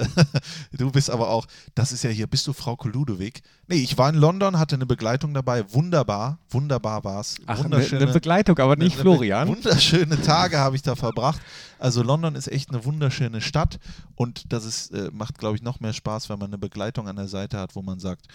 Du 0.72 0.90
bist 0.90 1.10
aber 1.10 1.28
auch, 1.30 1.46
das 1.74 1.92
ist 1.92 2.02
ja 2.04 2.10
hier, 2.10 2.26
bist 2.26 2.46
du 2.46 2.52
Frau 2.52 2.76
Ludewig? 2.84 3.42
Nee, 3.66 3.76
ich 3.76 3.98
war 3.98 4.08
in 4.08 4.16
London, 4.16 4.58
hatte 4.58 4.74
eine 4.76 4.86
Begleitung 4.86 5.34
dabei. 5.34 5.64
Wunderbar, 5.72 6.38
wunderbar 6.48 7.04
war 7.04 7.20
es. 7.20 7.36
Ach, 7.46 7.64
eine, 7.64 7.76
eine 7.76 8.06
Begleitung, 8.08 8.58
aber 8.58 8.76
nicht 8.76 8.94
eine 8.94 9.02
Florian. 9.02 9.48
Wunderschöne 9.48 10.20
Tage 10.22 10.58
habe 10.58 10.76
ich 10.76 10.82
da 10.82 10.96
verbracht. 10.96 11.40
Also 11.78 12.02
London 12.02 12.34
ist 12.34 12.48
echt 12.48 12.70
eine 12.70 12.79
wunderschöne 12.84 13.40
Stadt 13.40 13.78
und 14.14 14.52
das 14.52 14.64
ist, 14.64 14.90
äh, 14.92 15.10
macht, 15.12 15.38
glaube 15.38 15.56
ich, 15.56 15.62
noch 15.62 15.80
mehr 15.80 15.92
Spaß, 15.92 16.28
wenn 16.28 16.38
man 16.38 16.50
eine 16.50 16.58
Begleitung 16.58 17.08
an 17.08 17.16
der 17.16 17.28
Seite 17.28 17.58
hat, 17.58 17.74
wo 17.76 17.82
man 17.82 17.98
sagt, 18.00 18.26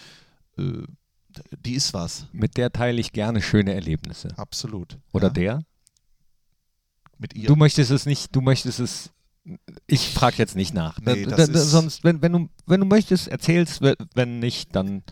äh, 0.58 0.82
die 1.64 1.74
ist 1.74 1.92
was. 1.92 2.26
Mit 2.32 2.56
der 2.56 2.72
teile 2.72 2.98
ich 3.00 3.12
gerne 3.12 3.42
schöne 3.42 3.74
Erlebnisse. 3.74 4.28
Absolut. 4.38 4.98
Oder 5.12 5.26
ja, 5.28 5.32
der? 5.32 5.62
Mit 7.18 7.34
ihr. 7.34 7.46
Du 7.48 7.56
möchtest 7.56 7.90
es 7.90 8.06
nicht, 8.06 8.34
du 8.34 8.40
möchtest 8.40 8.80
es. 8.80 9.10
Ich 9.86 10.08
frage 10.10 10.36
jetzt 10.38 10.56
nicht 10.56 10.74
nach. 10.74 10.98
Nee, 11.00 11.24
Da- 11.24 11.36
da- 11.36 11.46
da- 11.46 11.58
sonst, 11.60 12.02
wenn, 12.04 12.20
wenn, 12.20 12.32
du, 12.32 12.48
wenn 12.66 12.80
du 12.80 12.86
möchtest, 12.86 13.28
erzähl's. 13.28 13.80
we- 13.80 13.96
Wenn 14.14 14.38
nicht, 14.40 14.74
dann 14.74 15.02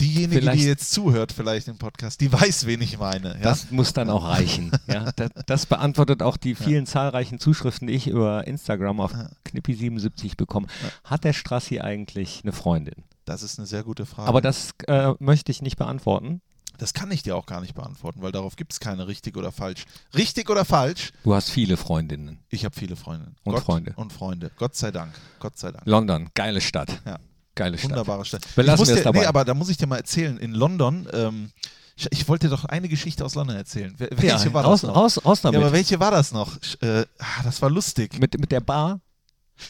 Diejenige, 0.00 0.40
vielleicht- 0.40 0.62
die 0.62 0.66
jetzt 0.66 0.92
zuhört, 0.92 1.32
vielleicht 1.32 1.68
im 1.68 1.78
Podcast, 1.78 2.20
die 2.20 2.32
weiß, 2.32 2.66
wen 2.66 2.80
ich 2.82 2.98
meine. 2.98 3.34
Ja? 3.34 3.40
Das 3.42 3.70
muss 3.70 3.92
dann 3.92 4.10
auch 4.10 4.24
reichen. 4.24 4.70
Ja, 4.86 5.10
das, 5.12 5.30
das 5.46 5.66
beantwortet 5.66 6.22
auch 6.22 6.36
die 6.36 6.54
vielen 6.54 6.86
zahlreichen 6.86 7.38
Zuschriften, 7.38 7.88
die 7.88 7.94
ich 7.94 8.06
über 8.06 8.46
Instagram 8.46 9.00
auf 9.00 9.12
Knippi77 9.46 10.36
bekomme. 10.36 10.66
Hat 11.04 11.24
der 11.24 11.32
Strassi 11.32 11.80
eigentlich 11.80 12.40
eine 12.42 12.52
Freundin? 12.52 13.04
Das 13.24 13.42
ist 13.42 13.58
eine 13.58 13.66
sehr 13.66 13.82
gute 13.82 14.04
Frage. 14.06 14.28
Aber 14.28 14.40
das 14.40 14.70
äh, 14.86 15.12
möchte 15.18 15.50
ich 15.52 15.62
nicht 15.62 15.76
beantworten. 15.76 16.42
das 16.76 16.92
kann 16.92 17.10
ich 17.12 17.22
dir 17.22 17.36
auch 17.36 17.46
gar 17.46 17.60
nicht 17.60 17.74
beantworten, 17.74 18.20
weil 18.20 18.32
darauf 18.32 18.56
gibt 18.56 18.72
es 18.72 18.80
keine 18.80 19.06
richtig 19.06 19.36
oder 19.36 19.52
falsch. 19.52 19.84
Richtig 20.14 20.50
oder 20.50 20.64
falsch? 20.64 21.12
Du 21.22 21.34
hast 21.34 21.50
viele 21.50 21.76
Freundinnen. 21.76 22.40
Ich 22.50 22.64
habe 22.64 22.74
viele 22.76 22.96
Freundinnen. 22.96 23.36
Und 23.44 23.54
Gott 23.54 23.64
Freunde. 23.64 23.92
Und 23.96 24.12
Freunde. 24.12 24.50
Gott 24.58 24.74
sei 24.76 24.90
Dank. 24.90 25.12
Gott 25.38 25.56
sei 25.56 25.72
Dank. 25.72 25.86
London, 25.86 26.28
geile 26.34 26.60
Stadt. 26.60 27.00
Ja. 27.06 27.18
Geile 27.54 27.78
Stadt. 27.78 27.90
Wunderbare 27.90 28.24
Stadt. 28.24 28.42
Belassen 28.56 28.86
wir 28.86 28.96
es 28.96 29.02
dabei. 29.02 29.20
Nee, 29.20 29.26
aber 29.26 29.44
da 29.44 29.54
muss 29.54 29.68
ich 29.68 29.76
dir 29.76 29.86
mal 29.86 29.96
erzählen. 29.98 30.38
In 30.38 30.52
London, 30.54 31.08
ähm, 31.12 31.50
ich, 31.96 32.08
ich 32.10 32.28
wollte 32.28 32.48
doch 32.48 32.64
eine 32.64 32.88
Geschichte 32.88 33.24
aus 33.24 33.34
London 33.36 33.56
erzählen. 33.56 33.94
Wel- 33.98 34.12
Ja, 34.24 34.32
Welche 34.34 34.52
war 34.52 34.64
raus, 34.64 34.80
das 34.80 34.88
noch? 34.88 34.96
raus, 34.96 35.24
raus 35.24 35.42
ja, 35.42 35.50
damit. 35.52 35.64
aber 35.64 35.72
welche 35.72 36.00
war 36.00 36.10
das 36.10 36.32
noch? 36.32 36.56
Äh, 36.80 37.04
ah, 37.18 37.42
das 37.44 37.62
war 37.62 37.70
lustig. 37.70 38.18
mit, 38.18 38.38
mit 38.40 38.50
der 38.50 38.60
Bar? 38.60 39.00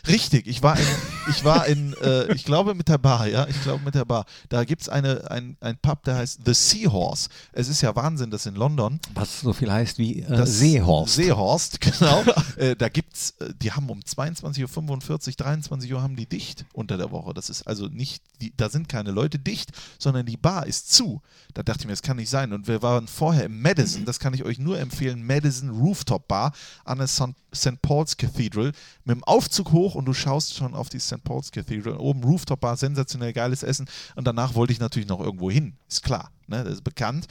Richtig, 0.08 0.46
ich 0.46 0.62
war 0.62 0.78
in, 0.78 0.86
ich 1.28 1.44
war 1.44 1.66
in, 1.66 1.94
äh, 2.02 2.32
ich 2.32 2.44
glaube 2.44 2.74
mit 2.74 2.88
der 2.88 2.98
Bar, 2.98 3.26
ja, 3.26 3.46
ich 3.46 3.60
glaube 3.62 3.84
mit 3.84 3.94
der 3.94 4.04
Bar. 4.04 4.26
Da 4.48 4.64
gibt 4.64 4.82
es 4.82 4.88
eine, 4.88 5.30
ein, 5.30 5.56
ein 5.60 5.76
Pub, 5.78 6.02
der 6.04 6.16
heißt 6.16 6.40
The 6.44 6.54
Seahorse. 6.54 7.28
Es 7.52 7.68
ist 7.68 7.80
ja 7.80 7.94
Wahnsinn, 7.96 8.30
dass 8.30 8.46
in 8.46 8.54
London 8.54 9.00
Was 9.14 9.40
so 9.40 9.52
viel 9.52 9.72
heißt 9.72 9.98
wie 9.98 10.22
äh, 10.22 10.46
Seehorst. 10.46 11.14
Seehorst, 11.14 11.80
genau. 11.80 12.24
äh, 12.56 12.76
da 12.76 12.88
gibt's, 12.88 13.34
äh, 13.40 13.52
die 13.60 13.72
haben 13.72 13.88
um 13.90 14.00
22.45 14.00 15.26
Uhr, 15.28 15.34
23 15.36 15.92
Uhr 15.92 16.02
haben 16.02 16.16
die 16.16 16.26
dicht 16.26 16.64
unter 16.72 16.96
der 16.96 17.10
Woche. 17.10 17.34
Das 17.34 17.50
ist 17.50 17.66
also 17.66 17.86
nicht, 17.86 18.22
die, 18.40 18.52
da 18.56 18.68
sind 18.68 18.88
keine 18.88 19.10
Leute 19.10 19.38
dicht, 19.38 19.70
sondern 19.98 20.26
die 20.26 20.36
Bar 20.36 20.66
ist 20.66 20.92
zu. 20.92 21.22
Da 21.54 21.62
dachte 21.62 21.80
ich 21.80 21.86
mir, 21.86 21.92
das 21.92 22.02
kann 22.02 22.16
nicht 22.16 22.30
sein. 22.30 22.52
Und 22.52 22.68
wir 22.68 22.82
waren 22.82 23.08
vorher 23.08 23.44
im 23.44 23.60
Madison, 23.62 24.04
das 24.04 24.18
kann 24.18 24.34
ich 24.34 24.44
euch 24.44 24.58
nur 24.58 24.78
empfehlen, 24.78 25.24
Madison 25.24 25.70
Rooftop 25.70 26.28
Bar 26.28 26.52
an 26.84 26.98
der 26.98 27.06
St. 27.06 27.34
St. 27.54 27.80
Paul's 27.82 28.16
Cathedral 28.16 28.72
mit 29.04 29.16
dem 29.16 29.24
Aufzug 29.24 29.72
hoch 29.72 29.94
und 29.94 30.06
du 30.06 30.12
schaust 30.12 30.54
schon 30.54 30.74
auf 30.74 30.88
die 30.88 30.98
St. 30.98 31.13
Paul's 31.20 31.50
Cathedral. 31.50 31.96
Oben 31.96 32.24
Rooftop 32.24 32.60
Bar, 32.60 32.76
sensationell 32.76 33.32
geiles 33.32 33.62
Essen. 33.62 33.86
Und 34.16 34.26
danach 34.26 34.54
wollte 34.54 34.72
ich 34.72 34.80
natürlich 34.80 35.08
noch 35.08 35.20
irgendwo 35.20 35.50
hin. 35.50 35.76
Ist 35.88 36.02
klar, 36.02 36.30
ne? 36.46 36.64
das 36.64 36.74
ist 36.74 36.84
bekannt. 36.84 37.26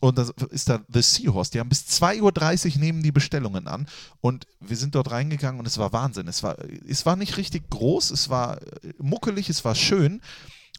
Und 0.00 0.18
das 0.18 0.30
ist 0.50 0.68
da 0.68 0.80
The 0.88 1.00
Seahorse. 1.00 1.52
Die 1.52 1.60
haben 1.60 1.70
bis 1.70 1.84
2.30 1.86 2.74
Uhr 2.74 2.80
nehmen 2.80 3.02
die 3.02 3.12
Bestellungen 3.12 3.66
an. 3.66 3.86
Und 4.20 4.46
wir 4.60 4.76
sind 4.76 4.94
dort 4.94 5.10
reingegangen 5.10 5.58
und 5.58 5.66
es 5.66 5.78
war 5.78 5.92
Wahnsinn. 5.92 6.28
Es 6.28 6.42
war, 6.42 6.56
es 6.86 7.06
war 7.06 7.16
nicht 7.16 7.36
richtig 7.38 7.70
groß, 7.70 8.10
es 8.10 8.28
war 8.28 8.60
äh, 8.60 8.92
muckelig, 8.98 9.48
es 9.48 9.64
war 9.64 9.74
schön. 9.74 10.20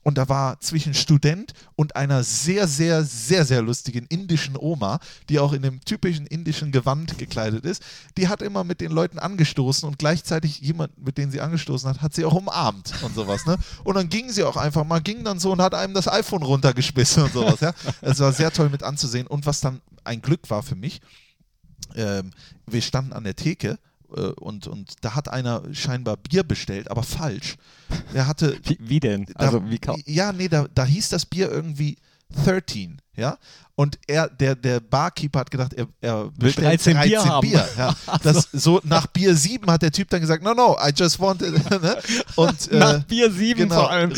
Und 0.07 0.17
da 0.17 0.29
war 0.29 0.57
zwischen 0.61 0.93
Student 0.93 1.51
und 1.75 1.97
einer 1.97 2.23
sehr, 2.23 2.65
sehr, 2.69 3.03
sehr, 3.03 3.43
sehr 3.43 3.61
lustigen 3.61 4.05
indischen 4.07 4.55
Oma, 4.55 5.01
die 5.27 5.37
auch 5.37 5.51
in 5.51 5.63
dem 5.63 5.81
typischen 5.83 6.25
indischen 6.27 6.71
Gewand 6.71 7.17
gekleidet 7.17 7.65
ist, 7.65 7.83
die 8.15 8.29
hat 8.29 8.41
immer 8.41 8.63
mit 8.63 8.79
den 8.79 8.93
Leuten 8.93 9.19
angestoßen 9.19 9.85
und 9.85 9.99
gleichzeitig 9.99 10.61
jemand, 10.61 10.97
mit 10.97 11.17
dem 11.17 11.29
sie 11.29 11.41
angestoßen 11.41 11.89
hat, 11.89 12.01
hat 12.01 12.13
sie 12.13 12.23
auch 12.23 12.35
umarmt 12.35 12.93
und 13.03 13.15
sowas. 13.15 13.45
Ne? 13.47 13.57
Und 13.83 13.95
dann 13.95 14.07
ging 14.07 14.31
sie 14.31 14.45
auch 14.45 14.55
einfach 14.55 14.85
mal, 14.85 15.01
ging 15.01 15.25
dann 15.25 15.39
so 15.39 15.51
und 15.51 15.61
hat 15.61 15.73
einem 15.73 15.93
das 15.93 16.07
iPhone 16.07 16.43
runtergeschmissen 16.43 17.23
und 17.23 17.33
sowas. 17.33 17.59
Ja? 17.59 17.73
Es 17.99 18.21
war 18.21 18.31
sehr 18.31 18.53
toll 18.53 18.69
mit 18.69 18.83
anzusehen. 18.83 19.27
Und 19.27 19.45
was 19.45 19.59
dann 19.59 19.81
ein 20.05 20.21
Glück 20.21 20.49
war 20.49 20.63
für 20.63 20.75
mich, 20.75 21.01
ähm, 21.95 22.31
wir 22.65 22.81
standen 22.81 23.11
an 23.11 23.25
der 23.25 23.35
Theke 23.35 23.77
und, 24.39 24.67
und 24.67 24.93
da 25.01 25.15
hat 25.15 25.29
einer 25.29 25.63
scheinbar 25.73 26.17
Bier 26.17 26.43
bestellt, 26.43 26.89
aber 26.91 27.03
falsch. 27.03 27.55
Der 28.13 28.27
hatte. 28.27 28.57
Wie, 28.63 28.77
wie 28.79 28.99
denn? 28.99 29.25
Da, 29.25 29.45
Also, 29.45 29.69
wie 29.69 29.79
kau- 29.79 29.97
ja, 30.05 30.31
nee, 30.31 30.47
da, 30.47 30.65
da 30.73 30.85
hieß 30.85 31.09
das 31.09 31.25
Bier 31.25 31.51
irgendwie 31.51 31.97
13, 32.43 33.01
ja. 33.15 33.37
Und 33.75 33.99
er, 34.07 34.27
der, 34.27 34.55
der 34.55 34.79
Barkeeper 34.79 35.39
hat 35.41 35.51
gedacht, 35.51 35.71
er, 35.73 35.87
er 36.01 36.31
bestellt 36.35 36.83
13 36.83 36.99
Bier 37.01 37.23
haben. 37.23 37.47
ja. 37.47 37.95
Das, 38.23 38.47
so 38.51 38.81
nach 38.83 39.05
Bier 39.07 39.35
7 39.35 39.69
hat 39.71 39.83
der 39.83 39.91
Typ 39.91 40.09
dann 40.09 40.19
gesagt, 40.19 40.43
no, 40.43 40.53
no, 40.55 40.75
I 40.83 40.91
just 40.95 41.19
wanted. 41.19 41.53
ne? 41.81 41.97
Und, 42.35 42.71
äh, 42.71 42.79
Nach 42.79 43.03
Bier 43.03 43.31
7 43.31 43.59
genau. 43.59 43.75
vor 43.75 43.91
allem. 43.91 44.11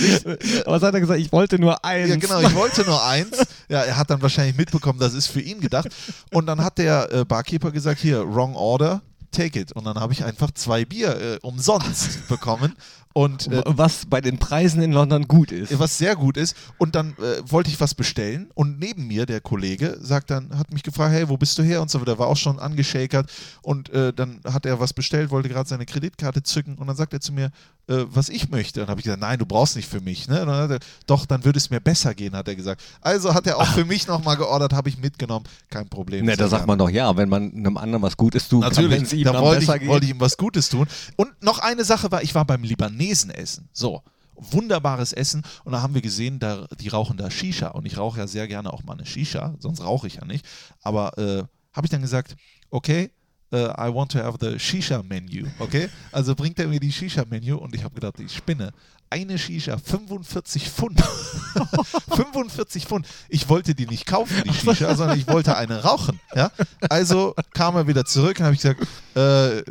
Aber 0.66 0.72
was 0.76 0.82
hat 0.82 0.94
er 0.94 1.02
gesagt? 1.02 1.20
Ich 1.20 1.32
wollte 1.34 1.60
nur 1.60 1.84
eins. 1.84 2.10
ja, 2.10 2.16
genau, 2.16 2.40
ich 2.40 2.56
wollte 2.56 2.84
nur 2.86 3.04
eins. 3.04 3.38
Ja, 3.68 3.82
er 3.82 3.98
hat 3.98 4.10
dann 4.10 4.22
wahrscheinlich 4.22 4.56
mitbekommen, 4.56 4.98
das 4.98 5.14
ist 5.14 5.28
für 5.28 5.42
ihn 5.42 5.60
gedacht. 5.60 5.90
Und 6.32 6.46
dann 6.46 6.64
hat 6.64 6.78
der 6.78 7.12
äh, 7.12 7.26
Barkeeper 7.26 7.72
gesagt, 7.72 8.00
hier, 8.00 8.26
wrong 8.26 8.56
order, 8.56 9.02
take 9.32 9.60
it. 9.60 9.72
Und 9.72 9.86
dann 9.86 10.00
habe 10.00 10.14
ich 10.14 10.24
einfach 10.24 10.52
zwei 10.52 10.86
Bier 10.86 11.20
äh, 11.20 11.40
umsonst 11.42 12.28
bekommen. 12.28 12.76
Und 13.14 13.48
äh, 13.48 13.64
Was 13.66 14.06
bei 14.06 14.22
den 14.22 14.38
Preisen 14.38 14.82
in 14.84 14.92
London 14.92 15.28
gut 15.28 15.52
ist. 15.52 15.78
was 15.80 15.98
sehr 15.98 16.16
gut 16.16 16.38
ist. 16.38 16.56
Und 16.78 16.94
dann 16.94 17.16
äh, 17.18 17.42
wollte 17.52 17.70
ich 17.70 17.80
was 17.82 17.96
bestellen 17.96 18.52
und 18.54 18.80
neben 18.80 19.08
mir 19.08 19.26
der 19.26 19.42
Kollege 19.42 19.98
sagt 20.00 20.30
dann, 20.30 20.58
hat 20.58 20.72
mich 20.72 20.84
gefragt, 20.84 21.14
hey, 21.14 21.28
wo 21.28 21.36
bist 21.36 21.58
du 21.58 21.64
her 21.64 21.82
und 21.82 21.90
so 21.90 22.00
weiter, 22.00 22.20
war 22.20 22.28
auch 22.28 22.38
schon 22.38 22.60
angeschakert 22.60 23.30
und 23.64 23.90
äh, 23.90 24.14
dann 24.14 24.42
hat 24.46 24.68
er 24.68 24.80
was 24.80 24.94
bestellt, 24.94 25.32
wollte 25.32 25.50
gerade 25.50 25.68
seine 25.68 25.88
Kreditkarte 25.88 26.44
zücken 26.44 26.76
und 26.76 26.86
dann 26.86 26.96
sagt 26.96 27.14
er 27.14 27.20
zu 27.20 27.34
mir, 27.34 27.52
äh, 27.90 28.06
was 28.12 28.30
ich 28.30 28.50
möchte. 28.50 28.80
Und 28.80 28.86
dann 28.86 28.92
habe 28.92 29.00
ich 29.02 29.06
gesagt, 29.06 29.22
nein, 29.22 29.40
du 29.40 29.46
brauchst 29.46 29.76
nicht 29.76 29.90
für 29.90 30.02
mich. 30.02 30.28
Ne? 30.28 30.42
Und 30.42 30.48
dann 30.48 30.58
hat 30.58 30.72
er, 30.72 30.80
doch, 31.08 31.26
dann 31.26 31.44
würde 31.44 31.58
es 31.58 31.72
mir 31.72 31.82
besser 31.82 32.14
gehen, 32.14 32.36
hat 32.36 32.48
er 32.48 32.56
gesagt. 32.56 32.82
Also 33.02 33.34
hat 33.34 33.48
er 33.48 33.58
auch 33.58 33.66
für 33.66 33.86
mich 33.86 34.08
nochmal 34.08 34.38
geordert, 34.38 34.72
habe 34.74 34.88
ich 34.88 35.00
mitgenommen, 35.00 35.46
kein 35.72 35.90
Problem. 35.90 36.26
Ne, 36.26 36.38
da 36.38 36.48
sagt 36.48 36.68
man 36.68 36.78
doch 36.78 36.90
ja, 36.90 37.18
wenn 37.18 37.28
man 37.28 37.52
einem 37.52 37.78
anderen 37.78 38.04
was 38.04 38.16
Gutes 38.16 38.48
tut, 38.48 38.62
kann, 38.62 38.76
wenn 38.76 38.84
Natürlich, 38.84 39.04
es 39.04 39.14
ihm 39.20 39.26
da 39.26 39.42
wollte 39.42 39.64
ich, 39.64 39.88
wollte 39.88 40.06
ich 40.06 40.12
ihm 40.12 40.20
was 40.20 40.38
Gutes 40.38 40.70
tun. 40.70 40.88
Und 41.16 41.42
noch 41.42 41.60
eine 41.60 41.84
Sache 41.84 42.12
war, 42.12 42.24
ich 42.24 42.36
war 42.36 42.46
beim 42.46 42.64
Libanesen 42.64 43.32
essen. 43.32 43.70
So, 43.74 44.04
wunderbares 44.36 45.14
Essen. 45.14 45.44
Und 45.64 45.74
da 45.74 45.82
haben 45.82 45.94
wir 45.94 46.02
gesehen, 46.02 46.40
da, 46.40 46.68
die 46.80 46.88
rauchen 46.88 47.18
da 47.18 47.30
Shisha. 47.30 47.70
Und 47.70 47.86
ich 47.86 47.98
rauche 47.98 48.20
ja 48.20 48.28
sehr 48.28 48.48
gerne 48.48 48.72
auch 48.74 48.84
mal 48.84 48.94
eine 48.94 49.06
Shisha, 49.06 49.56
sonst 49.60 49.84
rauche 49.84 50.08
ich 50.08 50.16
ja 50.16 50.26
nicht. 50.26 50.46
Aber 50.82 51.18
äh, 51.18 51.44
habe 51.74 51.86
ich 51.86 51.92
dann 51.92 52.02
gesagt, 52.02 52.36
okay, 52.70 53.12
äh, 53.52 53.58
I 53.58 53.94
want 53.94 54.12
to 54.12 54.20
have 54.20 54.38
the 54.40 54.58
Shisha-Menu, 54.60 55.48
okay? 55.60 55.90
Also 56.12 56.36
bringt 56.36 56.60
er 56.60 56.68
mir 56.68 56.80
die 56.80 56.92
Shisha-Menu 56.92 57.58
und 57.58 57.74
ich 57.76 57.84
habe 57.84 57.96
gedacht, 57.96 58.20
ich 58.20 58.36
spinne. 58.36 58.72
Eine 59.12 59.40
Shisha, 59.40 59.78
45 59.78 60.70
Pfund. 60.70 61.02
45 62.16 62.86
Pfund. 62.86 63.08
Ich 63.28 63.50
wollte 63.50 63.74
die 63.74 63.88
nicht 63.88 64.06
kaufen, 64.06 64.44
die 64.46 64.54
Shisha, 64.54 64.94
sondern 64.96 65.18
ich 65.18 65.28
wollte 65.28 65.58
eine 65.58 65.82
rauchen. 65.84 66.20
Ja? 66.36 66.52
Also 66.90 67.34
kam 67.54 67.76
er 67.76 67.88
wieder 67.88 68.06
zurück 68.06 68.38
und 68.40 68.46
habe 68.46 68.56
ich 68.56 68.62
gesagt, 68.62 68.82
äh, 69.16 69.64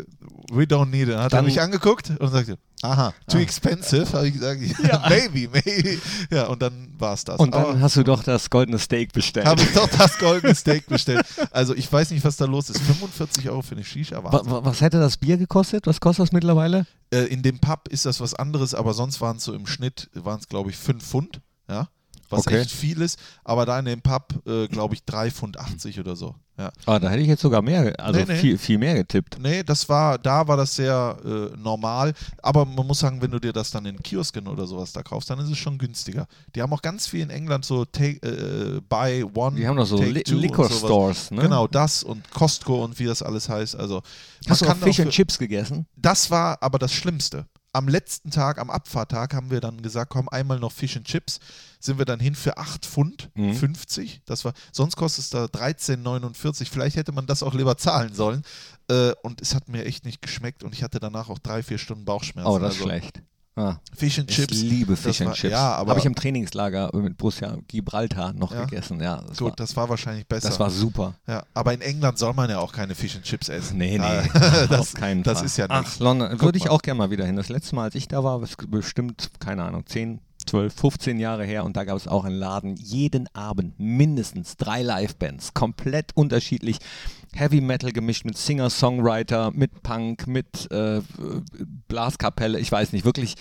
we 0.51 0.65
don't 0.65 0.87
need 0.87 1.09
it. 1.09 1.17
Hat 1.17 1.33
Dann- 1.33 1.45
er 1.45 1.49
mich 1.49 1.61
angeguckt 1.61 2.11
und 2.19 2.29
sagte, 2.31 2.59
aha, 2.83 3.13
too 3.29 3.39
expensive. 3.39 4.13
Habe 4.13 4.29
ich 4.29 4.35
gesagt, 4.35 4.61
maybe, 5.09 5.49
maybe. 5.53 5.99
Ja, 6.31 6.47
und 6.47 6.61
dann 6.63 6.89
war 6.99 7.15
es 7.15 7.25
das. 7.25 7.39
Und 7.39 7.55
dann 7.55 7.63
Aber 7.65 7.81
hast 7.81 7.97
du 7.97 8.05
doch 8.05 8.23
das 8.23 8.49
goldene 8.51 8.79
Steak 8.79 9.13
bestellt. 9.13 9.47
habe 9.47 9.61
ich 9.63 9.73
doch 9.73 9.89
das 9.89 10.19
goldene 10.19 10.55
Steak 10.57 10.87
bestellt. 10.87 11.25
Also 11.51 11.75
ich 11.75 11.91
weiß 11.93 12.11
nicht, 12.11 12.25
was 12.25 12.37
da 12.37 12.45
los 12.47 12.71
ist. 12.71 12.81
45 12.81 13.49
Euro 13.51 13.63
für 13.63 13.75
eine 13.75 13.85
Shisha, 13.85 14.23
Wa- 14.23 14.33
Wahnsinn. 14.33 14.53
wa- 14.53 14.65
was 14.65 14.81
hätte 14.81 14.99
das 15.01 15.17
Bier 15.17 15.37
gekostet? 15.37 15.87
Was 15.87 16.01
kostet 16.01 16.25
das 16.27 16.33
mittlerweile? 16.33 16.87
Äh, 17.11 17.25
in 17.25 17.43
dem 17.43 17.59
Pub 17.59 17.89
ist 17.89 18.05
das 18.07 18.21
was 18.21 18.35
anderes, 18.35 18.75
aber 18.75 18.93
sonst 18.95 19.21
waren 19.21 19.39
es 19.39 19.45
so 19.45 19.55
im 19.55 19.67
Schnitt, 19.67 20.09
waren 20.15 20.39
es 20.39 20.49
glaube 20.49 20.71
ich 20.71 20.77
5 20.77 21.03
Pfund, 21.05 21.41
ja, 21.69 21.89
was 22.31 22.47
Okay. 22.47 22.61
echt 22.61 22.71
viel 22.71 23.01
ist. 23.01 23.19
Aber 23.45 23.67
da 23.67 23.79
in 23.79 23.85
dem 23.85 24.01
Pub, 24.03 24.35
äh, 24.47 24.69
glaube 24.69 24.95
ich, 24.95 25.05
3 25.05 25.31
Pfund 25.31 25.59
80 25.59 25.99
oder 26.01 26.17
so. 26.17 26.35
Ja. 26.59 26.73
Ah, 26.87 26.99
da 26.99 27.09
hätte 27.09 27.23
ich 27.23 27.29
jetzt 27.29 27.43
sogar 27.43 27.63
mehr, 27.63 27.95
also 28.01 28.19
Nee, 28.19 28.27
nee. 28.27 28.37
Viel, 28.37 28.59
viel 28.59 28.79
mehr 28.79 28.95
getippt. 28.97 29.39
Nee, 29.41 29.63
das 29.63 29.89
war, 29.89 30.19
da 30.19 30.49
war 30.49 30.57
das 30.57 30.75
sehr 30.75 31.17
äh, 31.25 31.57
normal. 31.57 32.13
Aber 32.43 32.65
man 32.65 32.85
muss 32.85 32.99
sagen, 32.99 33.23
wenn 33.23 33.31
du 33.31 33.39
dir 33.39 33.53
das 33.53 33.71
dann 33.71 33.87
in 33.87 34.03
Kiosken 34.03 34.49
oder 34.49 34.67
sowas 34.67 34.93
da 34.93 35.05
kaufst, 35.05 35.31
dann 35.31 35.39
ist 35.39 35.49
es 35.51 35.57
schon 35.57 35.79
günstiger. 35.79 36.27
Die 36.57 36.61
haben 36.63 36.73
auch 36.73 36.83
ganz 36.83 37.07
viel 37.07 37.21
in 37.21 37.31
England 37.31 37.65
so 37.65 37.85
take, 37.85 38.19
äh, 38.27 38.81
Buy 38.89 39.23
One. 39.35 39.55
Die 39.57 39.69
haben 39.69 39.77
doch 39.77 39.87
so 39.87 40.03
Li 40.03 40.25
Liquor. 40.27 40.69
Stores, 40.69 41.31
ne? 41.31 41.43
Genau, 41.43 41.69
das 41.69 42.03
und 42.03 42.29
Costco 42.33 42.83
und 42.85 42.99
wie 42.99 43.05
das 43.05 43.23
alles 43.23 43.49
heißt. 43.49 43.77
Also, 43.77 44.03
Hast 44.49 44.61
du 44.61 44.67
man 44.67 44.79
auch 44.79 44.83
Fish 44.83 44.99
and 44.99 45.13
Chips 45.13 45.39
gegessen? 45.39 45.87
Das 45.95 46.29
war 46.29 46.61
aber 46.61 46.81
das 46.81 46.93
Schlimmste. 46.93 47.47
Am 47.73 47.87
letzten 47.87 48.31
Tag, 48.31 48.59
am 48.59 48.71
Abfahrttag, 48.71 49.35
haben 49.35 49.51
wir 49.51 49.61
dann 49.61 49.83
gesagt, 49.83 50.11
komm, 50.11 50.29
einmal 50.29 50.59
noch 50.59 50.73
Fish 50.73 50.97
and 50.97 51.07
Chips. 51.07 51.39
Sind 51.81 51.99
wir 51.99 52.05
dann 52.07 52.19
hin 52.19 52.35
für 52.35 52.57
8 52.57 52.85
Pfund, 52.87 53.31
Mhm. 53.35 53.55
50. 53.55 54.23
Das 54.25 54.45
war, 54.45 54.53
sonst 54.73 54.97
kostet 54.97 55.25
es 55.25 55.31
da 55.31 55.45
13,49. 55.45 56.69
Vielleicht 56.71 56.97
hätte 56.97 57.13
man 57.13 57.27
das 57.27 57.43
auch 57.43 57.55
lieber 57.55 57.77
zahlen 57.77 58.15
sollen. 58.15 58.43
Äh, 58.91 59.13
und 59.23 59.41
es 59.43 59.55
hat 59.55 59.69
mir 59.69 59.85
echt 59.85 60.05
nicht 60.05 60.23
geschmeckt 60.23 60.65
und 60.65 60.75
ich 60.75 60.83
hatte 60.83 60.99
danach 60.99 61.29
auch 61.29 61.39
drei, 61.39 61.63
vier 61.63 61.79
Stunden 61.79 62.05
Bauchschmerzen. 62.05 62.49
Oh, 62.51 62.59
das 62.59 62.75
ist 62.75 62.81
Also 62.81 62.89
schlecht. 62.91 63.23
Ah, 63.59 63.81
Fish 63.97 64.19
and 64.19 64.31
ich 64.31 64.37
Chips. 64.37 64.61
liebe 64.63 64.93
das 64.93 65.01
Fish 65.03 65.21
and 65.21 65.29
war- 65.31 65.35
Chips. 65.37 65.53
Ja, 65.53 65.77
Habe 65.79 65.99
ich 65.99 66.05
im 66.07 66.15
Trainingslager 66.15 66.91
mit 66.95 67.17
Borussia 67.17 67.57
Gibraltar 67.67 68.33
noch 68.33 68.53
Ja. 68.53 68.65
gegessen. 68.65 69.01
Ja, 69.01 69.23
das, 69.29 69.41
war, 69.41 69.51
gut, 69.51 69.61
das 69.61 69.77
war 69.77 69.89
wahrscheinlich 69.89 70.27
besser. 70.27 70.49
das 70.49 70.61
war 70.61 70.71
super. 70.71 71.15
ja, 71.27 71.43
aber 71.55 71.75
in 71.75 71.81
England 71.81 72.19
soll 72.19 72.33
man 72.35 72.49
ja 72.49 72.59
auch 72.59 72.73
keine 72.73 72.95
Fish 72.95 73.17
and 73.17 73.25
Chips 73.25 73.49
essen. 73.49 73.79
Nee, 73.79 73.99
nee, 73.99 74.05
Ah, 74.05 74.67
das, 74.69 74.81
auf 74.81 74.95
keinen 74.95 75.23
das 75.23 75.39
Fall. 75.39 75.47
ist 75.47 75.57
ja 75.57 75.67
Ach, 75.69 75.81
nichts. 75.81 75.99
London, 75.99 76.41
würde 76.41 76.57
ich 76.59 76.71
auch 76.71 76.83
gerne 76.83 76.99
mal 76.99 77.11
wieder 77.11 77.27
hin. 77.27 77.37
Das 77.37 77.49
letzte 77.49 77.75
Mal, 77.75 77.85
als 77.85 77.95
ich 77.95 78.07
da 78.09 78.23
war, 78.23 78.43
ist 78.43 78.57
bestimmt, 78.71 79.31
keine 79.41 79.65
Ahnung, 79.65 79.85
10, 79.87 80.21
12, 80.49 80.75
15 80.75 81.19
Jahre 81.19 81.45
her 81.45 81.65
und 81.65 81.77
da 81.77 81.85
gab 81.85 81.97
es 81.97 82.09
auch 82.09 82.25
einen 82.25 82.37
Laden, 82.39 82.77
jeden 82.77 83.29
Abend 83.35 83.79
mindestens 83.79 84.57
drei 84.57 84.83
Livebands, 84.83 85.55
komplett 85.55 86.13
unterschiedlich. 86.17 86.79
Heavy 87.35 87.61
Metal 87.61 87.93
gemischt 87.93 88.25
mit 88.25 88.37
Singer-Songwriter, 88.39 89.51
mit 89.53 89.83
Punk, 89.83 90.27
mit 90.27 90.71
äh, 90.71 91.01
Blaskapelle, 91.89 92.59
ich 92.59 92.71
weiß 92.73 92.93
nicht, 92.93 93.05
wirklich. 93.05 93.35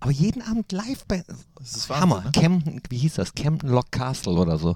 Aber 0.00 0.10
jeden 0.12 0.42
Abend 0.42 0.72
Liveband. 0.72 1.24
Das 1.58 1.76
ist 1.76 1.88
Wahnsinn, 1.88 2.02
Hammer. 2.10 2.24
ne? 2.24 2.32
Camden, 2.32 2.80
wie 2.88 2.98
hieß 2.98 3.14
das? 3.14 3.34
Camden 3.34 3.68
Lock 3.70 3.90
Castle 3.92 4.32
oder 4.32 4.58
so. 4.58 4.74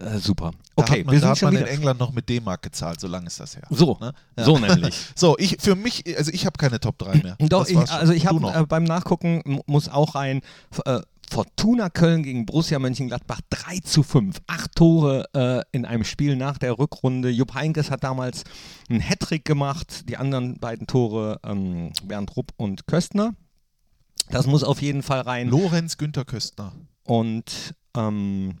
Äh, 0.00 0.18
super. 0.18 0.52
Da 0.76 0.82
Okay, 0.84 1.00
hat 1.00 1.06
man, 1.06 1.12
wir 1.14 1.20
da 1.20 1.26
sind 1.26 1.30
hat 1.30 1.38
schon 1.38 1.46
man 1.52 1.54
wieder. 1.62 1.70
in 1.70 1.76
England 1.76 2.00
noch 2.00 2.12
mit 2.12 2.26
D-Mark 2.28 2.62
gezahlt, 2.62 2.98
so 2.98 3.06
lange 3.08 3.26
ist 3.26 3.38
das 3.38 3.54
her. 3.56 3.64
So, 3.68 3.98
Ne? 4.00 4.14
Ja. 4.38 4.44
so 4.44 4.58
nämlich. 4.58 4.94
So, 5.14 5.36
ich 5.38 5.58
für 5.60 5.76
mich, 5.76 6.04
also 6.16 6.30
ich 6.32 6.46
habe 6.46 6.56
keine 6.56 6.80
Top 6.80 6.96
3 6.98 7.18
mehr. 7.18 7.36
Doch, 7.40 7.68
ich, 7.68 7.76
also 7.90 8.14
ich 8.14 8.26
habe 8.26 8.46
äh, 8.50 8.64
beim 8.64 8.84
Nachgucken 8.84 9.60
muss 9.66 9.90
auch 9.90 10.14
rein. 10.14 10.40
Äh, 10.86 11.00
Fortuna 11.32 11.88
Köln 11.88 12.22
gegen 12.22 12.44
Borussia 12.44 12.78
Mönchengladbach 12.78 13.40
3 13.48 13.78
zu 13.78 14.02
5. 14.02 14.42
Acht 14.46 14.74
Tore 14.76 15.24
äh, 15.32 15.62
in 15.72 15.86
einem 15.86 16.04
Spiel 16.04 16.36
nach 16.36 16.58
der 16.58 16.78
Rückrunde. 16.78 17.30
Jupp 17.30 17.54
Heynckes 17.54 17.90
hat 17.90 18.04
damals 18.04 18.44
einen 18.90 19.00
Hattrick 19.00 19.46
gemacht. 19.46 20.10
Die 20.10 20.18
anderen 20.18 20.58
beiden 20.58 20.86
Tore 20.86 21.40
ähm, 21.42 21.92
Bernd 22.04 22.36
Rupp 22.36 22.52
und 22.58 22.86
Köstner. 22.86 23.34
Das 24.28 24.46
muss 24.46 24.62
auf 24.62 24.82
jeden 24.82 25.02
Fall 25.02 25.22
rein. 25.22 25.48
Lorenz 25.48 25.96
Günther 25.96 26.26
Köstner. 26.26 26.74
Und 27.04 27.74
ähm, 27.96 28.58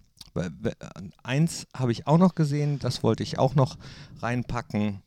eins 1.22 1.66
habe 1.76 1.92
ich 1.92 2.06
auch 2.06 2.16
noch 2.16 2.34
gesehen. 2.34 2.78
Das 2.78 3.02
wollte 3.02 3.22
ich 3.22 3.38
auch 3.38 3.54
noch 3.54 3.76
reinpacken. 4.22 5.02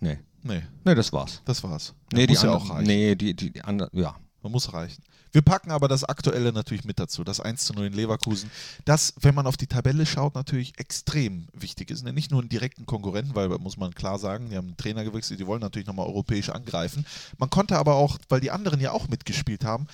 Nee, 0.00 0.18
Nee, 0.42 0.62
nee, 0.84 0.94
das 0.94 1.10
war's. 1.12 1.40
das 1.46 1.64
war's. 1.64 1.94
Nee, 2.12 2.26
muss 2.26 2.40
die 2.40 2.46
ja 2.46 2.52
anderen, 2.52 2.70
auch 2.70 2.74
reichen. 2.76 2.86
Nee, 2.86 3.14
die, 3.14 3.34
die, 3.34 3.50
die 3.50 3.62
anderen, 3.62 3.98
ja. 3.98 4.14
Man 4.42 4.52
muss 4.52 4.72
reichen. 4.74 5.02
Wir 5.32 5.42
packen 5.42 5.70
aber 5.70 5.88
das 5.88 6.04
Aktuelle 6.04 6.52
natürlich 6.52 6.84
mit 6.84 6.98
dazu, 6.98 7.24
das 7.24 7.40
1 7.40 7.64
zu 7.64 7.74
0 7.74 7.86
in 7.86 7.92
Leverkusen. 7.92 8.50
Das, 8.84 9.14
wenn 9.20 9.34
man 9.34 9.46
auf 9.46 9.56
die 9.56 9.66
Tabelle 9.66 10.06
schaut, 10.06 10.34
natürlich 10.34 10.78
extrem 10.78 11.48
wichtig 11.52 11.90
ist. 11.90 12.04
Ne? 12.04 12.12
Nicht 12.12 12.30
nur 12.30 12.40
einen 12.40 12.48
direkten 12.48 12.86
Konkurrenten, 12.86 13.34
weil, 13.34 13.48
muss 13.48 13.76
man 13.76 13.94
klar 13.94 14.18
sagen, 14.18 14.50
die 14.50 14.56
haben 14.56 14.68
einen 14.68 14.76
Trainer 14.76 15.04
gewechselt, 15.04 15.40
die 15.40 15.46
wollen 15.46 15.60
natürlich 15.60 15.86
nochmal 15.86 16.06
europäisch 16.06 16.50
angreifen. 16.50 17.04
Man 17.38 17.50
konnte 17.50 17.76
aber 17.78 17.94
auch, 17.94 18.18
weil 18.28 18.40
die 18.40 18.50
anderen 18.50 18.80
ja 18.80 18.92
auch 18.92 19.08
mitgespielt 19.08 19.64
haben, 19.64 19.86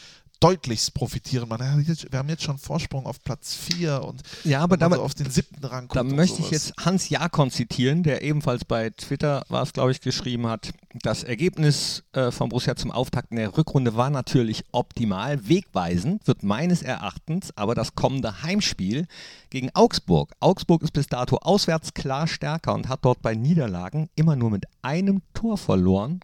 deutlichst 0.42 0.94
profitieren. 0.94 1.48
Man, 1.48 1.60
wir 1.60 2.18
haben 2.18 2.28
jetzt 2.28 2.42
schon 2.42 2.58
Vorsprung 2.58 3.06
auf 3.06 3.22
Platz 3.22 3.54
4 3.54 4.02
und 4.02 4.22
Ja, 4.44 4.60
aber 4.60 4.76
damit- 4.76 4.98
so 4.98 5.04
auf 5.04 5.14
den 5.14 5.30
siebten 5.30 5.64
Rang 5.64 5.88
Da 5.88 6.02
möchte 6.02 6.40
ich 6.42 6.50
jetzt 6.50 6.72
Hans 6.80 7.08
Jakon 7.08 7.50
zitieren, 7.50 8.02
der 8.02 8.22
ebenfalls 8.22 8.64
bei 8.64 8.90
Twitter, 8.90 9.44
war 9.48 9.62
es 9.62 9.72
glaube 9.72 9.92
ich, 9.92 10.00
geschrieben 10.00 10.46
hat, 10.46 10.72
das 11.02 11.22
Ergebnis 11.22 12.02
äh, 12.12 12.30
von 12.30 12.48
Borussia 12.48 12.76
zum 12.76 12.90
Auftakt 12.90 13.30
in 13.30 13.36
der 13.36 13.56
Rückrunde 13.56 13.96
war 13.96 14.10
natürlich 14.10 14.64
optimal, 14.72 15.48
wegweisend, 15.48 16.26
wird 16.26 16.42
meines 16.42 16.82
Erachtens 16.82 17.56
aber 17.56 17.74
das 17.74 17.94
kommende 17.94 18.42
Heimspiel 18.42 19.06
gegen 19.50 19.70
Augsburg. 19.74 20.32
Augsburg 20.40 20.82
ist 20.82 20.92
bis 20.92 21.06
dato 21.06 21.36
auswärts 21.38 21.94
klar 21.94 22.26
stärker 22.26 22.74
und 22.74 22.88
hat 22.88 23.04
dort 23.04 23.22
bei 23.22 23.34
Niederlagen 23.34 24.08
immer 24.16 24.36
nur 24.36 24.50
mit 24.50 24.66
einem 24.82 25.22
Tor 25.34 25.56
verloren, 25.56 26.20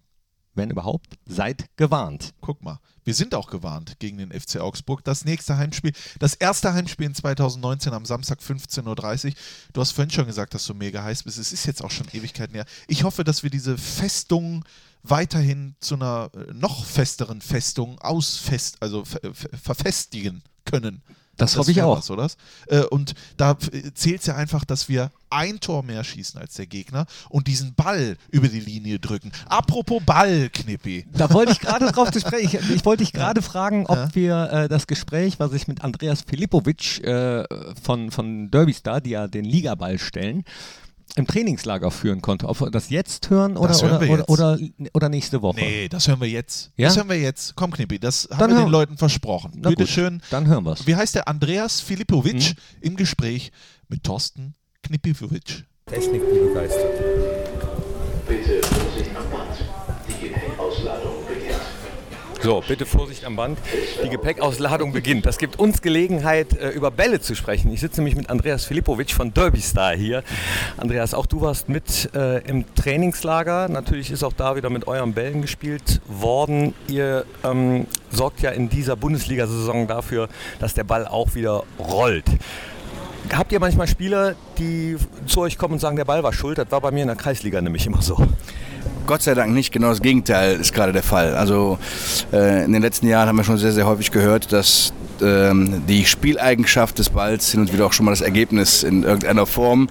wenn 0.58 0.70
überhaupt, 0.70 1.18
seid 1.24 1.64
gewarnt. 1.76 2.34
Guck 2.42 2.62
mal, 2.62 2.78
wir 3.04 3.14
sind 3.14 3.34
auch 3.34 3.48
gewarnt 3.48 3.98
gegen 4.00 4.18
den 4.18 4.38
FC 4.38 4.60
Augsburg. 4.60 5.02
Das 5.02 5.24
nächste 5.24 5.56
Heimspiel, 5.56 5.92
das 6.18 6.34
erste 6.34 6.74
Heimspiel 6.74 7.06
in 7.06 7.14
2019 7.14 7.94
am 7.94 8.04
Samstag 8.04 8.40
15.30 8.40 9.28
Uhr. 9.28 9.32
Du 9.72 9.80
hast 9.80 9.92
vorhin 9.92 10.10
schon 10.10 10.26
gesagt, 10.26 10.52
dass 10.52 10.66
du 10.66 10.74
mega 10.74 11.02
heiß 11.02 11.22
bist. 11.22 11.38
Es 11.38 11.52
ist 11.52 11.64
jetzt 11.64 11.82
auch 11.82 11.90
schon 11.90 12.08
Ewigkeiten 12.12 12.54
her. 12.54 12.66
Ich 12.86 13.04
hoffe, 13.04 13.24
dass 13.24 13.42
wir 13.42 13.48
diese 13.48 13.78
Festung 13.78 14.64
weiterhin 15.02 15.74
zu 15.80 15.94
einer 15.94 16.30
äh, 16.34 16.52
noch 16.52 16.84
festeren 16.84 17.40
Festung 17.40 17.98
ausfest, 18.00 18.76
also 18.80 19.06
ver 19.06 19.20
ver 19.32 19.56
verfestigen 19.56 20.42
können. 20.66 21.02
Das 21.38 21.56
hoffe 21.56 21.70
ich 21.70 21.80
auch. 21.82 21.98
Was, 21.98 22.10
oder? 22.10 22.28
Äh, 22.66 22.80
Und 22.82 23.14
da 23.36 23.56
zählt 23.94 24.20
es 24.20 24.26
ja 24.26 24.34
einfach, 24.36 24.64
dass 24.64 24.88
wir 24.88 25.10
ein 25.30 25.60
Tor 25.60 25.82
mehr 25.82 26.04
schießen 26.04 26.40
als 26.40 26.54
der 26.54 26.66
Gegner 26.66 27.06
und 27.28 27.46
diesen 27.48 27.74
Ball 27.74 28.16
über 28.30 28.48
die 28.48 28.60
Linie 28.60 28.98
drücken. 28.98 29.30
Apropos 29.48 30.02
Ball, 30.04 30.48
Knippi. 30.50 31.06
Da 31.12 31.30
wollte 31.32 31.52
ich 31.52 31.60
gerade 31.60 31.90
drauf 31.92 32.10
zu 32.10 32.20
sprechen. 32.20 32.58
Ich, 32.62 32.70
ich 32.76 32.84
wollte 32.84 33.02
dich 33.04 33.12
gerade 33.12 33.40
fragen, 33.42 33.86
ob 33.86 33.96
Ja. 33.96 34.14
wir 34.14 34.52
äh, 34.52 34.68
das 34.68 34.86
Gespräch, 34.86 35.38
was 35.38 35.52
ich 35.52 35.68
mit 35.68 35.82
Andreas 35.84 36.22
Filipovic 36.22 37.04
äh, 37.04 37.44
von, 37.82 38.10
von 38.10 38.50
Derby 38.50 38.72
Star, 38.72 39.00
die 39.00 39.10
ja 39.10 39.28
den 39.28 39.44
Ligaball 39.44 39.98
stellen, 39.98 40.44
im 41.16 41.26
Trainingslager 41.26 41.90
führen 41.90 42.20
konnte. 42.22 42.48
Ob 42.48 42.60
wir 42.60 42.70
das 42.70 42.90
jetzt 42.90 43.30
hören 43.30 43.56
oder, 43.56 43.68
Das 43.68 43.82
hören 43.82 43.96
oder, 43.96 44.00
wir 44.00 44.10
oder, 44.28 44.56
jetzt. 44.58 44.78
oder, 44.78 44.90
oder 44.94 45.08
nächste 45.08 45.42
Woche. 45.42 45.60
Nee, 45.60 45.88
das 45.88 46.06
hören 46.08 46.20
wir 46.20 46.28
jetzt. 46.28 46.70
Ja? 46.76 46.88
Das 46.88 46.96
hören 46.96 47.08
wir 47.08 47.18
jetzt. 47.20 47.54
Komm, 47.56 47.70
Knippi, 47.72 47.98
das 47.98 48.28
haben 48.30 48.38
Dann 48.38 48.50
wir 48.50 48.64
den 48.64 48.68
Leuten 48.70 48.96
versprochen. 48.98 49.52
Na 49.56 49.70
Bitte 49.70 49.84
gut, 49.84 49.90
schön. 49.90 50.22
Dann 50.30 50.46
hören 50.46 50.64
wir 50.64 50.72
es. 50.72 50.86
Wie 50.86 50.96
heißt 50.96 51.14
der? 51.14 51.28
Andreas 51.28 51.80
Filipovic 51.80 52.34
Mhm. 52.34 52.54
im 52.82 52.96
Gespräch 52.96 53.52
mit 53.88 54.04
Thorsten 54.04 54.54
Knippiwitsch. 54.82 55.64
Technik, 55.86 56.22
die 56.32 56.38
begeistert. 56.48 57.37
So, 62.48 62.64
bitte 62.66 62.86
Vorsicht 62.86 63.26
am 63.26 63.36
Band. 63.36 63.58
Die 64.02 64.08
Gepäckausladeung 64.08 64.90
beginnt. 64.94 65.26
Das 65.26 65.36
gibt 65.36 65.58
uns 65.58 65.82
Gelegenheit, 65.82 66.56
äh, 66.56 66.70
über 66.70 66.90
Bälle 66.90 67.20
zu 67.20 67.34
sprechen. 67.34 67.70
Ich 67.70 67.80
sitze 67.80 68.00
nämlich 68.00 68.16
mit 68.16 68.30
Andreas 68.30 68.64
Filipovic 68.64 69.10
von 69.10 69.34
Derby 69.34 69.60
Star 69.60 69.94
hier. 69.94 70.22
Andreas, 70.78 71.12
auch 71.12 71.26
du 71.26 71.42
warst 71.42 71.68
mit 71.68 72.08
äh, 72.14 72.38
im 72.48 72.64
Trainingslager. 72.74 73.68
Natürlich 73.68 74.10
ist 74.10 74.24
auch 74.24 74.32
da 74.32 74.56
wieder 74.56 74.70
mit 74.70 74.88
euren 74.88 75.12
Bällen 75.12 75.42
gespielt 75.42 76.00
worden. 76.06 76.72
Ihr 76.86 77.26
ähm, 77.44 77.86
sorgt 78.10 78.40
ja 78.40 78.48
in 78.48 78.70
dieser 78.70 78.96
Bundesliga-Saison 78.96 79.86
dafür, 79.86 80.30
dass 80.58 80.72
der 80.72 80.84
Ball 80.84 81.06
auch 81.06 81.34
wieder 81.34 81.64
rollt. 81.78 82.30
Habt 83.30 83.52
ihr 83.52 83.60
manchmal 83.60 83.88
Spieler, 83.88 84.36
die 84.56 84.96
zu 85.26 85.42
euch 85.42 85.58
kommen 85.58 85.74
und 85.74 85.80
sagen, 85.80 85.96
der 85.96 86.06
Ball 86.06 86.22
war 86.22 86.32
schuld? 86.32 86.56
Das 86.56 86.70
war 86.70 86.80
bei 86.80 86.92
mir 86.92 87.02
in 87.02 87.08
der 87.08 87.16
Kreisliga 87.16 87.60
nämlich 87.60 87.84
immer 87.84 88.00
so. 88.00 88.26
Gott 89.08 89.22
sei 89.22 89.32
Dank 89.32 89.54
nicht, 89.54 89.72
genau 89.72 89.88
das 89.88 90.02
Gegenteil 90.02 90.60
ist 90.60 90.74
gerade 90.74 90.92
der 90.92 91.02
Fall. 91.02 91.34
Also 91.34 91.78
äh, 92.30 92.66
in 92.66 92.74
den 92.74 92.82
letzten 92.82 93.08
Jahren 93.08 93.26
haben 93.26 93.36
wir 93.36 93.42
schon 93.42 93.56
sehr, 93.56 93.72
sehr 93.72 93.86
häufig 93.86 94.10
gehört, 94.10 94.52
dass 94.52 94.92
ähm, 95.22 95.82
die 95.88 96.04
Spieleigenschaft 96.04 96.98
des 96.98 97.08
Balls 97.08 97.50
hin 97.50 97.60
und 97.60 97.72
wieder 97.72 97.86
auch 97.86 97.94
schon 97.94 98.04
mal 98.04 98.12
das 98.12 98.20
Ergebnis 98.20 98.82
in 98.82 99.04
irgendeiner 99.04 99.46
Form 99.46 99.88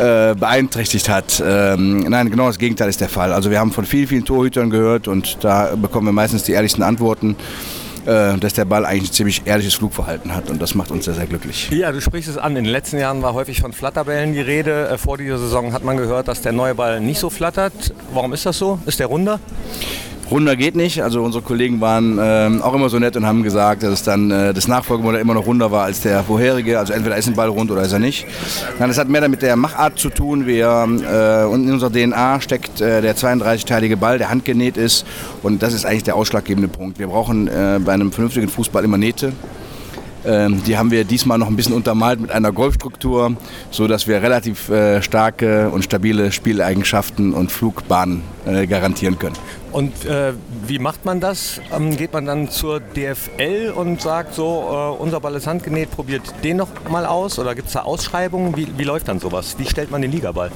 äh, 0.00 0.34
beeinträchtigt 0.34 1.10
hat. 1.10 1.42
Ähm, 1.46 1.98
nein, 2.08 2.30
genau 2.30 2.46
das 2.46 2.58
Gegenteil 2.58 2.88
ist 2.88 3.02
der 3.02 3.10
Fall. 3.10 3.34
Also 3.34 3.50
wir 3.50 3.60
haben 3.60 3.70
von 3.70 3.84
vielen, 3.84 4.06
vielen 4.06 4.24
Torhütern 4.24 4.70
gehört 4.70 5.08
und 5.08 5.44
da 5.44 5.76
bekommen 5.76 6.06
wir 6.06 6.12
meistens 6.12 6.44
die 6.44 6.52
ehrlichsten 6.52 6.82
Antworten, 6.82 7.36
dass 8.04 8.54
der 8.54 8.64
Ball 8.64 8.84
eigentlich 8.86 9.10
ein 9.10 9.14
ziemlich 9.14 9.42
ehrliches 9.46 9.74
Flugverhalten 9.74 10.34
hat 10.34 10.50
und 10.50 10.60
das 10.62 10.74
macht 10.74 10.90
uns 10.90 11.04
sehr, 11.04 11.14
sehr 11.14 11.26
glücklich. 11.26 11.68
Ja, 11.70 11.92
du 11.92 12.00
sprichst 12.00 12.28
es 12.30 12.36
an. 12.36 12.56
In 12.56 12.64
den 12.64 12.72
letzten 12.72 12.98
Jahren 12.98 13.22
war 13.22 13.34
häufig 13.34 13.60
von 13.60 13.72
Flatterbällen 13.72 14.32
die 14.32 14.40
Rede. 14.40 14.88
Äh, 14.88 14.98
Vor 14.98 15.18
dieser 15.18 15.38
Saison 15.38 15.72
hat 15.72 15.84
man 15.84 15.96
gehört, 15.96 16.28
dass 16.28 16.40
der 16.40 16.52
neue 16.52 16.74
Ball 16.74 17.00
nicht 17.00 17.18
so 17.20 17.30
flattert. 17.30 17.72
Warum 18.12 18.32
ist 18.32 18.46
das 18.46 18.58
so? 18.58 18.78
Ist 18.86 19.00
der 19.00 19.06
runder? 19.08 19.40
Runder 20.30 20.56
geht 20.56 20.76
nicht. 20.76 21.02
Also 21.02 21.22
unsere 21.22 21.42
Kollegen 21.42 21.80
waren 21.80 22.18
ähm, 22.20 22.62
auch 22.62 22.74
immer 22.74 22.88
so 22.88 22.98
nett 22.98 23.16
und 23.16 23.26
haben 23.26 23.42
gesagt, 23.42 23.82
dass 23.82 23.92
es 23.92 24.02
dann 24.02 24.30
äh, 24.30 24.52
das 24.52 24.68
Nachfolgemodell 24.68 25.20
immer 25.20 25.34
noch 25.34 25.46
runder 25.46 25.70
war 25.70 25.84
als 25.84 26.00
der 26.00 26.22
vorherige. 26.22 26.78
Also 26.78 26.92
entweder 26.92 27.16
ist 27.16 27.28
ein 27.28 27.34
Ball 27.34 27.48
rund 27.48 27.70
oder 27.70 27.82
ist 27.82 27.92
er 27.92 27.98
nicht. 27.98 28.26
Nein, 28.78 28.88
das 28.88 28.98
hat 28.98 29.08
mehr 29.08 29.22
damit 29.22 29.40
der 29.40 29.56
Machart 29.56 29.98
zu 29.98 30.10
tun. 30.10 30.46
Wir, 30.46 30.86
äh, 31.02 31.54
in 31.54 31.72
unserer 31.72 31.90
DNA 31.90 32.40
steckt 32.40 32.80
äh, 32.80 33.00
der 33.00 33.16
32-teilige 33.16 33.96
Ball, 33.96 34.18
der 34.18 34.28
handgenäht 34.28 34.76
ist. 34.76 35.06
Und 35.42 35.62
das 35.62 35.72
ist 35.72 35.86
eigentlich 35.86 36.04
der 36.04 36.16
ausschlaggebende 36.16 36.68
Punkt. 36.68 36.98
Wir 36.98 37.06
brauchen 37.06 37.48
äh, 37.48 37.80
bei 37.82 37.92
einem 37.92 38.12
vernünftigen 38.12 38.48
Fußball 38.48 38.84
immer 38.84 38.98
Nähte. 38.98 39.32
Ähm, 40.24 40.62
die 40.64 40.76
haben 40.76 40.90
wir 40.90 41.04
diesmal 41.04 41.38
noch 41.38 41.48
ein 41.48 41.56
bisschen 41.56 41.74
untermalt 41.74 42.20
mit 42.20 42.30
einer 42.30 42.52
Golfstruktur, 42.52 43.36
sodass 43.70 44.06
wir 44.06 44.22
relativ 44.22 44.68
äh, 44.68 45.02
starke 45.02 45.70
und 45.70 45.84
stabile 45.84 46.32
Spieleigenschaften 46.32 47.32
und 47.32 47.52
Flugbahnen 47.52 48.22
äh, 48.46 48.66
garantieren 48.66 49.18
können. 49.18 49.36
Und 49.70 50.04
äh, 50.06 50.32
wie 50.66 50.78
macht 50.78 51.04
man 51.04 51.20
das? 51.20 51.60
Ähm, 51.74 51.96
geht 51.96 52.12
man 52.12 52.24
dann 52.24 52.50
zur 52.50 52.80
DFL 52.80 53.72
und 53.74 54.00
sagt 54.00 54.34
so, 54.34 54.96
äh, 54.98 55.02
unser 55.02 55.20
Ball 55.20 55.34
ist 55.34 55.46
handgenäht, 55.46 55.90
probiert 55.90 56.22
den 56.42 56.56
noch 56.56 56.68
mal 56.90 57.06
aus? 57.06 57.38
Oder 57.38 57.54
gibt 57.54 57.68
es 57.68 57.74
da 57.74 57.82
Ausschreibungen? 57.82 58.56
Wie, 58.56 58.66
wie 58.76 58.84
läuft 58.84 59.08
dann 59.08 59.20
sowas? 59.20 59.56
Wie 59.58 59.66
stellt 59.66 59.90
man 59.90 60.02
den 60.02 60.10
Ligaball? 60.10 60.50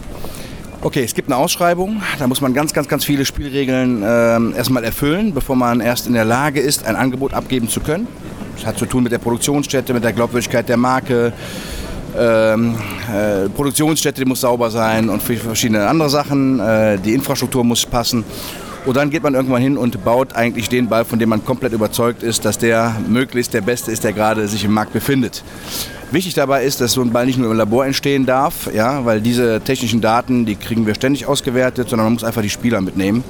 Okay, 0.85 1.05
es 1.05 1.15
gibt 1.15 1.29
eine 1.29 1.37
Ausschreibung. 1.37 2.03
Da 2.19 2.27
muss 2.27 2.41
man 2.41 2.55
ganz, 2.55 2.73
ganz, 2.73 2.89
ganz 2.89 3.05
viele 3.05 3.25
Spielregeln 3.25 4.03
ähm, 4.05 4.53
erstmal 4.57 4.83
erfüllen, 4.83 5.33
bevor 5.33 5.55
man 5.55 5.81
erst 5.81 6.09
in 6.09 6.15
der 6.15 6.25
Lage 6.25 6.59
ist, 6.61 6.85
ein 6.87 6.97
Angebot 6.97 7.35
abgeben 7.35 7.69
zu 7.69 7.81
können. 7.81 8.09
Das 8.57 8.67
hat 8.67 8.79
zu 8.79 8.87
tun 8.87 9.03
mit 9.03 9.13
der 9.13 9.19
Produktionsstätte, 9.19 9.93
mit 9.95 10.05
der 10.05 10.13
Glaubwürdigkeit 10.13 10.69
der 10.69 10.77
Marke. 10.77 11.33
Ähm, 12.19 12.75
äh, 13.11 13.49
Produktionsstätte 13.49 14.23
die 14.23 14.29
muss 14.29 14.43
sauber 14.43 14.71
sein 14.71 15.09
und 15.09 15.23
verschiedene 15.23 15.87
andere 15.87 16.11
Sachen. 16.11 16.61
Äh, 16.61 16.99
die 16.99 17.15
Infrastruktur 17.15 17.65
muss 17.65 17.87
passen. 17.87 18.25
Und 18.85 18.97
dann 18.97 19.11
geht 19.11 19.23
man 19.23 19.35
irgendwann 19.35 19.63
hin 19.63 19.77
und 19.77 20.05
baut 20.05 20.35
eigentlich 20.35 20.69
den 20.69 20.89
Ball, 20.89 21.05
von 21.05 21.19
dem 21.19 21.29
man 21.29 21.45
komplett 21.45 21.73
überzeugt 21.73 22.25
ist, 22.25 22.45
dass 22.45 22.59
der 22.59 22.97
möglichst 23.09 23.55
der 23.55 23.61
beste 23.61 23.93
ist, 23.93 24.03
der 24.03 24.13
gerade 24.13 24.49
sich 24.49 24.65
im 24.65 24.73
Markt 24.73 24.93
befindet. 24.93 25.45
Wichtig 26.11 26.35
dabei 26.35 26.65
ist, 26.65 26.81
dass 26.81 26.93
so 26.93 27.01
ein 27.01 27.13
Ball 27.13 27.25
nicht 27.25 27.39
nur 27.39 27.51
im 27.51 27.57
Labor 27.57 27.87
entstehen 27.87 28.27
darf, 28.27 28.69
ja, 28.75 29.05
weil 29.05 29.21
diese 29.21 29.61
technischen 29.61 30.01
Daten, 30.01 30.45
die 30.45 30.57
kriegen 30.57 30.85
wir 30.85 30.95
ständig 30.95 31.27
ausgewertet, 31.27 31.89
sondern 31.89 32.07
man 32.07 32.15
muss 32.15 32.25
einfach 32.25 32.43
die 32.43 32.51
Spieler 32.51 32.81
mitnehmen. 32.81 33.23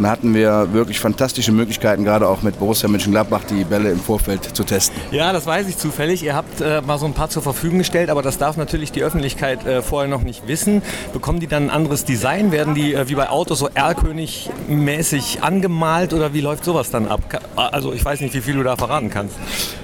Und 0.00 0.04
da 0.04 0.12
hatten 0.12 0.32
wir 0.32 0.72
wirklich 0.72 0.98
fantastische 0.98 1.52
Möglichkeiten, 1.52 2.04
gerade 2.04 2.26
auch 2.26 2.40
mit 2.40 2.58
Borussia 2.58 2.88
Mönchengladbach 2.88 3.42
die 3.44 3.64
Bälle 3.64 3.90
im 3.90 4.00
Vorfeld 4.00 4.56
zu 4.56 4.64
testen. 4.64 4.98
Ja, 5.10 5.30
das 5.30 5.44
weiß 5.44 5.68
ich 5.68 5.76
zufällig. 5.76 6.22
Ihr 6.22 6.34
habt 6.34 6.62
äh, 6.62 6.80
mal 6.80 6.98
so 6.98 7.04
ein 7.04 7.12
paar 7.12 7.28
zur 7.28 7.42
Verfügung 7.42 7.76
gestellt, 7.80 8.08
aber 8.08 8.22
das 8.22 8.38
darf 8.38 8.56
natürlich 8.56 8.92
die 8.92 9.02
Öffentlichkeit 9.02 9.66
äh, 9.66 9.82
vorher 9.82 10.08
noch 10.08 10.22
nicht 10.22 10.48
wissen. 10.48 10.80
Bekommen 11.12 11.38
die 11.38 11.48
dann 11.48 11.64
ein 11.64 11.70
anderes 11.70 12.06
Design? 12.06 12.50
Werden 12.50 12.74
die 12.74 12.94
äh, 12.94 13.10
wie 13.10 13.14
bei 13.14 13.28
Autos 13.28 13.58
so 13.58 13.68
Erlkönig-mäßig 13.68 15.42
angemalt 15.42 16.14
oder 16.14 16.32
wie 16.32 16.40
läuft 16.40 16.64
sowas 16.64 16.90
dann 16.90 17.06
ab? 17.06 17.20
Ka- 17.28 17.40
Also 17.54 17.92
ich 17.92 18.02
weiß 18.02 18.22
nicht, 18.22 18.32
wie 18.32 18.40
viel 18.40 18.54
du 18.54 18.62
da 18.62 18.76
verraten 18.76 19.10
kannst. 19.10 19.36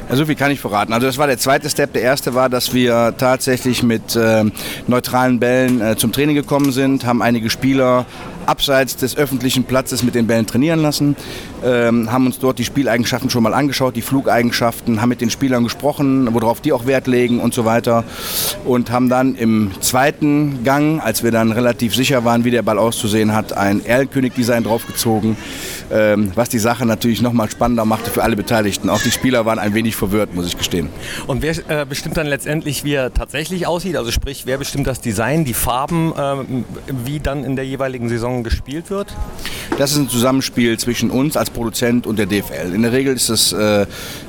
Also 0.09 0.23
so 0.23 0.27
viel 0.29 0.37
kann 0.37 0.51
ich 0.51 0.61
verraten. 0.61 0.95
Also 0.95 1.07
das 1.07 1.19
war 1.19 1.27
der 1.27 1.37
zweite 1.37 1.69
Step. 1.69 1.93
Der 1.93 2.01
erste 2.01 2.33
war, 2.35 2.49
dass 2.49 2.73
wir 2.73 3.13
tatsächlich 3.19 3.83
mit 3.83 4.17
ähm, 4.19 4.53
neutralen 4.87 5.39
Bällen 5.41 5.83
äh, 5.83 5.97
zum 5.99 6.11
Training 6.13 6.37
gekommen 6.37 6.73
sind, 6.73 7.05
haben 7.05 7.21
einige 7.21 7.51
Spieler 7.51 8.07
abseits 8.49 8.97
des 8.97 9.17
öffentlichen 9.17 9.65
Platzes 9.65 10.03
mit 10.03 10.15
den 10.15 10.27
Bällen 10.27 10.47
trainieren 10.47 10.81
lassen, 10.81 11.17
ähm, 11.65 12.13
haben 12.13 12.27
uns 12.27 12.39
dort 12.39 12.59
die 12.59 12.65
Spieleigenschaften 12.65 13.31
schon 13.31 13.43
mal 13.43 13.55
angeschaut, 13.55 13.97
die 13.97 14.03
Flugeigenschaften, 14.03 15.01
haben 15.01 15.09
mit 15.09 15.21
den 15.21 15.31
Spielern 15.31 15.65
gesprochen, 15.65 16.29
worauf 16.33 16.61
die 16.61 16.73
auch 16.73 16.87
Wert 16.87 17.07
legen 17.07 17.41
und 17.41 17.55
so 17.55 17.65
weiter 17.65 18.05
und 18.65 18.91
haben 18.91 19.09
dann 19.09 19.35
im 19.35 19.71
zweiten 19.81 20.65
Gang, 20.65 21.01
als 21.03 21.23
wir 21.23 21.31
dann 21.31 21.53
relativ 21.53 21.95
sicher 21.95 22.25
waren, 22.25 22.45
wie 22.45 22.51
der 22.51 22.63
Ball 22.63 22.79
auszusehen 22.79 23.35
hat, 23.35 23.53
ein 23.53 23.85
Erlkönig-Design 23.85 24.65
draufgezogen, 24.65 25.37
ähm, 25.91 26.33
was 26.35 26.49
die 26.49 26.59
Sache 26.59 26.87
natürlich 26.87 27.23
nochmal 27.23 27.51
spannender 27.51 27.85
machte 27.85 28.11
für 28.11 28.23
alle 28.23 28.37
Beteiligten. 28.37 28.91
Auch 28.91 29.01
die 29.01 29.11
Spieler 29.11 29.45
waren 29.47 29.59
ein 29.59 29.75
wenig 29.75 29.97
verwirrt, 29.97 30.35
muss 30.35 30.47
ich 30.47 30.59
gestehen. 30.59 30.89
Und 31.27 31.43
wer 31.43 31.55
äh, 31.69 31.87
bestimmt 31.87 32.17
dann 32.17 32.27
letztendlich, 32.27 32.85
wie 32.85 32.95
er 32.95 33.13
tatsächlich 33.13 33.67
aussieht? 33.67 33.97
Also 33.97 34.11
sprich, 34.11 34.43
wer 34.47 34.59
bestimmt 34.59 34.87
das 34.87 35.01
Design, 35.01 35.45
die 35.45 35.55
Farben, 35.55 36.13
ähm, 36.19 36.65
wie 37.05 37.21
dann 37.21 37.45
in 37.45 37.57
der 37.57 37.67
jeweiligen 37.67 38.09
Saison 38.09 38.36
gespielt 38.43 38.91
wird? 38.91 39.15
Das 39.79 39.93
ist 39.93 39.99
ein 39.99 40.09
Zusammenspiel 40.09 40.79
zwischen 40.79 41.11
uns 41.11 41.37
als 41.37 41.51
Produzent 41.51 42.07
und 42.07 42.19
der 42.19 42.27
DFL. 42.27 42.73
In 42.75 42.83
der 42.83 42.93
Regel 42.93 43.15
ist 43.15 43.29
es 43.29 43.53
äh, 43.53 43.87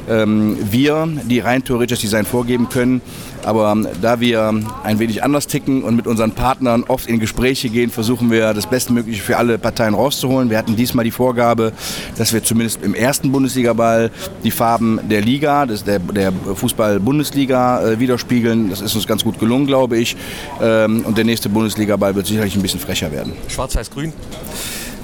ähm, 0.10 0.58
wir, 0.70 1.08
die 1.24 1.40
rein 1.40 1.64
theoretisch 1.64 1.98
das 1.98 2.02
Design 2.02 2.26
vorgeben 2.26 2.70
können. 2.70 3.02
Aber 3.44 3.72
ähm, 3.72 3.88
da 4.02 4.20
wir 4.20 4.54
ein 4.84 5.00
wenig 5.00 5.24
anders 5.24 5.48
ticken 5.48 5.84
und 5.84 5.96
mit 5.96 6.06
unseren 6.06 6.32
Partnern 6.32 6.84
oft 6.84 7.08
in 7.08 7.20
Gespräche 7.20 7.70
gehen, 7.70 7.90
versuchen 7.90 8.30
wir 8.30 8.54
das 8.54 8.68
Bestmögliche 8.68 9.22
für 9.22 9.38
alle 9.38 9.58
Parteien 9.58 9.94
rauszuholen. 9.94 10.50
Wir 10.50 10.58
hatten 10.58 10.76
diesmal 10.76 11.06
die 11.06 11.12
Vorgabe, 11.12 11.72
dass 12.18 12.34
wir 12.34 12.44
zumindest 12.44 12.84
im 12.84 12.94
ersten 12.94 13.32
Bundesligaball 13.32 14.12
die 14.44 14.52
Farben 14.52 15.00
der 15.10 15.22
Liga, 15.22 15.66
des, 15.66 15.84
der, 15.86 16.00
der 16.00 16.34
Fußball-Bundesliga 16.34 17.92
äh, 17.92 18.00
widerspiegeln. 18.00 18.70
Das 18.70 18.82
ist 18.82 18.96
uns 18.96 19.08
ganz 19.08 19.24
gut 19.24 19.40
gelungen, 19.40 19.66
glaube 19.66 19.98
ich. 19.98 20.18
Ähm, 20.62 21.06
und 21.06 21.18
der 21.18 21.24
nächste 21.24 21.48
Bundesligaball 21.48 22.16
wird 22.16 22.28
sicherlich 22.28 22.56
ein 22.56 22.62
bisschen 22.62 22.82
frecher 22.82 23.12
werden. 23.14 23.32
Schwarz-Weiß-Grün. 23.48 24.12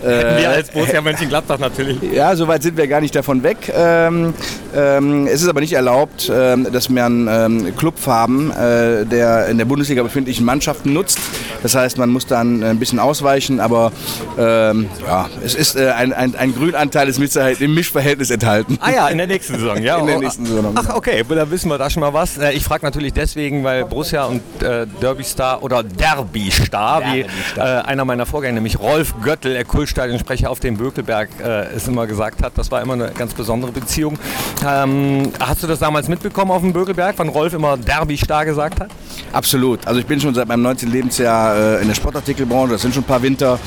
Wir 0.09 0.49
als 0.49 0.69
Borussia 0.71 1.01
Mönchengladbach 1.01 1.59
natürlich. 1.59 1.97
Ja, 2.01 2.35
soweit 2.35 2.63
sind 2.63 2.77
wir 2.77 2.87
gar 2.87 3.01
nicht 3.01 3.15
davon 3.15 3.43
weg. 3.43 3.71
Ähm, 3.75 4.33
ähm, 4.75 5.27
es 5.27 5.41
ist 5.41 5.47
aber 5.47 5.61
nicht 5.61 5.73
erlaubt, 5.73 6.31
ähm, 6.33 6.67
dass 6.71 6.89
man 6.89 7.27
ähm, 7.29 7.75
Clubfarben 7.77 8.51
äh, 8.51 9.05
der 9.05 9.47
in 9.47 9.57
der 9.57 9.65
Bundesliga 9.65 10.03
befindlichen 10.03 10.45
Mannschaften 10.45 10.93
nutzt. 10.93 11.19
Das 11.63 11.73
heißt, 11.75 11.97
man 11.97 12.09
muss 12.09 12.27
dann 12.27 12.61
ein 12.63 12.77
bisschen 12.77 12.99
ausweichen, 12.99 13.59
aber 13.59 13.91
ähm, 14.37 14.87
ja, 15.07 15.29
es 15.43 15.55
ist 15.55 15.75
äh, 15.75 15.89
ein, 15.91 16.13
ein, 16.13 16.35
ein 16.35 16.53
Grünanteil 16.53 17.07
ist 17.07 17.19
mit 17.19 17.33
im 17.35 17.73
Mischverhältnis 17.73 18.29
enthalten. 18.29 18.77
Ah 18.81 18.91
ja, 18.91 19.07
in 19.07 19.17
der 19.17 19.27
nächsten 19.27 19.55
Saison, 19.55 19.81
ja. 19.81 19.97
In 20.03 20.07
der 20.07 20.19
nächsten 20.19 20.45
Saison. 20.45 20.73
Ach, 20.75 20.95
okay, 20.95 21.23
da 21.27 21.49
wissen 21.49 21.69
wir 21.69 21.77
da 21.77 21.89
schon 21.89 22.01
mal 22.01 22.13
was. 22.13 22.37
Äh, 22.37 22.51
Ich 22.51 22.63
frage 22.63 22.85
natürlich 22.85 23.13
deswegen, 23.13 23.63
weil 23.63 23.85
Borussia 23.85 24.25
und 24.25 24.41
äh, 24.61 24.85
Derby 25.01 25.23
Star 25.23 25.63
oder 25.63 25.81
Derby 25.83 26.51
Star, 26.51 27.01
wie 27.13 27.21
äh, 27.21 27.59
einer 27.61 28.03
meiner 28.05 28.25
Vorgänger, 28.25 28.55
nämlich 28.55 28.77
Rolf 28.79 29.13
Göttel, 29.23 29.53
der 29.53 29.63
Kultstadionsprecher 29.63 30.49
auf 30.49 30.59
dem 30.59 30.77
Bökelberg, 30.77 31.29
äh, 31.41 31.67
es 31.75 31.87
immer 31.87 32.05
gesagt 32.07 32.43
hat, 32.43 32.53
das 32.57 32.69
war 32.71 32.81
immer 32.81 32.93
eine 32.93 33.11
ganz 33.11 33.33
besondere 33.33 33.71
Beziehung. 33.71 34.19
Ähm, 34.67 35.31
hast 35.39 35.63
du 35.63 35.67
das 35.67 35.79
damals 35.79 36.09
mitbekommen 36.09 36.51
auf 36.51 36.61
dem 36.61 36.73
Bökelberg, 36.73 37.15
wann 37.17 37.29
Rolf 37.29 37.53
immer 37.53 37.77
Derby 37.77 38.17
Star 38.17 38.45
gesagt 38.45 38.81
hat? 38.81 38.89
Absolut. 39.31 39.87
Also 39.87 39.99
ich 40.01 40.05
bin 40.05 40.19
schon 40.19 40.35
seit 40.35 40.47
meinem 40.47 40.61
19. 40.63 40.91
Lebensjahr 40.91 41.52
äh, 41.53 41.81
in 41.81 41.87
der 41.87 41.95
Sportartikelbranche. 41.95 42.73
Das 42.73 42.81
sind 42.81 42.93
schon 42.93 43.03
ein 43.03 43.07
paar 43.07 43.21
Winter. 43.21 43.59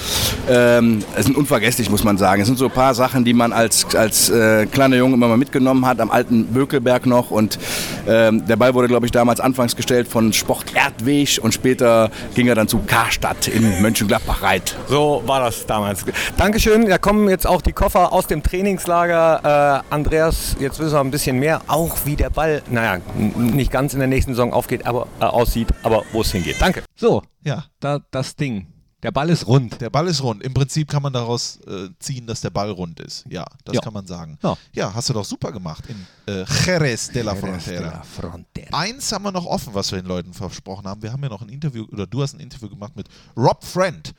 Ähm, 0.48 1.04
es 1.16 1.26
sind 1.26 1.36
unvergesslich, 1.36 1.90
muss 1.90 2.04
man 2.04 2.18
sagen. 2.18 2.40
Es 2.42 2.46
sind 2.46 2.58
so 2.58 2.66
ein 2.66 2.70
paar 2.70 2.94
Sachen, 2.94 3.24
die 3.24 3.32
man 3.32 3.52
als, 3.52 3.94
als 3.94 4.30
äh, 4.30 4.66
kleiner 4.66 4.96
Junge 4.96 5.14
immer 5.14 5.28
mal 5.28 5.36
mitgenommen 5.36 5.86
hat, 5.86 6.00
am 6.00 6.10
alten 6.10 6.46
Bökelberg 6.46 7.06
noch. 7.06 7.30
Und 7.30 7.58
ähm, 8.06 8.46
der 8.46 8.56
Ball 8.56 8.74
wurde, 8.74 8.88
glaube 8.88 9.06
ich, 9.06 9.12
damals 9.12 9.40
anfangs 9.40 9.76
gestellt 9.76 10.08
von 10.08 10.32
Sport 10.32 10.74
Erdweg 10.74 11.38
und 11.42 11.54
später 11.54 12.10
ging 12.34 12.46
er 12.48 12.54
dann 12.54 12.68
zu 12.68 12.78
Karstadt 12.86 13.48
in 13.48 13.82
Mönchengladbach 13.82 14.42
reit. 14.42 14.76
So 14.88 15.22
war 15.26 15.40
das 15.40 15.66
damals. 15.66 16.04
Dankeschön. 16.36 16.88
Da 16.88 16.98
kommen 16.98 17.28
jetzt 17.28 17.46
auch 17.46 17.62
die 17.62 17.72
Koffer 17.72 18.12
aus 18.12 18.26
dem 18.26 18.42
Trainingslager. 18.42 19.82
Äh, 19.90 19.94
Andreas, 19.94 20.56
jetzt 20.60 20.78
wissen 20.78 20.92
wir 20.92 21.00
ein 21.00 21.10
bisschen 21.10 21.38
mehr, 21.38 21.60
auch 21.66 21.96
wie 22.04 22.16
der 22.16 22.30
Ball, 22.30 22.62
naja, 22.70 22.98
nicht 23.36 23.70
ganz 23.70 23.92
in 23.92 23.98
der 23.98 24.08
nächsten 24.08 24.32
Saison 24.32 24.52
aufgeht, 24.52 24.86
aber 24.86 25.06
äh, 25.20 25.24
aussieht, 25.24 25.68
aber 25.82 26.02
wo 26.12 26.20
es 26.20 26.32
hingeht. 26.32 26.56
Danke. 26.60 26.82
So, 26.94 27.22
Ja, 27.46 27.64
da, 27.80 28.00
das 28.10 28.36
Ding. 28.36 28.66
Der 29.02 29.12
Ball 29.12 29.28
ist 29.30 29.46
rund. 29.46 29.80
der 29.80 29.90
Ball 29.90 30.08
ist 30.08 30.22
rund. 30.22 30.42
Im 30.42 30.52
Prinzip 30.52 30.88
kann 30.90 31.02
man 31.02 31.12
daraus 31.12 31.60
äh, 31.66 31.90
ziehen, 32.00 32.26
dass 32.26 32.40
der 32.40 32.50
Ball 32.50 32.70
rund 32.70 32.98
ist. 32.98 33.24
Ja, 33.28 33.44
das 33.64 33.76
Ja. 33.76 33.80
kann 33.82 33.92
man 33.92 34.06
sagen. 34.06 34.36
Ja. 34.42 34.56
Ja, 34.72 34.94
hast 34.94 35.08
du 35.08 35.12
doch 35.12 35.24
super 35.24 35.52
gemacht 35.52 35.84
in 35.88 36.06
äh, 36.34 36.44
Jerez 36.64 37.08
de 37.12 37.22
la 37.22 37.34
Frontera. 37.34 38.02
Eins 38.72 39.12
haben 39.12 39.22
wir 39.24 39.32
noch 39.32 39.46
offen, 39.46 39.74
was 39.74 39.92
wir 39.92 40.00
den 40.02 40.08
Leuten 40.08 40.32
versprochen 40.32 40.86
haben. 40.88 41.02
Wir 41.02 41.12
haben 41.12 41.22
ja 41.22 41.28
noch 41.28 41.42
ein 41.42 41.48
Interview, 41.50 41.84
oder 41.92 42.06
du 42.06 42.22
hast 42.22 42.34
ein 42.34 42.40
Interview 42.40 42.68
gemacht 42.68 42.96
mit 42.96 43.06
Rob 43.36 43.62
Friend. 43.64 44.12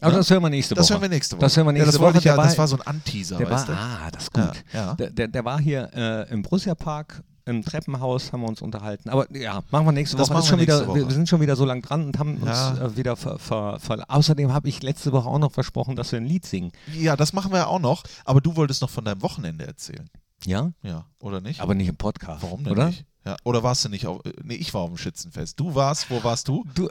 Aber 0.00 0.12
das 0.16 0.30
hören 0.30 0.42
wir 0.42 0.50
nächste 0.50 0.74
Das 0.74 0.86
Woche. 0.86 0.94
hören 0.94 1.02
wir 1.02 1.08
nächste 1.08 1.36
Woche. 1.36 1.40
Das 1.40 1.56
hören 1.56 1.66
wir 1.66 1.72
ja, 1.72 1.78
nächste 1.78 1.92
das 1.92 2.00
wollte 2.00 2.14
Woche. 2.16 2.18
Ich 2.20 2.24
ja, 2.26 2.34
Der 2.36 2.44
das 2.44 2.52
war- 2.52 2.58
war 2.58 2.68
so 2.68 2.76
ein 2.76 2.82
Anteaser, 2.82 3.38
Der 3.38 3.50
weißt 3.50 3.68
war, 3.68 3.74
du? 3.74 3.80
ah, 3.80 4.10
das 4.10 4.22
ist 4.24 4.32
gut. 4.32 4.64
Ja, 4.72 4.86
ja. 4.86 4.94
Der, 4.94 5.10
der, 5.10 5.28
der 5.28 5.44
war 5.44 5.60
hier 5.60 5.90
äh, 5.94 6.32
im 6.32 6.42
Borussia 6.42 6.74
Park 6.74 7.22
im 7.44 7.64
Treppenhaus, 7.64 8.32
haben 8.32 8.42
wir 8.42 8.48
uns 8.48 8.62
unterhalten. 8.62 9.08
Aber 9.10 9.30
ja, 9.36 9.62
machen 9.70 9.86
wir 9.86 9.92
nächste 9.92 10.16
Das 10.16 10.30
Woche. 10.30 10.38
ist 10.40 10.46
schon 10.46 10.60
wieder, 10.60 10.86
Woche. 10.86 10.96
Wir, 11.08 11.10
sind 11.10 11.28
schon 11.28 11.40
wieder 11.40 11.56
so 11.56 11.64
lang 11.64 11.82
dran 11.82 12.06
und 12.06 12.18
haben 12.18 12.36
uns 12.36 12.46
Ja. 12.46 12.76
äh, 12.86 12.96
wieder 12.96 13.16
ver, 13.16 13.38
ver, 13.38 13.78
ver 13.80 14.04
Außerdem 14.08 14.52
habe 14.52 14.68
ich 14.68 14.82
letzte 14.82 15.12
Woche 15.12 15.28
auch 15.28 15.38
noch 15.38 15.52
versprochen, 15.52 15.96
dass 15.96 16.12
wir 16.12 16.18
ein 16.20 16.26
Lied 16.26 16.46
singen. 16.46 16.72
Ja, 16.94 17.16
das 17.16 17.32
machen 17.32 17.50
wir 17.52 17.58
ja 17.58 17.66
auch 17.66 17.80
noch. 17.80 18.04
Aber 18.24 18.40
du 18.40 18.56
wolltest 18.56 18.80
noch 18.82 18.90
von 18.90 19.04
deinem 19.04 19.22
Wochenende 19.22 19.66
erzählen. 19.66 20.08
Ja? 20.44 20.72
Ja, 20.82 21.06
oder 21.20 21.40
nicht? 21.40 21.60
Aber 21.60 21.74
nicht 21.74 21.88
im 21.88 21.96
Podcast. 21.96 22.42
Warum 22.42 22.64
denn 22.64 22.72
oder? 22.72 22.86
nicht? 22.86 23.04
Ja, 23.24 23.36
oder 23.44 23.62
warst 23.62 23.84
du 23.84 23.88
nicht 23.88 24.06
auf. 24.06 24.24
äh, 24.26 24.32
Nee, 24.42 24.54
ich 24.54 24.74
war 24.74 24.80
auf 24.82 24.90
dem 24.90 24.96
Schützenfest. 24.98 25.58
Du 25.60 25.74
warst, 25.74 26.10
wo 26.10 26.22
warst 26.24 26.48
du? 26.48 26.64
Du. 26.74 26.88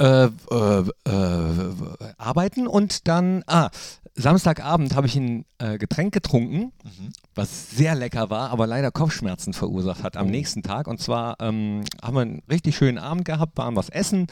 Äh, 0.00 0.26
äh, 0.50 0.84
äh, 1.06 1.74
arbeiten 2.18 2.66
und 2.66 3.08
dann, 3.08 3.42
ah, 3.46 3.70
Samstagabend 4.14 4.94
habe 4.96 5.06
ich 5.06 5.16
ein 5.16 5.44
äh, 5.58 5.78
Getränk 5.78 6.12
getrunken, 6.12 6.72
Mhm. 6.84 7.12
was 7.34 7.70
sehr 7.70 7.94
lecker 7.94 8.30
war, 8.30 8.50
aber 8.50 8.66
leider 8.66 8.90
Kopfschmerzen 8.90 9.52
verursacht 9.54 10.02
hat 10.02 10.16
am 10.16 10.26
Oh. 10.26 10.30
nächsten 10.30 10.62
Tag. 10.62 10.86
Und 10.88 11.00
zwar 11.00 11.36
ähm, 11.40 11.82
haben 12.02 12.14
wir 12.16 12.20
einen 12.22 12.42
richtig 12.50 12.76
schönen 12.76 12.98
Abend 12.98 13.24
gehabt, 13.24 13.56
waren 13.58 13.76
was 13.76 13.88
essen 13.90 14.26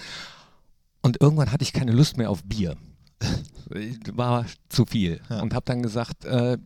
und 1.02 1.20
irgendwann 1.20 1.52
hatte 1.52 1.62
ich 1.62 1.72
keine 1.72 1.92
Lust 1.92 2.16
mehr 2.16 2.30
auf 2.30 2.42
Bier. 2.44 2.76
war 4.12 4.44
zu 4.68 4.84
viel 4.86 5.20
Ja. 5.30 5.40
und 5.40 5.54
habe 5.54 5.64
dann 5.66 5.82
gesagt, 5.82 6.24
äh, 6.24 6.58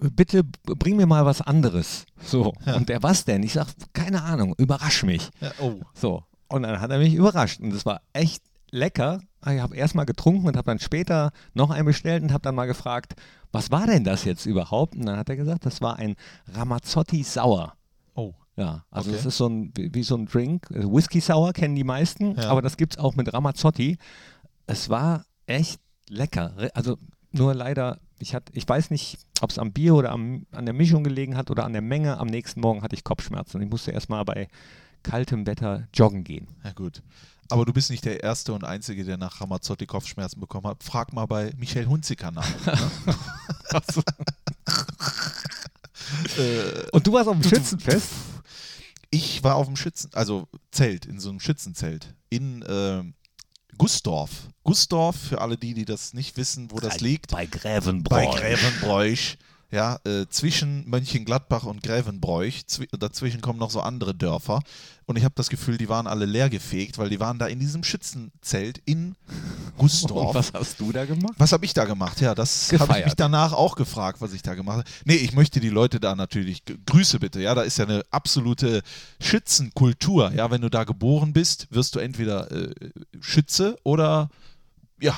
bitte 0.00 0.42
bring 0.64 0.96
mir 0.96 1.06
mal 1.06 1.24
was 1.24 1.40
anderes. 1.40 2.04
So. 2.24 2.52
Ja. 2.66 2.74
Und 2.76 2.88
der 2.88 3.02
was 3.02 3.24
denn? 3.24 3.42
Ich 3.42 3.52
sag, 3.54 3.68
keine 3.92 4.22
Ahnung, 4.22 4.54
überrasch 4.58 5.02
mich. 5.04 5.30
Ja, 5.40 5.52
oh. 5.60 5.80
So. 5.94 6.22
Und 6.54 6.62
dann 6.62 6.80
hat 6.80 6.90
er 6.90 6.98
mich 6.98 7.14
überrascht. 7.14 7.60
Und 7.60 7.70
das 7.74 7.84
war 7.84 8.00
echt 8.12 8.42
lecker. 8.70 9.20
Ich 9.46 9.60
habe 9.60 9.76
erst 9.76 9.94
mal 9.94 10.04
getrunken 10.04 10.46
und 10.46 10.56
habe 10.56 10.66
dann 10.66 10.78
später 10.78 11.30
noch 11.52 11.70
einen 11.70 11.86
bestellt 11.86 12.22
und 12.22 12.32
habe 12.32 12.42
dann 12.42 12.54
mal 12.54 12.66
gefragt, 12.66 13.14
was 13.52 13.70
war 13.70 13.86
denn 13.86 14.04
das 14.04 14.24
jetzt 14.24 14.46
überhaupt? 14.46 14.94
Und 14.96 15.06
dann 15.06 15.16
hat 15.16 15.28
er 15.28 15.36
gesagt, 15.36 15.66
das 15.66 15.80
war 15.80 15.96
ein 15.96 16.16
Ramazzotti 16.52 17.22
Sauer. 17.22 17.74
Oh. 18.14 18.32
Ja, 18.56 18.84
also 18.90 19.10
Okay. 19.10 19.16
das 19.18 19.26
ist 19.26 19.36
so 19.36 19.48
ein, 19.48 19.72
wie 19.76 20.02
so 20.02 20.16
ein 20.16 20.26
Drink. 20.26 20.68
Also 20.72 20.92
Whisky 20.92 21.20
Sour 21.20 21.52
kennen 21.52 21.74
die 21.74 21.84
meisten, 21.84 22.36
Ja. 22.36 22.48
aber 22.50 22.62
das 22.62 22.76
gibt 22.76 22.94
es 22.94 22.98
auch 22.98 23.16
mit 23.16 23.32
Ramazzotti. 23.32 23.98
Es 24.66 24.88
war 24.88 25.24
echt 25.46 25.80
lecker. 26.08 26.52
Also 26.72 26.96
nur 27.32 27.52
leider, 27.54 27.98
ich, 28.18 28.34
hat, 28.34 28.44
ich 28.52 28.68
weiß 28.68 28.90
nicht, 28.90 29.18
ob 29.40 29.50
es 29.50 29.58
am 29.58 29.72
Bier 29.72 29.94
oder 29.94 30.10
am, 30.12 30.46
an 30.52 30.64
der 30.66 30.74
Mischung 30.74 31.02
gelegen 31.04 31.36
hat 31.36 31.50
oder 31.50 31.64
an 31.64 31.72
der 31.72 31.82
Menge. 31.82 32.18
Am 32.18 32.28
nächsten 32.28 32.60
Morgen 32.60 32.82
hatte 32.82 32.94
ich 32.94 33.02
Kopfschmerzen. 33.04 33.60
Ich 33.60 33.68
musste 33.68 33.90
erst 33.90 34.08
mal 34.08 34.22
bei 34.24 34.48
kaltem 35.04 35.46
Wetter 35.46 35.86
joggen 35.94 36.24
gehen. 36.24 36.48
Ja, 36.64 36.72
gut. 36.72 37.02
Aber 37.50 37.64
du 37.64 37.72
bist 37.72 37.90
nicht 37.90 38.04
der 38.04 38.22
Erste 38.22 38.52
und 38.52 38.64
Einzige, 38.64 39.04
der 39.04 39.16
nach 39.16 39.40
Ramazzotti 39.40 39.86
Kopfschmerzen 39.86 40.40
bekommen 40.40 40.66
hat. 40.66 40.82
Frag 40.82 41.12
mal 41.12 41.26
bei 41.26 41.52
Michael 41.56 41.86
Hunziker 41.86 42.30
nach. 42.32 42.48
äh, 46.38 46.90
Und 46.90 47.06
du 47.06 47.12
warst 47.12 47.28
auf 47.28 47.38
dem 47.38 47.48
Schützenfest? 47.48 48.08
ich 49.10 49.44
war 49.44 49.54
auf 49.54 49.66
dem 49.66 49.76
Schützen, 49.76 50.10
also 50.14 50.48
Zelt, 50.72 51.06
in 51.06 51.20
so 51.20 51.28
einem 51.30 51.38
Schützenzelt 51.38 52.14
in 52.30 52.64
ähm, 52.68 53.14
Gusdorf. 53.78 54.48
Gusdorf, 54.64 55.16
für 55.16 55.40
alle 55.40 55.56
die, 55.56 55.74
die 55.74 55.84
das 55.84 56.14
nicht 56.14 56.36
wissen, 56.36 56.70
wo 56.70 56.80
das 56.80 57.00
liegt. 57.00 57.30
Bei 57.30 57.46
Grävenbräu. 57.46 58.26
Bei 58.26 58.40
Grävenbräuch. 58.40 59.36
Ja, 59.74 59.98
äh, 60.04 60.26
zwischen 60.28 60.88
Mönchengladbach 60.88 61.64
und 61.64 61.82
Grävenbräuch. 61.82 62.64
Zwi 62.68 62.86
dazwischen 62.96 63.40
kommen 63.40 63.58
noch 63.58 63.72
so 63.72 63.80
andere 63.80 64.14
Dörfer. 64.14 64.62
Und 65.04 65.16
ich 65.16 65.24
habe 65.24 65.34
das 65.36 65.50
Gefühl, 65.50 65.78
die 65.78 65.88
waren 65.88 66.06
alle 66.06 66.26
leergefegt, 66.26 66.96
weil 66.96 67.10
die 67.10 67.18
waren 67.18 67.40
da 67.40 67.48
in 67.48 67.58
diesem 67.58 67.82
Schützenzelt 67.82 68.80
in 68.84 69.16
Gusdorf. 69.76 70.28
Und 70.28 70.34
was 70.36 70.52
hast 70.52 70.78
du 70.78 70.92
da 70.92 71.04
gemacht? 71.04 71.34
Was 71.38 71.50
habe 71.50 71.64
ich 71.64 71.74
da 71.74 71.86
gemacht? 71.86 72.20
Ja, 72.20 72.36
das 72.36 72.72
habe 72.78 73.00
ich 73.00 73.04
mich 73.04 73.14
danach 73.16 73.52
auch 73.52 73.74
gefragt, 73.74 74.20
was 74.20 74.32
ich 74.32 74.42
da 74.42 74.54
gemacht 74.54 74.78
habe. 74.78 74.88
Nee, 75.06 75.16
ich 75.16 75.32
möchte 75.32 75.58
die 75.58 75.70
Leute 75.70 75.98
da 75.98 76.14
natürlich, 76.14 76.62
Grüße 76.86 77.18
bitte, 77.18 77.42
ja, 77.42 77.56
da 77.56 77.62
ist 77.62 77.76
ja 77.76 77.84
eine 77.84 78.02
absolute 78.12 78.80
Schützenkultur. 79.20 80.30
Ja, 80.34 80.52
wenn 80.52 80.60
du 80.60 80.70
da 80.70 80.84
geboren 80.84 81.32
bist, 81.32 81.66
wirst 81.70 81.96
du 81.96 81.98
entweder 81.98 82.48
äh, 82.52 82.72
Schütze 83.18 83.76
oder, 83.82 84.30
ja, 85.00 85.16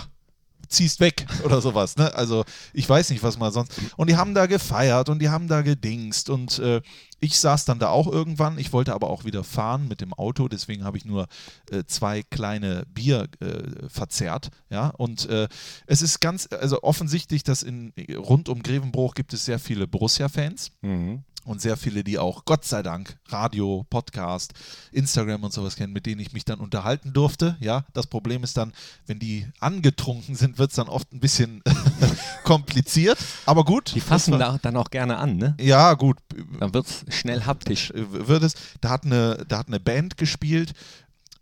ziehst 0.69 1.01
weg 1.01 1.27
oder 1.45 1.61
sowas. 1.61 1.97
Ne? 1.97 2.14
Also 2.14 2.45
ich 2.73 2.89
weiß 2.89 3.11
nicht, 3.11 3.23
was 3.23 3.39
man 3.39 3.53
sonst. 3.53 3.73
Und 3.97 4.09
die 4.11 4.17
haben 4.17 4.35
da 4.35 4.47
gefeiert 4.47 5.09
und 5.09 5.21
die 5.21 5.29
haben 5.29 5.49
da 5.49 5.62
gedingst 5.62 6.31
und 6.31 6.59
äh, 6.59 6.81
ich 7.21 7.39
saß 7.39 7.64
dann 7.64 7.79
da 7.79 7.89
auch 7.89 8.07
irgendwann. 8.07 8.59
Ich 8.59 8.73
wollte 8.73 8.93
aber 8.95 9.09
auch 9.09 9.25
wieder 9.25 9.43
fahren 9.43 9.89
mit 9.89 10.01
dem 10.01 10.12
Auto, 10.12 10.49
deswegen 10.49 10.85
habe 10.85 10.99
ich 10.99 11.05
nur 11.05 11.27
äh, 11.71 11.85
zwei 11.87 12.23
kleine 12.23 12.85
Bier 12.93 13.29
äh, 13.41 13.89
verzehrt. 13.89 14.51
Ja, 14.71 14.89
und 14.89 15.29
äh, 15.29 15.49
es 15.87 16.03
ist 16.03 16.21
ganz, 16.21 16.49
also 16.53 16.83
offensichtlich, 16.83 17.43
dass 17.43 17.62
in 17.62 17.93
rund 18.17 18.49
um 18.49 18.62
Grevenbruch 18.62 19.14
gibt 19.14 19.33
es 19.33 19.45
sehr 19.45 19.59
viele 19.59 19.87
Borussia-Fans 19.87 20.73
Mhm. 20.83 21.25
Und 21.47 21.61
sehr 21.61 21.77
viele, 21.77 22.05
die 22.05 22.19
auch, 22.19 22.45
Gott 22.45 22.65
sei 22.65 22.83
Dank, 22.83 23.17
Radio, 23.29 23.87
Podcast, 23.89 24.53
Instagram 24.93 25.45
und 25.45 25.53
sowas 25.53 25.77
kennen, 25.77 25.93
mit 25.93 26.05
denen 26.07 26.21
ich 26.21 26.33
mich 26.33 26.45
dann 26.45 26.59
unterhalten 26.61 27.13
durfte. 27.13 27.57
Ja, 27.61 27.85
das 27.95 28.07
Problem 28.07 28.43
ist 28.45 28.57
dann, 28.57 28.73
wenn 29.07 29.19
die 29.19 29.47
angetrunken 29.61 30.35
sind, 30.35 30.59
wird 30.59 30.71
es 30.71 30.77
dann 30.77 30.89
oft 30.89 31.13
ein 31.13 31.21
bisschen 31.21 31.63
kompliziert. 32.45 33.19
Aber 33.47 33.65
gut. 33.65 33.95
Die 33.95 34.01
fassen 34.01 34.33
war- 34.33 34.39
da 34.39 34.59
dann 34.61 34.77
auch 34.77 34.91
gerne 34.91 35.17
an, 35.19 35.37
ne? 35.37 35.55
Ja, 35.61 35.95
gut. 35.95 36.19
Dann 36.61 36.75
wird 36.75 36.87
es 36.87 37.05
schnell 37.15 37.45
haptisch. 37.45 37.93
Wird 37.95 38.43
es, 38.43 38.55
da 38.81 38.91
hat 38.91 39.05
eine, 39.05 39.45
da 39.49 39.59
hat 39.59 39.69
eine 39.69 39.81
Band 39.81 40.17
gespielt. 40.17 40.73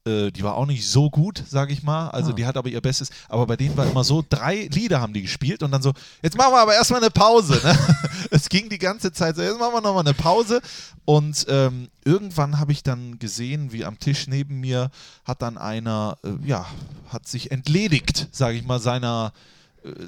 Äh, 0.07 0.31
die 0.33 0.43
war 0.43 0.57
auch 0.57 0.67
nicht 0.67 0.87
so 0.87 1.09
gut, 1.09 1.43
sage 1.49 1.73
ich 1.73 1.83
mal. 1.83 2.11
Also 2.11 2.31
Ah. 2.31 2.35
die 2.35 2.45
hat 2.45 2.57
aber 2.59 2.69
ihr 2.69 2.81
Bestes. 2.83 3.09
Aber 3.29 3.47
bei 3.47 3.57
denen 3.57 3.75
war 3.77 3.87
immer 3.87 4.05
so, 4.05 4.23
drei 4.29 4.69
Lieder 4.71 5.01
haben 5.01 5.15
die 5.15 5.23
gespielt 5.23 5.63
und 5.63 5.71
dann 5.71 5.81
so, 5.81 5.93
jetzt 6.23 6.37
machen 6.37 6.53
wir 6.53 6.61
aber 6.61 6.75
erstmal 6.75 7.01
eine 7.01 7.11
Pause. 7.11 7.59
Ne? 7.65 7.79
es 8.31 8.51
ging 8.51 8.69
die 8.69 8.79
ganze 8.79 9.13
Zeit 9.13 9.37
so, 9.37 9.43
jetzt 9.43 9.59
machen 9.59 9.73
wir 9.73 9.81
nochmal 9.81 10.05
eine 10.05 10.13
Pause. 10.15 10.61
Und 11.07 11.47
ähm, 11.49 11.89
irgendwann 12.05 12.59
habe 12.61 12.73
ich 12.73 12.83
dann 12.83 13.19
gesehen, 13.19 13.73
wie 13.73 13.85
am 13.87 13.99
Tisch 13.99 14.27
neben 14.27 14.61
mir 14.61 14.91
hat 15.25 15.41
dann 15.41 15.57
einer, 15.57 16.19
äh, 16.23 16.33
ja, 16.47 16.67
hat 17.09 17.27
sich 17.27 17.51
entledigt, 17.51 18.29
sage 18.31 18.59
ich 18.59 18.65
mal, 18.67 18.81
seiner 18.81 19.33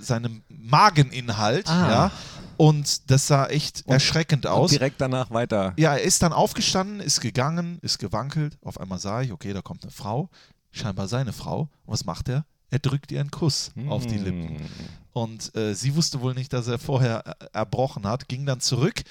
seinem 0.00 0.42
Mageninhalt, 0.48 1.68
Ah. 1.68 1.90
ja. 1.90 2.10
Und 2.56 3.10
das 3.10 3.26
sah 3.26 3.46
echt 3.48 3.82
Und- 3.86 3.92
erschreckend 3.92 4.46
aus. 4.46 4.70
direkt 4.70 5.00
danach 5.00 5.30
weiter. 5.30 5.74
Ja, 5.76 5.94
er 5.94 6.02
ist 6.02 6.22
dann 6.22 6.32
aufgestanden, 6.32 7.00
ist 7.00 7.20
gegangen, 7.20 7.78
ist 7.82 7.98
gewankelt. 7.98 8.56
Auf 8.62 8.80
einmal 8.80 8.98
sah 8.98 9.20
ich, 9.20 9.32
okay, 9.32 9.52
da 9.52 9.60
kommt 9.60 9.82
eine 9.82 9.90
Frau, 9.92 10.30
scheinbar 10.70 11.06
seine 11.08 11.32
Frau. 11.34 11.62
Und 11.84 11.92
was 11.92 12.04
macht 12.06 12.28
er? 12.30 12.46
Er 12.70 12.78
drückt 12.78 13.12
ihr 13.12 13.20
einen 13.20 13.30
Kuss 13.30 13.72
auf 13.88 14.06
die 14.06 14.16
Lippen. 14.18 14.58
Hm. 14.58 14.66
Und 15.12 15.54
äh, 15.54 15.74
sie 15.74 15.94
wusste 15.94 16.20
wohl 16.20 16.34
nicht, 16.34 16.52
dass 16.52 16.66
er 16.66 16.78
vorher 16.78 17.24
äh, 17.26 17.46
erbrochen 17.52 18.06
hat, 18.06 18.26
ging 18.28 18.44
dann 18.46 18.60
zurück, 18.60 19.02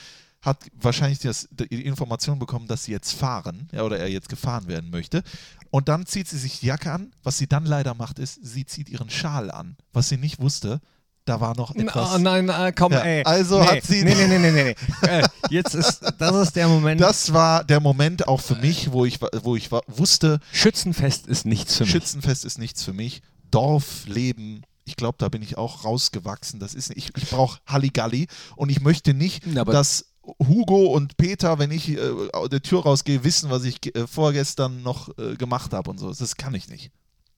hat 0.42 0.58
wahrscheinlich 0.74 1.20
das, 1.20 1.48
die 1.52 1.86
Information 1.86 2.38
bekommen, 2.40 2.68
dass 2.68 2.84
sie 2.84 2.92
jetzt 2.92 3.14
fahren, 3.14 3.70
ja, 3.72 3.84
oder 3.84 3.98
er 3.98 4.10
jetzt 4.10 4.30
gefahren 4.30 4.68
werden 4.68 4.90
möchte. 4.90 5.24
Und 5.76 5.90
dann 5.90 6.06
zieht 6.06 6.30
sie 6.30 6.38
sich 6.38 6.60
die 6.62 6.68
Jacke 6.68 6.90
an. 6.92 7.12
Was 7.22 7.38
sie 7.38 7.48
dann 7.48 7.66
leider 7.66 7.94
macht, 7.96 8.18
ist, 8.20 8.40
sie 8.42 8.66
zieht 8.66 8.88
ihren 8.90 9.10
Schal 9.10 9.52
an. 9.52 9.76
Was 9.92 10.08
sie 10.08 10.16
nicht 10.18 10.40
wusste, 10.40 10.80
da 11.26 11.42
war 11.42 11.54
noch 11.58 11.76
etwas. 11.76 12.14
Oh 12.16 12.18
nein, 12.18 12.48
äh, 12.48 12.72
komm, 12.74 12.94
Ja, 12.94 13.00
ey. 13.00 13.24
also 13.26 13.60
nee, 13.60 13.66
hat 13.68 13.84
sie- 13.84 14.04
Nee, 14.06 14.16
nee, 14.16 14.28
nee, 14.28 14.52
nee, 14.52 14.52
nee. 15.02 15.08
äh, 15.08 15.28
jetzt 15.50 15.76
ist, 15.76 16.00
das 16.20 16.36
ist 16.48 16.56
der 16.56 16.70
Moment. 16.70 17.02
Das 17.02 17.34
war 17.34 17.64
der 17.66 17.82
Moment 17.82 18.28
auch 18.28 18.40
für 18.42 18.56
mich, 18.56 18.94
wo 18.94 19.04
ich, 19.06 19.20
wo 19.42 19.56
ich 19.58 19.70
wusste, 19.88 20.40
Schützenfest 20.54 21.28
ist 21.28 21.46
nichts 21.46 21.76
für 21.76 21.84
mich. 21.84 21.92
Schützenfest 21.92 22.46
ist 22.46 22.58
nichts 22.58 22.82
für 22.84 22.94
mich. 22.94 23.22
Dorfleben, 23.52 24.64
ich 24.86 24.96
glaube, 24.96 25.16
da 25.18 25.28
bin 25.30 25.42
ich 25.42 25.58
auch 25.58 25.84
rausgewachsen. 25.84 26.60
Das 26.60 26.74
ist, 26.74 26.92
ich 26.96 27.10
ich 27.18 27.30
brauche 27.30 27.60
Halligalli 27.68 28.28
und 28.56 28.70
ich 28.70 28.80
möchte 28.82 29.14
nicht, 29.14 29.44
aber- 29.58 29.74
dass 29.74 30.06
Hugo 30.40 30.88
und 30.88 31.18
Peter, 31.18 31.60
wenn 31.60 31.72
ich 31.72 31.90
äh, 31.90 32.00
aus 32.34 32.50
der 32.50 32.62
Tür 32.62 32.84
rausgehe, 32.84 33.24
wissen, 33.24 33.50
was 33.50 33.64
ich 33.64 33.96
äh, 33.96 34.08
vorgestern 34.08 34.84
noch 34.84 35.10
äh, 35.18 35.36
gemacht 35.36 35.74
habe 35.74 35.90
und 35.90 35.98
so. 35.98 36.12
Das 36.12 36.36
kann 36.36 36.54
ich 36.54 36.70
nicht. 36.70 36.92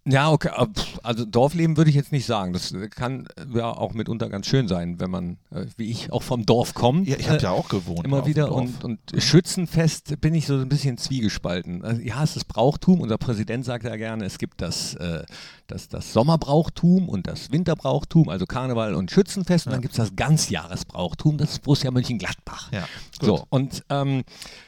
Ja, 0.10 0.32
okay. 0.32 0.50
pff, 0.74 1.00
Also 1.04 1.26
Dorfleben 1.26 1.76
würde 1.78 1.90
ich 1.90 1.96
jetzt 1.96 2.12
nicht 2.12 2.26
sagen. 2.26 2.54
Das 2.54 2.72
äh, 2.72 2.88
kann 2.88 3.28
äh, 3.36 3.58
ja 3.58 3.72
auch 3.72 3.94
mitunter 3.94 4.30
ganz 4.30 4.48
schön 4.48 4.68
sein, 4.68 5.00
wenn 5.00 5.12
man, 5.12 5.38
äh, 5.52 5.66
wie 5.76 5.90
ich, 5.92 6.12
auch 6.12 6.24
vom 6.24 6.46
Dorf 6.46 6.74
kommt. 6.74 7.08
Ja, 7.08 7.18
ich 7.18 7.30
habe 7.30 7.42
ja 7.42 7.52
auch 7.52 7.68
gewohnt. 7.70 8.06
Immer 8.06 8.26
wieder 8.26 8.52
und, 8.52 8.84
und 8.84 9.00
Schützenfest 9.18 10.20
bin 10.22 10.34
ich 10.34 10.46
so 10.48 10.56
ein 10.56 10.70
bisschen 10.70 10.98
zwiegespalten. 10.98 11.84
Also, 11.84 12.02
ja, 12.02 12.24
es 12.24 12.36
ist 12.38 12.46
Brauchtum. 12.46 13.02
Unser 13.02 13.18
Präsident 13.18 13.66
sagt 13.66 13.84
ja 13.84 13.96
gerne, 13.96 14.26
es 14.26 14.38
gibt 14.38 14.62
das, 14.62 14.94
äh, 14.96 15.24
das, 15.68 15.90
das 15.90 16.14
Sommerbrauchtum 16.14 17.10
und 17.10 17.28
das 17.28 17.52
Winterbrauchtum, 17.52 18.30
also 18.30 18.46
Karneval 18.46 18.96
und 18.96 19.12
Schützenfest. 19.12 19.68
Und 19.68 19.74
dann 19.74 19.82
gibt 19.82 19.94
es 19.94 19.98
das 19.98 20.16
Ganzjahresbrauchtum, 20.16 21.38
das 21.38 21.52
ist 21.52 21.64
Borussia 21.64 21.92
Mönchengladbach. 21.92 22.72
Ja, 22.72 22.88
So, 23.22 23.36
gut. 23.38 23.46
und 23.50 23.84
ähm, 23.90 24.24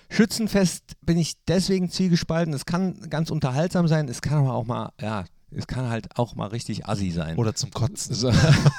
Schützenfest 0.10 0.93
bin 1.01 1.18
ich 1.18 1.36
deswegen 1.47 1.89
zwiegespalten. 1.89 2.53
Es 2.53 2.66
kann 2.66 3.10
ganz 3.10 3.30
unterhaltsam 3.30 3.88
sein, 3.88 4.07
es 4.10 4.22
kann 4.22 4.39
aber 4.39 4.53
auch 4.53 4.66
mal, 4.66 4.91
ja, 4.99 5.26
es 5.51 5.68
kann 5.68 5.89
halt 5.89 6.18
auch 6.18 6.36
mal 6.36 6.47
richtig 6.47 6.88
assi 6.88 7.12
sein. 7.12 7.38
Oder 7.38 7.55
zum 7.55 7.72
Kotzen. 7.72 8.14
So, 8.16 8.32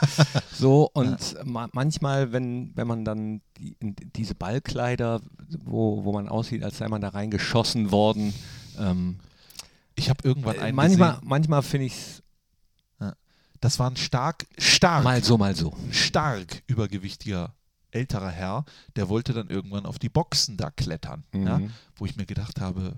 so 0.53 0.91
und 0.93 1.37
ma 1.45 1.69
manchmal, 1.73 2.33
wenn, 2.33 2.73
wenn 2.77 2.87
man 2.87 3.05
dann 3.05 3.41
die, 3.59 3.77
diese 3.81 4.35
Ballkleider, 4.35 5.21
wo, 5.65 6.05
wo 6.05 6.13
man 6.13 6.29
aussieht, 6.29 6.63
als 6.63 6.79
sei 6.79 6.89
man 6.89 7.01
da 7.01 7.09
reingeschossen 7.09 7.91
worden, 7.91 8.35
ähm, 8.79 9.19
Ich 9.95 10.11
habe 10.11 10.27
irgendwann 10.27 10.59
einen 10.59 10.77
manchmal, 10.77 11.15
gesehen, 11.15 11.29
manchmal 11.29 11.63
finde 11.63 11.87
ich 11.87 11.95
es 11.95 12.23
das 13.61 13.79
war 13.79 13.91
ein 13.91 13.97
stark, 13.97 14.47
stark, 14.57 15.05
mal 15.05 15.23
so, 15.23 15.37
mal 15.37 15.55
so. 15.55 15.75
stark 15.91 16.63
übergewichtiger 16.67 17.55
älterer 17.93 18.31
Herr, 18.31 18.65
der 18.97 19.09
wollte 19.09 19.33
dann 19.33 19.49
irgendwann 19.49 19.87
auf 19.87 19.99
die 19.99 20.09
Boxen 20.09 20.57
da 20.57 20.71
klettern. 20.71 21.25
Ja? 21.35 21.59
Mhm. 21.59 21.73
wo 21.97 22.07
ich 22.07 22.17
mir 22.17 22.27
gedacht 22.27 22.61
habe, 22.61 22.95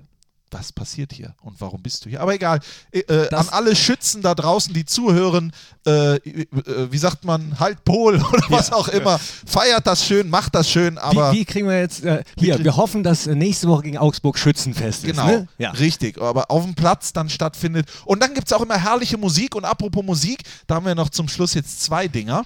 was 0.53 0.72
passiert 0.72 1.12
hier 1.12 1.34
und 1.40 1.61
warum 1.61 1.82
bist 1.82 2.05
du 2.05 2.11
hier? 2.11 2.20
Aber 2.20 2.34
egal, 2.34 2.61
äh, 2.93 3.01
äh, 3.01 3.34
an 3.34 3.49
alle 3.51 3.74
Schützen 3.74 4.22
da 4.22 4.34
draußen, 4.34 4.72
die 4.74 4.84
zuhören, 4.84 5.53
äh, 5.86 6.16
äh, 6.16 6.47
wie 6.90 6.99
sagt 6.99 7.24
man, 7.24 7.59
halt 7.59 7.84
Pol 7.84 8.16
oder 8.32 8.45
was 8.49 8.72
auch 8.72 8.88
immer, 8.88 9.18
feiert 9.18 9.86
das 9.86 10.05
schön, 10.05 10.30
macht 10.30 10.55
das 10.55 10.70
schön, 10.70 10.99
aber 10.99 11.32
wie, 11.32 11.40
wie 11.40 11.45
kriegen 11.45 11.68
wir 11.68 11.80
jetzt, 11.80 12.05
äh, 12.05 12.22
hier, 12.36 12.62
wir 12.62 12.76
hoffen, 12.76 13.03
dass 13.03 13.26
äh, 13.26 13.34
nächste 13.34 13.68
Woche 13.68 13.82
gegen 13.82 13.99
Augsburg 13.99 14.38
Schützenfest 14.38 15.05
genau, 15.05 15.26
ist. 15.26 15.32
Ne? 15.32 15.49
Ja. 15.59 15.70
richtig, 15.70 16.20
aber 16.20 16.51
auf 16.51 16.64
dem 16.64 16.74
Platz 16.74 17.12
dann 17.12 17.28
stattfindet. 17.28 17.88
Und 18.05 18.22
dann 18.22 18.34
gibt 18.34 18.47
es 18.49 18.53
auch 18.53 18.61
immer 18.61 18.78
herrliche 18.78 19.16
Musik 19.16 19.55
und 19.55 19.64
apropos 19.64 20.05
Musik, 20.05 20.43
da 20.66 20.76
haben 20.76 20.86
wir 20.86 20.95
noch 20.95 21.11
zum 21.11 21.28
Schluss 21.28 21.55
jetzt 21.55 21.82
zwei 21.82 22.09
Dinger. 22.09 22.45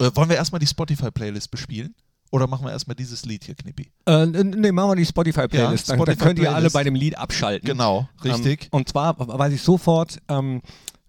Äh, 0.00 0.10
wollen 0.14 0.28
wir 0.28 0.36
erstmal 0.36 0.58
die 0.58 0.66
Spotify-Playlist 0.66 1.50
bespielen? 1.50 1.94
Oder 2.30 2.48
machen 2.48 2.64
wir 2.66 2.72
erstmal 2.72 2.96
dieses 2.96 3.24
Lied 3.26 3.44
hier, 3.44 3.54
Knippi? 3.54 3.92
Äh, 4.06 4.22
n- 4.24 4.50
nee, 4.58 4.72
machen 4.72 4.90
wir 4.90 4.96
die 4.96 5.06
Spotify-Playlist. 5.06 5.88
Ja, 5.88 5.96
dann, 5.96 6.04
dann 6.06 6.18
könnt 6.18 6.38
ihr 6.40 6.54
alle 6.54 6.70
bei 6.70 6.82
dem 6.82 6.94
Lied 6.96 7.16
abschalten. 7.16 7.66
Genau, 7.66 8.08
richtig. 8.24 8.64
Ähm, 8.64 8.68
und 8.72 8.88
zwar 8.88 9.16
weiß 9.18 9.52
ich 9.52 9.62
sofort, 9.62 10.18
ähm, 10.28 10.60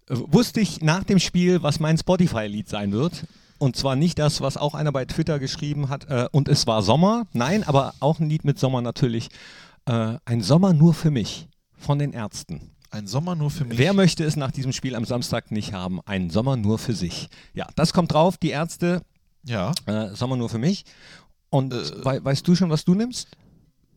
wusste 0.08 0.60
ich 0.60 0.82
nach 0.82 1.04
dem 1.04 1.20
Spiel, 1.20 1.64
was 1.64 1.80
mein 1.80 1.98
Spotify-Lied 1.98 2.70
sein 2.70 2.92
wird. 2.92 3.26
Und 3.58 3.76
zwar 3.76 3.96
nicht 3.96 4.20
das, 4.20 4.42
was 4.42 4.58
auch 4.58 4.76
einer 4.76 4.92
bei 4.92 5.06
Twitter 5.06 5.40
geschrieben 5.40 5.90
hat, 5.90 6.06
äh, 6.10 6.28
und 6.32 6.48
es 6.50 6.68
war 6.68 6.84
Sommer. 6.84 7.26
Nein, 7.34 7.64
aber 7.64 7.94
auch 8.02 8.20
ein 8.20 8.30
Lied 8.30 8.44
mit 8.46 8.60
Sommer 8.60 8.82
natürlich. 8.82 9.30
Äh, 9.86 10.18
ein 10.26 10.42
Sommer 10.42 10.74
nur 10.74 10.94
für 10.94 11.10
mich 11.10 11.48
von 11.78 11.98
den 11.98 12.12
Ärzten. 12.14 12.75
Ein 12.96 13.08
Sommer 13.08 13.36
nur 13.36 13.52
für 13.52 13.66
mich. 13.66 13.78
Wer 13.78 13.92
möchte 13.92 14.24
es 14.24 14.38
nach 14.38 14.52
diesem 14.52 14.72
Spiel 14.72 14.96
am 14.96 15.04
Samstag 15.04 15.52
nicht 15.52 15.74
haben? 15.74 16.00
Ein 16.06 16.30
Sommer 16.30 16.56
nur 16.56 16.80
für 16.80 16.94
sich. 16.94 17.28
Ja, 17.54 17.68
das 17.76 17.92
kommt 17.92 18.14
drauf. 18.14 18.38
Die 18.38 18.52
Ärzte, 18.52 19.02
ja. 19.44 19.74
äh, 19.86 20.16
Sommer 20.16 20.38
nur 20.38 20.48
für 20.48 20.60
mich. 20.60 20.86
Und 21.50 21.74
Äh, 21.74 22.06
wei 22.06 22.24
weißt 22.24 22.48
du 22.48 22.56
schon, 22.56 22.70
was 22.70 22.86
du 22.86 22.96
nimmst? 22.96 23.28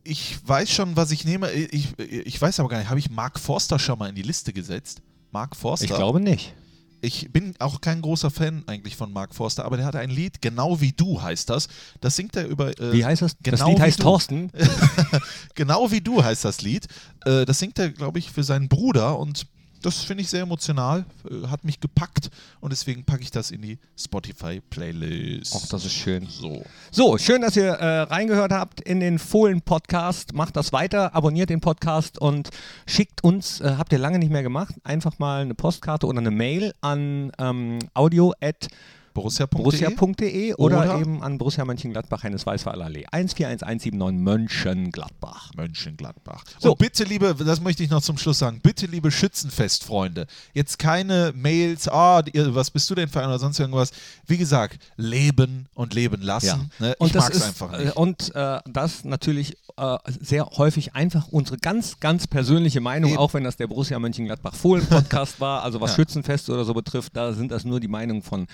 Ich 0.03 0.45
weiß 0.45 0.69
schon, 0.69 0.97
was 0.97 1.11
ich 1.11 1.23
nehme. 1.23 1.49
Ich, 1.49 1.97
ich 1.97 2.41
weiß 2.41 2.59
aber 2.59 2.67
gar 2.67 2.79
nicht, 2.79 2.89
habe 2.89 2.99
ich 2.99 3.09
Mark 3.09 3.39
Forster 3.39 3.79
schon 3.79 3.97
mal 3.99 4.09
in 4.09 4.15
die 4.15 4.21
Liste 4.21 4.51
gesetzt? 4.51 5.01
Mark 5.31 5.55
Forster? 5.55 5.85
Ich 5.85 5.95
glaube 5.95 6.19
nicht. 6.19 6.53
Ich 7.01 7.31
bin 7.31 7.53
auch 7.59 7.81
kein 7.81 8.01
großer 8.01 8.29
Fan 8.31 8.63
eigentlich 8.67 8.95
von 8.95 9.11
Mark 9.13 9.33
Forster, 9.33 9.65
aber 9.65 9.77
der 9.77 9.85
hat 9.85 9.95
ein 9.95 10.09
Lied, 10.09 10.41
genau 10.41 10.81
wie 10.81 10.91
du 10.91 11.21
heißt 11.21 11.49
das. 11.49 11.67
Das 12.01 12.15
singt 12.15 12.35
er 12.35 12.47
über. 12.47 12.77
äh, 12.79 12.91
Wie 12.93 13.05
heißt 13.05 13.21
das? 13.21 13.35
das 13.37 13.43
genau 13.59 13.69
Lied 13.69 13.77
wie 13.77 13.81
heißt 13.83 13.99
du. 13.99 14.03
Thorsten. 14.03 14.51
Genau 15.55 15.91
wie 15.91 16.01
du 16.01 16.23
heißt 16.23 16.45
das 16.45 16.61
Lied. 16.61 16.87
Äh, 17.25 17.45
das 17.45 17.59
singt 17.59 17.77
er, 17.79 17.89
glaube 17.89 18.19
ich, 18.19 18.31
für 18.31 18.43
seinen 18.43 18.69
Bruder 18.69 19.17
und 19.19 19.45
das 19.81 20.03
finde 20.03 20.23
ich 20.23 20.29
sehr 20.29 20.41
emotional, 20.43 21.05
äh, 21.29 21.47
hat 21.47 21.63
mich 21.63 21.79
gepackt 21.79 22.29
und 22.59 22.71
deswegen 22.71 23.03
packe 23.03 23.21
ich 23.21 23.31
das 23.31 23.51
in 23.51 23.61
die 23.61 23.77
Spotify-Playlist. 23.97 25.55
Ach, 25.55 25.67
das 25.69 25.85
ist 25.85 25.93
schön. 25.93 26.27
so. 26.27 26.63
So, 26.91 27.17
schön, 27.17 27.41
dass 27.41 27.55
ihr 27.55 27.67
äh, 27.67 28.01
reingehört 28.01 28.51
habt 28.51 28.81
in 28.81 28.99
den 28.99 29.19
Fohlen-Podcast. 29.19 30.33
Macht 30.33 30.55
das 30.55 30.73
weiter, 30.73 31.15
abonniert 31.15 31.49
den 31.49 31.61
Podcast 31.61 32.19
und 32.19 32.49
schickt 32.87 33.23
uns, 33.23 33.61
äh, 33.61 33.75
habt 33.77 33.91
ihr 33.91 33.99
lange 33.99 34.19
nicht 34.19 34.31
mehr 34.31 34.43
gemacht, 34.43 34.75
einfach 34.83 35.19
mal 35.19 35.41
eine 35.41 35.55
Postkarte 35.55 36.07
oder 36.07 36.19
eine 36.19 36.31
Mail 36.31 36.73
an 36.81 37.31
ähm, 37.39 37.79
audio 37.93 38.33
at 38.41 38.67
Borussia.de. 39.13 39.57
borussia.de 39.57 40.53
oder, 40.55 40.79
Oder? 40.79 40.99
eben 40.99 41.21
an 41.23 41.37
Borussia 41.37 41.65
Mönchengladbach, 41.65 42.23
Hennes 42.23 42.45
Weißweiler 42.45 42.85
Allee 42.85 43.05
141179 43.11 44.23
Mönchengladbach. 44.23 45.51
Mönchengladbach. 45.55 46.43
So. 46.59 46.71
Und 46.71 46.77
bitte, 46.79 47.03
liebe, 47.03 47.35
das 47.35 47.61
möchte 47.61 47.83
ich 47.83 47.89
noch 47.89 48.01
zum 48.01 48.17
Schluss 48.17 48.39
sagen, 48.39 48.59
bitte, 48.61 48.85
liebe 48.85 49.11
Schützenfestfreunde, 49.11 50.27
jetzt 50.53 50.79
keine 50.79 51.33
Mails, 51.35 51.87
ah, 51.87 52.21
die- 52.21 52.33
was 52.55 52.71
bist 52.71 52.89
du 52.89 52.95
denn 52.95 53.09
für 53.09 53.19
einer 53.19 53.29
oder 53.29 53.39
sonst 53.39 53.59
irgendwas. 53.59 53.91
Wie 54.27 54.37
gesagt, 54.37 54.79
leben 54.97 55.67
und 55.73 55.93
leben 55.93 56.21
lassen. 56.21 56.71
Ne? 56.79 56.95
Und 56.99 57.07
ich 57.07 57.13
das 57.13 57.23
mag 57.25 57.33
es 57.33 57.43
einfach 57.43 57.73
äh, 57.73 57.85
nicht. 57.85 57.95
Und 57.97 58.35
äh, 58.35 58.59
das 58.71 59.03
natürlich 59.05 59.57
äh, 59.77 59.97
sehr 60.21 60.45
häufig 60.57 60.95
einfach 60.95 61.27
unsere 61.29 61.57
ganz, 61.57 61.99
ganz 61.99 62.27
persönliche 62.27 62.81
Meinung, 62.81 63.11
Eben. 63.11 63.19
auch 63.19 63.33
wenn 63.33 63.43
das 63.43 63.55
der 63.57 63.67
Borussia 63.67 63.97
Mönchengladbach 63.99 64.55
Fohlen 64.55 64.85
Podcast 64.85 65.39
war, 65.39 65.63
also 65.63 65.79
was 65.81 65.91
Ja. 65.91 65.95
Schützenfest 65.97 66.49
oder 66.49 66.65
so 66.65 66.73
betrifft, 66.73 67.15
da 67.15 67.33
sind 67.33 67.51
das 67.51 67.63
nur 67.65 67.79
die 67.79 67.87
Meinungen 67.87 68.21
von 68.21 68.47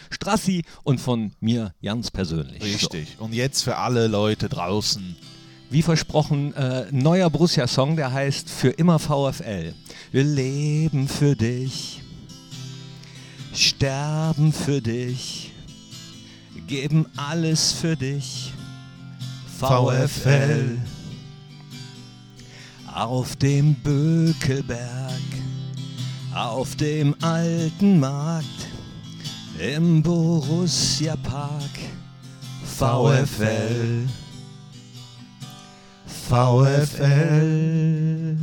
Strassi 0.46 0.64
und 0.84 1.00
von 1.00 1.32
mir 1.40 1.74
ganz 1.84 2.12
persönlich. 2.12 2.60
So. 2.60 2.66
Richtig. 2.66 3.18
Und 3.20 3.34
jetzt 3.34 3.64
für 3.64 3.78
alle 3.78 4.08
Leute 4.08 4.50
draußen. 4.50 5.16
Wie 5.70 5.82
versprochen, 5.82 6.54
äh, 6.54 6.86
neuer 6.92 7.30
Borussia-Song, 7.30 7.96
der 7.96 8.14
heißt 8.14 8.50
Für 8.50 8.70
immer 8.70 9.00
VfL. 9.00 9.74
Wir 10.12 10.24
leben 10.24 11.08
für 11.08 11.36
dich, 11.36 12.02
sterben 13.54 14.54
für 14.54 14.82
dich, 14.82 15.52
geben 16.68 17.08
alles 17.18 17.72
für 17.74 17.96
dich. 17.96 18.54
VfL. 19.60 20.78
Auf 22.94 23.36
dem 23.36 23.76
Bökelberg, 23.76 25.12
auf 26.34 26.76
dem 26.76 27.16
alten 27.22 28.00
Markt, 28.00 28.65
im 29.60 30.02
Borussia 30.02 31.18
Park. 31.18 31.78
VfL. 32.64 34.08
VfL. 36.28 38.38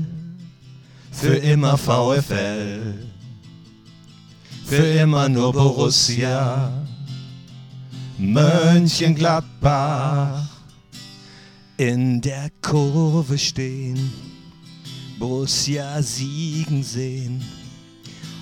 für 1.22 1.36
immer 1.36 1.78
VfL, 1.78 2.94
für 4.64 4.86
immer 4.98 5.28
nur 5.28 5.52
Borussia, 5.52 6.72
Mönchengladbach, 8.18 10.48
in 11.76 12.20
der 12.20 12.50
Kurve 12.60 13.38
stehen, 13.38 14.12
Borussia 15.20 16.02
siegen 16.02 16.82
sehen, 16.82 17.44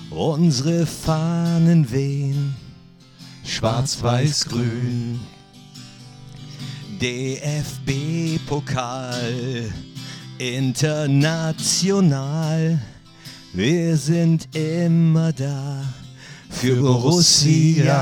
unsere 0.09 0.87
Fahnen 0.87 1.91
wehen, 1.91 2.55
schwarz-weiß-grün. 3.45 5.19
DFB-Pokal, 7.01 8.53
international, 10.37 12.79
wir 13.53 13.97
sind 13.97 14.47
immer 14.55 15.33
da 15.33 15.83
für 16.49 16.81
Borussia. 16.81 17.97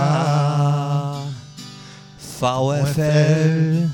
VfL, 2.40 3.90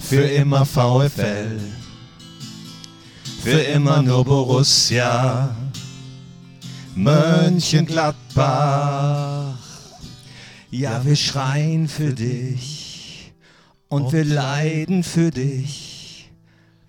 für 0.00 0.24
immer 0.24 0.66
VfL, 0.66 1.60
für 3.42 3.60
immer 3.60 4.02
nur 4.02 4.24
Borussia. 4.24 5.54
Mönchengladbach, 6.94 9.54
ja, 10.74 11.04
wir 11.04 11.14
schreien 11.14 11.86
für 11.86 12.12
dich 12.12 13.32
und 13.88 14.12
wir 14.12 14.24
leiden 14.24 15.04
für 15.04 15.30
dich. 15.30 16.32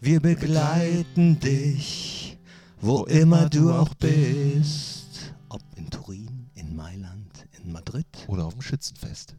Wir 0.02 0.20
begleiten 0.20 1.40
dich, 1.40 2.38
wo 2.82 3.04
immer 3.04 3.48
du 3.48 3.72
auch 3.72 3.94
bist. 3.96 5.34
Ob 5.50 5.62
in 5.76 5.90
Turin, 5.90 6.50
in 6.56 6.76
Mailand, 6.76 7.46
in 7.64 7.72
Madrid. 7.72 8.08
Oder 8.28 8.46
auf 8.46 8.54
dem 8.54 8.64
Schützenfest. 8.64 9.36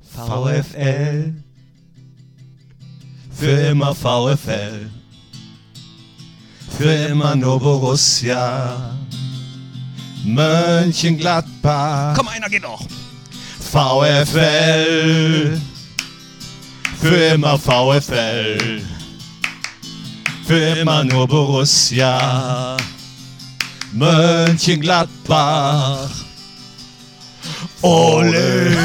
VfL, 0.00 1.34
für 3.30 3.50
immer 3.68 3.94
VfL, 3.94 4.90
für 6.78 6.92
immer 7.08 7.34
nur 7.34 7.58
Borussia, 7.60 8.96
Mönchengladbach. 10.24 12.16
Komm, 12.16 12.28
einer 12.28 12.48
geht 12.48 12.62
noch. 12.62 12.86
VfL, 13.72 15.58
für 17.00 17.16
immer 17.34 17.58
VfL, 17.58 18.82
für 20.46 20.58
immer 20.78 21.02
nur 21.04 21.26
Borussia, 21.26 22.76
Mönchengladbach. 23.92 26.10
Ole, 27.80 28.76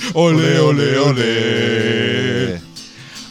ole, 0.14 0.62
ole, 0.62 1.02
ole. 1.02 2.60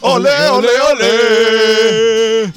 Ole, 0.02 0.52
ole, 0.52 0.68
ole. 0.92 2.52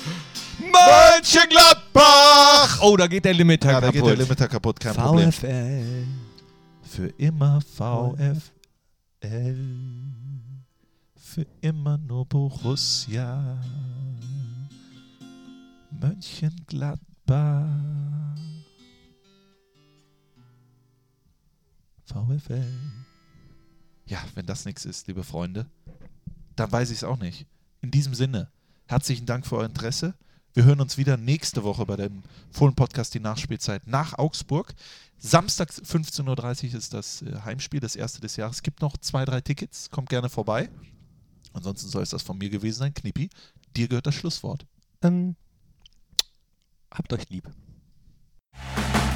Mönchengladbach. 0.60 2.78
Oh, 2.82 2.96
da 2.96 3.08
geht 3.08 3.26
der 3.26 3.34
Limiter 3.34 3.72
Ja, 3.72 3.82
da 3.82 3.88
kaputt. 3.88 4.02
geht 4.02 4.06
der 4.06 4.16
Limiter 4.18 4.48
kaputt, 4.48 4.80
kein 4.80 4.94
Problem. 4.94 5.32
VfL. 5.32 6.06
Für 6.90 7.08
immer 7.18 7.62
VfL. 7.62 8.42
Für 11.16 11.46
immer 11.62 12.00
nur 12.00 12.26
Borussia. 12.26 13.64
Mönchengladbach. 15.92 17.68
VfL. 22.06 22.74
Ja, 24.08 24.18
wenn 24.34 24.48
das 24.48 24.66
nichts 24.66 24.86
ist, 24.86 25.08
liebe 25.08 25.24
Freunde, 25.24 25.68
dann 26.56 26.72
weiß 26.72 26.90
ich 26.90 26.98
es 26.98 27.04
auch 27.04 27.20
nicht. 27.20 27.46
In 27.82 27.92
diesem 27.92 28.16
Sinne, 28.16 28.50
herzlichen 28.88 29.28
Dank 29.28 29.46
für 29.46 29.58
euer 29.58 29.68
Interesse. 29.68 30.16
Wir 30.54 30.64
hören 30.66 30.82
uns 30.82 30.98
wieder 30.98 31.16
nächste 31.16 31.64
Woche 31.64 31.86
bei 31.86 31.96
dem 31.96 32.24
Fohlen-Podcast 32.52 33.14
Die 33.14 33.20
Nachspielzeit 33.20 33.86
nach 33.86 34.18
Augsburg. 34.18 34.74
Samstag 35.20 35.70
15.30 35.70 36.70
Uhr 36.72 36.78
ist 36.78 36.94
das 36.94 37.22
äh, 37.22 37.42
Heimspiel, 37.46 37.80
das 37.80 37.96
erste 37.96 38.20
des 38.22 38.36
Jahres. 38.36 38.58
Es 38.58 38.64
gibt 38.64 38.82
noch 38.82 38.98
zwei, 38.98 39.26
drei 39.26 39.42
Tickets. 39.42 39.90
Kommt 39.92 40.10
gerne 40.10 40.30
vorbei. 40.30 40.70
Ansonsten 41.54 41.90
soll 41.90 42.04
es 42.04 42.10
das 42.10 42.24
von 42.24 42.38
mir 42.38 42.50
gewesen 42.50 42.80
sein. 42.80 42.94
Knippi, 42.94 43.30
dir 43.76 43.88
gehört 43.88 44.08
das 44.08 44.16
Schlusswort. 44.16 44.66
Ähm, 45.04 45.36
habt 46.92 47.14
euch 47.14 47.30
lieb. 47.30 47.50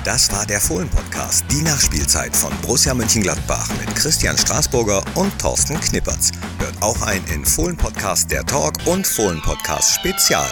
Das 0.03 0.29
war 0.33 0.45
der 0.45 0.59
Fohlen-Podcast, 0.59 1.45
die 1.49 1.61
Nachspielzeit 1.61 2.35
von 2.35 2.51
Borussia 2.61 2.93
Mönchengladbach 2.93 3.69
mit 3.79 3.95
Christian 3.95 4.37
Straßburger 4.37 5.01
und 5.15 5.39
Thorsten 5.39 5.79
Knippertz. 5.79 6.31
Hört 6.59 6.81
auch 6.81 7.01
ein 7.03 7.23
in 7.27 7.45
Fohlen-Podcast 7.45 8.29
der 8.29 8.45
Talk 8.45 8.73
und 8.85 9.07
Fohlen-Podcast 9.07 9.93
Spezial. 9.93 10.51